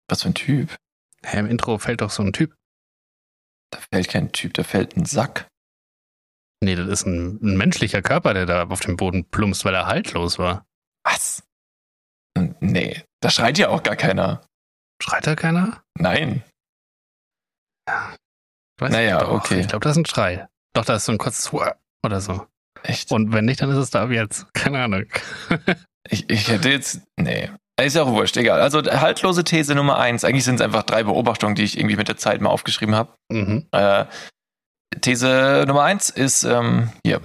[0.09, 0.75] Was für ein Typ.
[1.23, 2.55] Hä, im Intro fällt doch so ein Typ.
[3.71, 5.47] Da fällt kein Typ, da fällt ein Sack.
[6.63, 9.87] Nee, das ist ein, ein menschlicher Körper, der da auf dem Boden plumpst, weil er
[9.87, 10.65] haltlos war.
[11.03, 11.43] Was?
[12.37, 14.45] N- Nee, da schreit ja auch gar keiner.
[15.01, 15.83] Schreit da keiner?
[15.97, 16.43] Nein.
[17.87, 19.29] Ich weiß Naja, doch.
[19.31, 19.59] okay.
[19.61, 20.47] Ich glaube, das ist ein Schrei.
[20.73, 21.75] Doch, da ist so ein kurzes Wah
[22.05, 22.47] oder so.
[22.83, 23.11] Echt?
[23.11, 24.45] Und wenn nicht, dann ist es da ab jetzt.
[24.53, 25.05] Keine Ahnung.
[26.09, 27.01] Ich, ich hätte jetzt.
[27.15, 27.51] Nee.
[27.79, 28.59] Ist ja auch wurscht, egal.
[28.59, 30.23] Also haltlose These Nummer eins.
[30.23, 33.13] Eigentlich sind es einfach drei Beobachtungen, die ich irgendwie mit der Zeit mal aufgeschrieben habe.
[33.31, 33.67] mhm.
[33.71, 34.05] Äh,
[34.99, 37.21] These Nummer eins ist ähm, hier.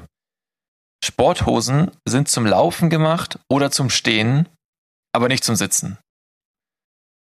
[1.04, 4.48] Sporthosen sind zum Laufen gemacht oder zum Stehen,
[5.12, 5.98] aber nicht zum Sitzen.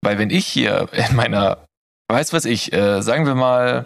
[0.01, 1.65] Weil wenn ich hier in meiner,
[2.09, 3.85] weiß was ich, äh, sagen wir mal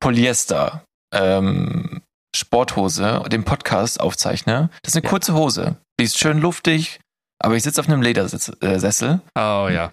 [0.00, 1.95] Polyester ähm,
[2.36, 5.10] Sporthose den Podcast aufzeichne, das ist eine Ja.
[5.10, 5.76] kurze Hose.
[5.98, 7.00] Die ist schön luftig,
[7.38, 9.20] aber ich sitze auf einem Ledersessel.
[9.34, 9.92] Oh ja.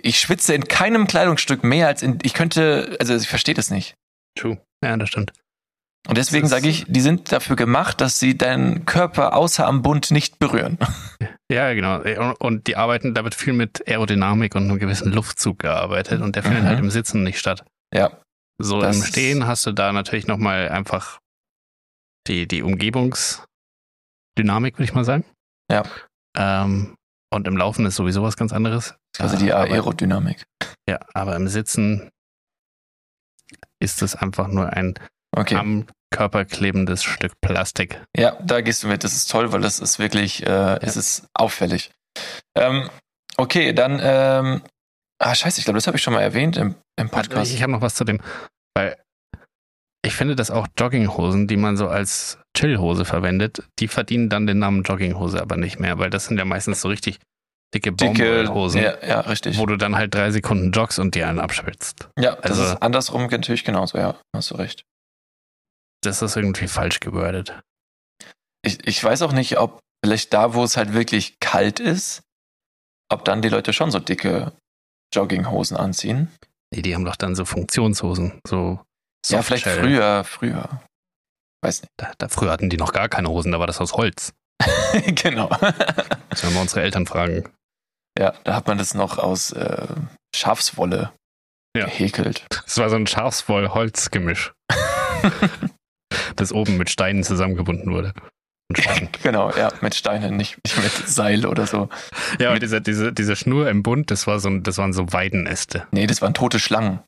[0.00, 3.94] Ich schwitze in keinem Kleidungsstück mehr als in, ich könnte, also ich verstehe das nicht.
[4.38, 4.58] True.
[4.82, 5.32] Ja, das stimmt.
[6.08, 10.10] Und deswegen sage ich, die sind dafür gemacht, dass sie deinen Körper außer am Bund
[10.10, 10.78] nicht berühren.
[11.48, 12.00] Ja, genau.
[12.00, 16.34] Und- Und die arbeiten, da wird viel mit Aerodynamik und einem gewissen Luftzug gearbeitet und
[16.34, 16.66] der findet Mhm.
[16.66, 17.64] halt im Sitzen nicht statt.
[17.94, 18.18] Ja,
[18.58, 21.18] So Das im Stehen hast du da natürlich nochmal einfach
[22.26, 25.24] die, die Umgebungsdynamik, würde ich mal sagen.
[25.70, 25.82] Ja.
[26.36, 26.96] Ähm,
[27.32, 28.94] und im Laufen ist sowieso was ganz anderes.
[29.18, 30.44] also die Ja, aber- Aerodynamik.
[30.88, 32.10] Ja, aber im Sitzen
[33.80, 34.94] ist es einfach nur ein
[35.36, 35.56] Okay.
[35.56, 38.00] am Körper klebendes Stück Plastik.
[38.16, 39.04] Ja, da gehst du mit.
[39.04, 41.90] Das ist toll, weil das ist wirklich, äh, es ist auffällig.
[42.54, 42.88] Ähm,
[43.36, 44.62] okay, dann, ähm,
[45.18, 47.52] ah, scheiße, ich glaube, das habe ich schon mal erwähnt im, im Podcast.
[47.52, 48.20] Ich habe noch was zu dem,
[48.74, 48.96] weil
[50.04, 54.58] ich finde, dass auch Jogginghosen, die man so als Chillhose verwendet, die verdienen dann den
[54.58, 57.18] Namen Jogginghose aber nicht mehr, weil das sind ja meistens so richtig
[57.74, 59.58] dicke Dicke Baumwollhosen, Ja, ja, richtig.
[59.58, 62.08] wo du dann halt drei Sekunden joggst und dir einen abschwitzt.
[62.18, 64.84] Ja, das also- ist andersrum natürlich genauso, ja, hast du recht.
[66.02, 67.60] Das ist irgendwie falsch gewordet.
[68.62, 72.22] Ich, ich weiß auch nicht, ob vielleicht da, wo es halt wirklich kalt ist,
[73.10, 74.52] ob dann die Leute schon so dicke
[75.14, 76.30] Jogginghosen anziehen.
[76.74, 78.80] Nee, die haben doch dann so Funktionshosen, so
[79.28, 80.80] ja, vielleicht früher, früher.
[81.62, 84.32] Weiß Da, da, früher hatten die noch gar keine Hosen, da war das aus Holz.
[84.92, 85.16] nicht.
[85.24, 85.48] genau.
[86.30, 87.48] Müssen wir unsere Eltern fragen.
[88.18, 89.86] ja, da hat man das noch aus äh,
[90.34, 91.12] Schafswolle
[91.76, 91.86] Ja.
[91.86, 92.46] gehäkelt.
[92.50, 94.52] Das war so ein Schafswoll-Holz-Gemisch,
[96.36, 98.12] das oben mit Steinen zusammengebunden wurde.
[99.22, 101.88] Genau, ja, mit Steinen, nicht, nicht mit Seil oder so.
[102.38, 105.12] Ja, Mit- und diese, diese, diese Schnur im Bund, das, war so, das waren so
[105.12, 105.86] Weidenäste.
[105.92, 107.00] Nee, das waren tote Schlangen.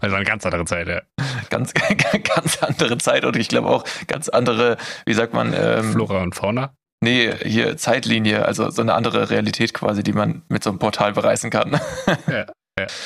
[0.00, 1.02] Also eine ganz andere Zeit, ja.
[1.50, 1.72] Ganz,
[2.34, 4.76] ganz andere Zeit und ich glaube auch ganz andere,
[5.06, 6.74] wie sagt man, ähm, Flora und Fauna.
[7.02, 11.12] nee, hier Zeitlinie, also so eine andere Realität quasi, die man mit so einem Portal
[11.12, 11.80] bereisen kann.
[12.26, 12.46] Ja,
[12.78, 12.86] ja.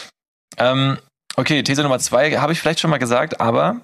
[0.56, 0.98] Ähm,
[1.34, 3.80] okay, These Nummer zwei habe ich vielleicht schon mal gesagt, aber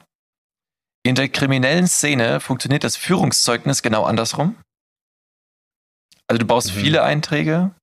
[1.03, 4.57] in der kriminellen Szene funktioniert das Führungszeugnis genau andersrum.
[6.29, 6.81] Also du brauchst Mhm.
[6.81, 7.75] viele Einträge.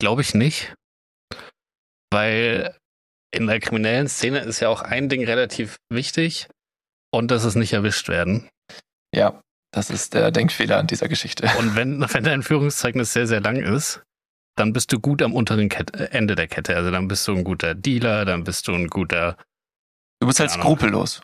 [0.00, 0.74] Glaube ich nicht.
[2.12, 2.76] Weil
[3.34, 6.48] in der kriminellen Szene ist ja auch ein Ding relativ wichtig
[7.12, 8.48] und das ist nicht erwischt werden.
[9.14, 9.40] Ja,
[9.72, 11.48] das ist der Denkfehler an dieser Geschichte.
[11.58, 14.02] Und wenn, wenn dein Führungszeugnis sehr, sehr lang ist,
[14.56, 16.76] dann bist du gut am unteren Kette, Ende der Kette.
[16.76, 19.36] Also dann bist du ein guter Dealer, dann bist du ein guter
[20.20, 20.64] Du bist halt Ahnung.
[20.66, 21.22] skrupellos.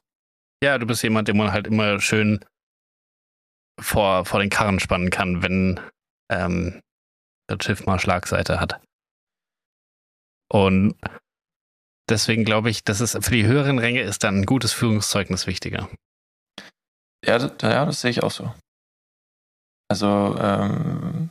[0.63, 2.45] Ja, du bist jemand, den man halt immer schön
[3.79, 5.81] vor, vor den Karren spannen kann, wenn
[6.31, 6.81] ähm,
[7.49, 8.81] das Schiff mal Schlagseite hat.
[10.51, 10.95] Und
[12.09, 15.91] deswegen glaube ich, dass es für die höheren Ränge ist dann ein gutes Führungszeugnis wichtiger.
[17.25, 18.55] Ja, das, ja, das sehe ich auch so.
[19.89, 21.31] Also ähm,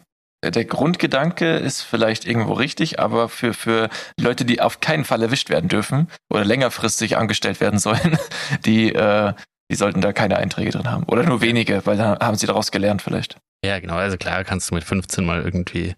[0.51, 3.89] der- Grundgedanke ist vielleicht irgendwo richtig, aber für, für
[4.19, 8.17] Leute, die auf keinen Fall erwischt werden dürfen oder längerfristig angestellt werden sollen,
[8.65, 9.33] die, äh,
[9.71, 11.03] die sollten da keine Einträge drin haben.
[11.05, 13.37] Oder nur wenige, weil dann haben sie daraus gelernt vielleicht.
[13.63, 13.95] Ja, genau.
[13.95, 15.95] Also klar kannst du mit 15 mal irgendwie,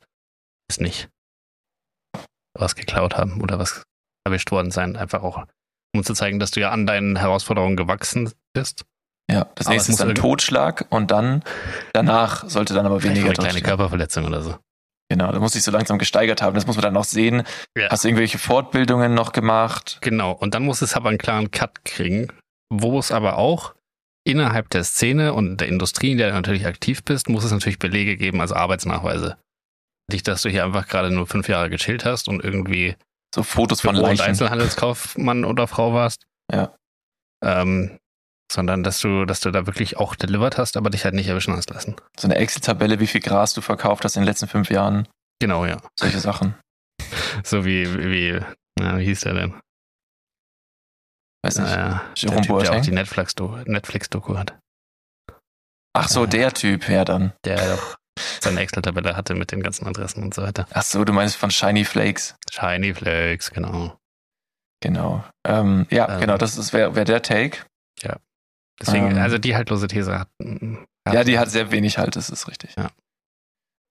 [0.69, 1.09] ist nicht,
[2.57, 3.83] was geklaut haben oder was
[4.25, 4.95] erwischt worden sein.
[4.95, 5.43] Einfach auch,
[5.95, 8.85] um zu zeigen, dass du ja an deinen Herausforderungen gewachsen bist.
[9.29, 11.43] Ja, das Aber nächste ist dann Todschlag und dann
[11.93, 13.61] danach sollte dann aber weniger eine kleine.
[13.61, 14.55] Körperverletzung oder so.
[15.09, 16.53] Genau, da muss sich so langsam gesteigert haben.
[16.53, 17.43] Das muss man dann noch sehen.
[17.77, 17.89] Ja.
[17.89, 19.99] Hast du irgendwelche Fortbildungen noch gemacht?
[20.01, 22.27] Genau, und dann muss es aber einen klaren Cut kriegen,
[22.69, 23.73] wo es aber auch
[24.25, 27.79] innerhalb der Szene und der Industrie, in der du natürlich aktiv bist, muss es natürlich
[27.79, 29.37] Belege geben, also Arbeitsnachweise.
[30.11, 32.95] Nicht, dass du hier einfach gerade nur fünf Jahre gechillt hast und irgendwie
[33.33, 34.29] So Fotos von Büro- und Leichen.
[34.29, 36.27] Einzelhandelskaufmann oder Frau warst.
[36.51, 36.75] Ja.
[37.43, 37.97] Ähm,
[38.51, 41.55] sondern dass du, dass du da wirklich auch delivered hast, aber dich halt nicht erwischen
[41.55, 41.95] hast lassen.
[42.17, 45.07] So eine Excel-Tabelle, wie viel Gras du verkauft hast in den letzten fünf Jahren.
[45.39, 45.77] Genau, ja.
[45.99, 46.55] Solche Sachen.
[47.43, 48.39] So wie, wie,
[48.79, 49.53] na, wie hieß der denn?
[51.43, 51.69] Weiß nicht.
[51.69, 54.59] Naja, der Jerome Typ, der auch die Netflix-Doku Netflix hat.
[55.93, 57.33] Ach so, äh, der Typ, ja dann.
[57.45, 57.95] Der doch
[58.41, 60.67] seine Excel-Tabelle hatte mit den ganzen Adressen und so weiter.
[60.71, 62.35] Ach so, du meinst von Shiny Flakes.
[62.51, 63.97] Shiny Flakes, genau.
[64.81, 65.23] Genau.
[65.45, 66.19] Ähm, ja, Ähm.
[66.19, 67.59] genau, das wäre wär der Take.
[68.79, 69.17] Deswegen, Ähm.
[69.17, 70.29] also die haltlose These hat.
[71.07, 72.75] hat Ja, die hat sehr wenig Halt, das ist richtig.
[72.75, 72.91] Ja.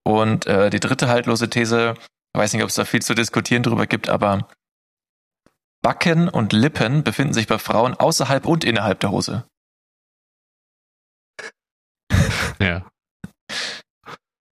[0.05, 3.63] Und äh, die dritte haltlose These, ich weiß nicht, ob es da viel zu diskutieren
[3.63, 4.47] drüber gibt, aber
[5.83, 9.45] Backen und Lippen befinden sich bei Frauen außerhalb und innerhalb der Hose.
[12.59, 12.89] Ja,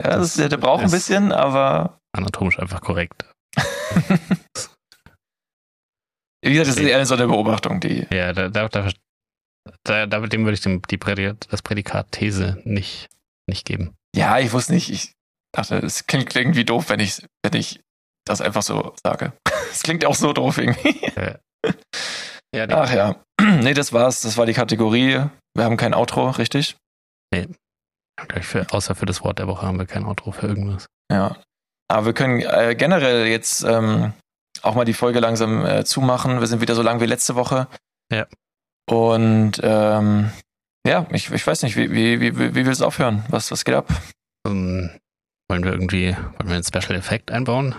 [0.02, 3.24] Ja, das, Das der braucht ein bisschen, aber anatomisch einfach korrekt.
[6.42, 8.06] wie gesagt, das ist eher so eine Beobachtung, die.
[8.12, 8.90] Ja, da, da, da,
[9.84, 13.08] da, da dem würde ich dem, die Prädikat, das Prädikat These nicht,
[13.48, 13.94] nicht geben.
[14.14, 15.12] Ja, ich wusste nicht, ich
[15.52, 17.80] dachte, es klingt irgendwie doof, wenn ich, wenn ich
[18.24, 19.32] das einfach so sage.
[19.70, 21.00] Es klingt auch so doof irgendwie.
[22.54, 23.16] Ja, Ach ja.
[23.60, 24.22] Nee, das war's.
[24.22, 25.20] Das war die Kategorie.
[25.54, 26.76] Wir haben kein Outro, richtig?
[28.28, 30.86] gleich für, außer für das Wort der Woche haben wir kein Outro für irgendwas.
[31.10, 31.36] Ja.
[31.88, 34.12] Aber wir können äh, generell jetzt ähm,
[34.62, 36.38] auch mal die Folge langsam äh, zumachen.
[36.38, 37.66] Wir sind wieder so lang wie letzte Woche.
[38.12, 38.26] Ja.
[38.88, 40.30] Und ähm,
[40.86, 43.24] ja, ich, ich weiß nicht, wie, wie, wie, wie willst du aufhören?
[43.28, 43.88] Was, was geht ab?
[44.46, 44.90] Ähm,
[45.48, 47.74] wollen wir irgendwie, wollen wir einen Special Effekt einbauen?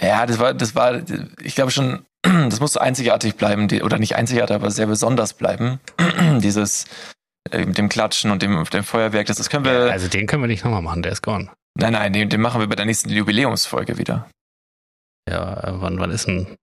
[0.00, 1.02] Ja, das war, das war,
[1.40, 5.80] ich glaube schon, das muss einzigartig bleiben, die, oder nicht einzigartig, aber sehr besonders bleiben.
[6.40, 6.86] Dieses
[7.50, 9.90] äh, mit dem Klatschen und dem, dem Feuerwerk, das, das können wir.
[9.90, 11.50] also den können wir nicht nochmal machen, der ist gone.
[11.78, 14.28] nein, nein, den, den machen wir bei der nächsten Jubiläumsfolge wieder.
[15.28, 16.56] Ja, äh, wann, wann ist denn?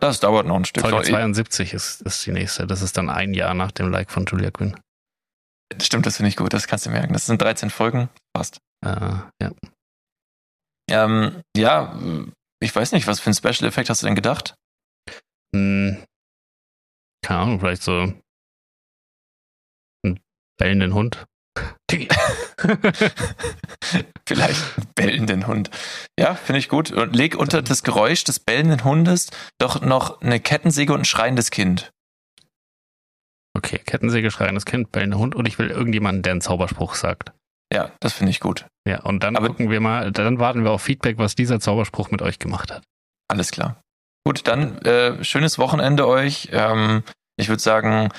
[0.00, 0.82] Das dauert noch ein Stück.
[0.82, 2.66] Folge So, 72 ist, ist die nächste.
[2.66, 4.76] Das ist dann ein Jahr nach dem Like von Julia Quinn.
[5.80, 7.12] Stimmt, das finde ich gut, das kannst du merken.
[7.12, 8.08] Das sind 13 Folgen.
[8.34, 8.58] Passt.
[8.84, 9.52] Äh, ja.
[10.90, 11.98] Ähm, ja,
[12.60, 14.54] ich weiß nicht, was für ein Special Effekt hast du denn gedacht?
[15.54, 16.04] Hm,
[17.24, 18.12] keine Ahnung, vielleicht so
[20.04, 20.20] einen
[20.58, 21.26] bellenden Hund.
[24.26, 25.70] Vielleicht einen bellenden Hund.
[26.18, 26.90] Ja, finde ich gut.
[26.90, 31.50] Und leg unter das Geräusch des bellenden Hundes doch noch eine Kettensäge und ein schreiendes
[31.50, 31.90] Kind.
[33.56, 37.32] okay, Kettensäge, schreiendes Kind, bellender Hund und ich will irgendjemanden, der einen Zauberspruch sagt.
[37.72, 38.66] Ja, das finde ich gut.
[38.88, 42.10] Ja, und dann Aber- gucken wir mal, dann warten wir auf Feedback, was dieser Zauberspruch
[42.10, 42.82] mit euch gemacht hat.
[43.28, 43.80] Alles klar.
[44.26, 46.48] Gut, dann äh, schönes Wochenende euch.
[46.52, 47.02] Ähm,
[47.36, 48.10] ich würde sagen,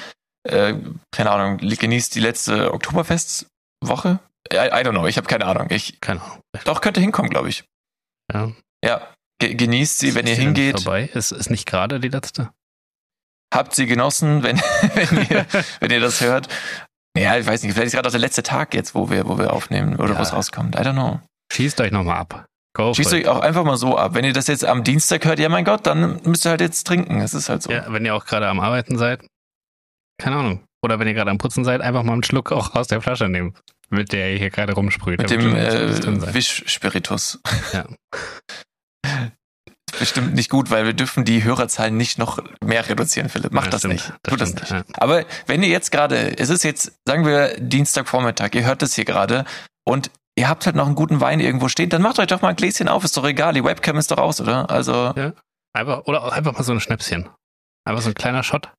[0.44, 0.76] äh,
[1.12, 4.20] keine Ahnung, genießt die letzte Oktoberfestwoche.
[4.52, 5.68] I, I don't know, ich habe keine Ahnung.
[5.70, 6.40] Ich, Keine Ahnung.
[6.66, 7.64] doch, könnte hinkommen, glaube ich.
[8.34, 8.52] Ja.
[8.84, 9.08] Ja,
[9.40, 10.82] ge genießt sie, wenn ihr Ist die denn hingeht.
[10.82, 11.10] Vorbei?
[11.14, 12.50] Ist, ist nicht gerade die letzte?
[13.54, 14.58] Habt sie genossen, wenn,
[14.96, 15.46] wenn, ihr,
[15.80, 16.50] wenn ihr das hört.
[17.18, 19.38] Ja, ich weiß nicht, vielleicht ist gerade auch der letzte Tag jetzt, wo wir, wo
[19.38, 20.20] wir aufnehmen oder Ja.
[20.20, 20.76] wo es rauskommt.
[20.76, 21.20] I don't know.
[21.54, 22.46] Schießt euch nochmal ab.
[22.76, 24.16] Go Schießt euch auch einfach mal so ab.
[24.16, 26.86] Wenn ihr das jetzt am Dienstag hört, ja mein Gott, dann müsst ihr halt jetzt
[26.88, 27.22] trinken.
[27.22, 27.72] Es ist halt so.
[27.72, 29.24] Ja, wenn ihr auch gerade am Arbeiten seid,
[30.24, 30.64] keine Ahnung.
[30.82, 33.28] Oder wenn ihr gerade am Putzen seid, einfach mal einen Schluck auch aus der Flasche
[33.30, 33.54] nehmen,
[33.90, 35.20] mit der ihr hier gerade rumsprüht.
[35.20, 36.34] Mit dem äh.
[36.34, 37.40] Wischspiritus.
[37.74, 37.86] Ja.
[40.00, 43.54] Bestimmt nicht gut, weil wir dürfen die Hörerzahlen nicht noch mehr reduzieren, Philipp.
[43.54, 43.94] Macht Ja, das stimmt.
[43.94, 44.10] nicht.
[44.24, 44.72] Das Tut das stimmt, nicht.
[44.72, 44.84] ja.
[44.98, 49.06] Aber wenn ihr jetzt gerade, es ist jetzt, sagen wir, Dienstagvormittag, ihr hört das hier
[49.06, 49.46] gerade
[49.86, 52.50] und ihr habt halt noch einen guten Wein irgendwo stehen, dann macht euch doch mal
[52.50, 53.54] ein Gläschen auf, ist doch egal.
[53.54, 54.70] Die Webcam ist doch aus, oder?
[54.70, 55.34] Also, Ja.
[55.74, 57.30] Einfach, oder einfach mal so ein Schnäpschen.
[57.86, 58.72] Einfach so ein kleiner Shot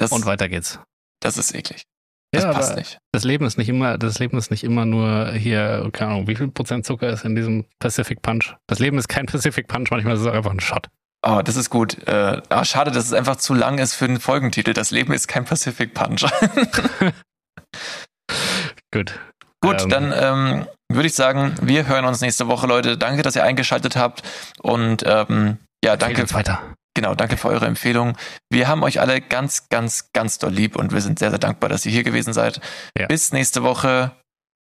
[0.00, 0.78] das, und weiter geht's.
[1.20, 1.84] das ist eklig.
[2.32, 2.98] Das Ja, passt nicht.
[3.12, 6.36] das Leben ist nicht immer, das Leben ist nicht immer nur hier, keine Ahnung, wie
[6.36, 8.54] viel Prozent Zucker ist in diesem Pacific Punch.
[8.68, 10.86] Das Leben ist kein Pacific Punch, manchmal ist es auch einfach ein Shot.
[11.26, 11.98] Oh, das ist gut.
[12.06, 14.72] Äh, ah, schade, dass es einfach zu lang ist für einen Folgentitel.
[14.72, 16.24] Das Leben ist kein Pacific Punch.
[18.92, 19.18] Gut.
[19.62, 22.96] Gut, Ähm, dann ähm, würde ich sagen, wir hören uns nächste Woche, Leute.
[22.96, 24.22] Danke, dass ihr eingeschaltet habt.
[24.62, 26.74] Und ähm, ja, danke, Empfehlt uns weiter.
[27.00, 28.16] Genau, danke für eure Empfehlung.
[28.50, 31.70] Wir haben euch alle ganz, ganz, ganz doll lieb und wir sind sehr, sehr dankbar,
[31.70, 32.60] dass ihr hier gewesen seid.
[32.96, 33.06] Ja.
[33.06, 34.12] Bis nächste Woche.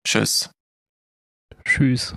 [0.04, 0.50] Tschüss.
[1.64, 2.16] Tschüss.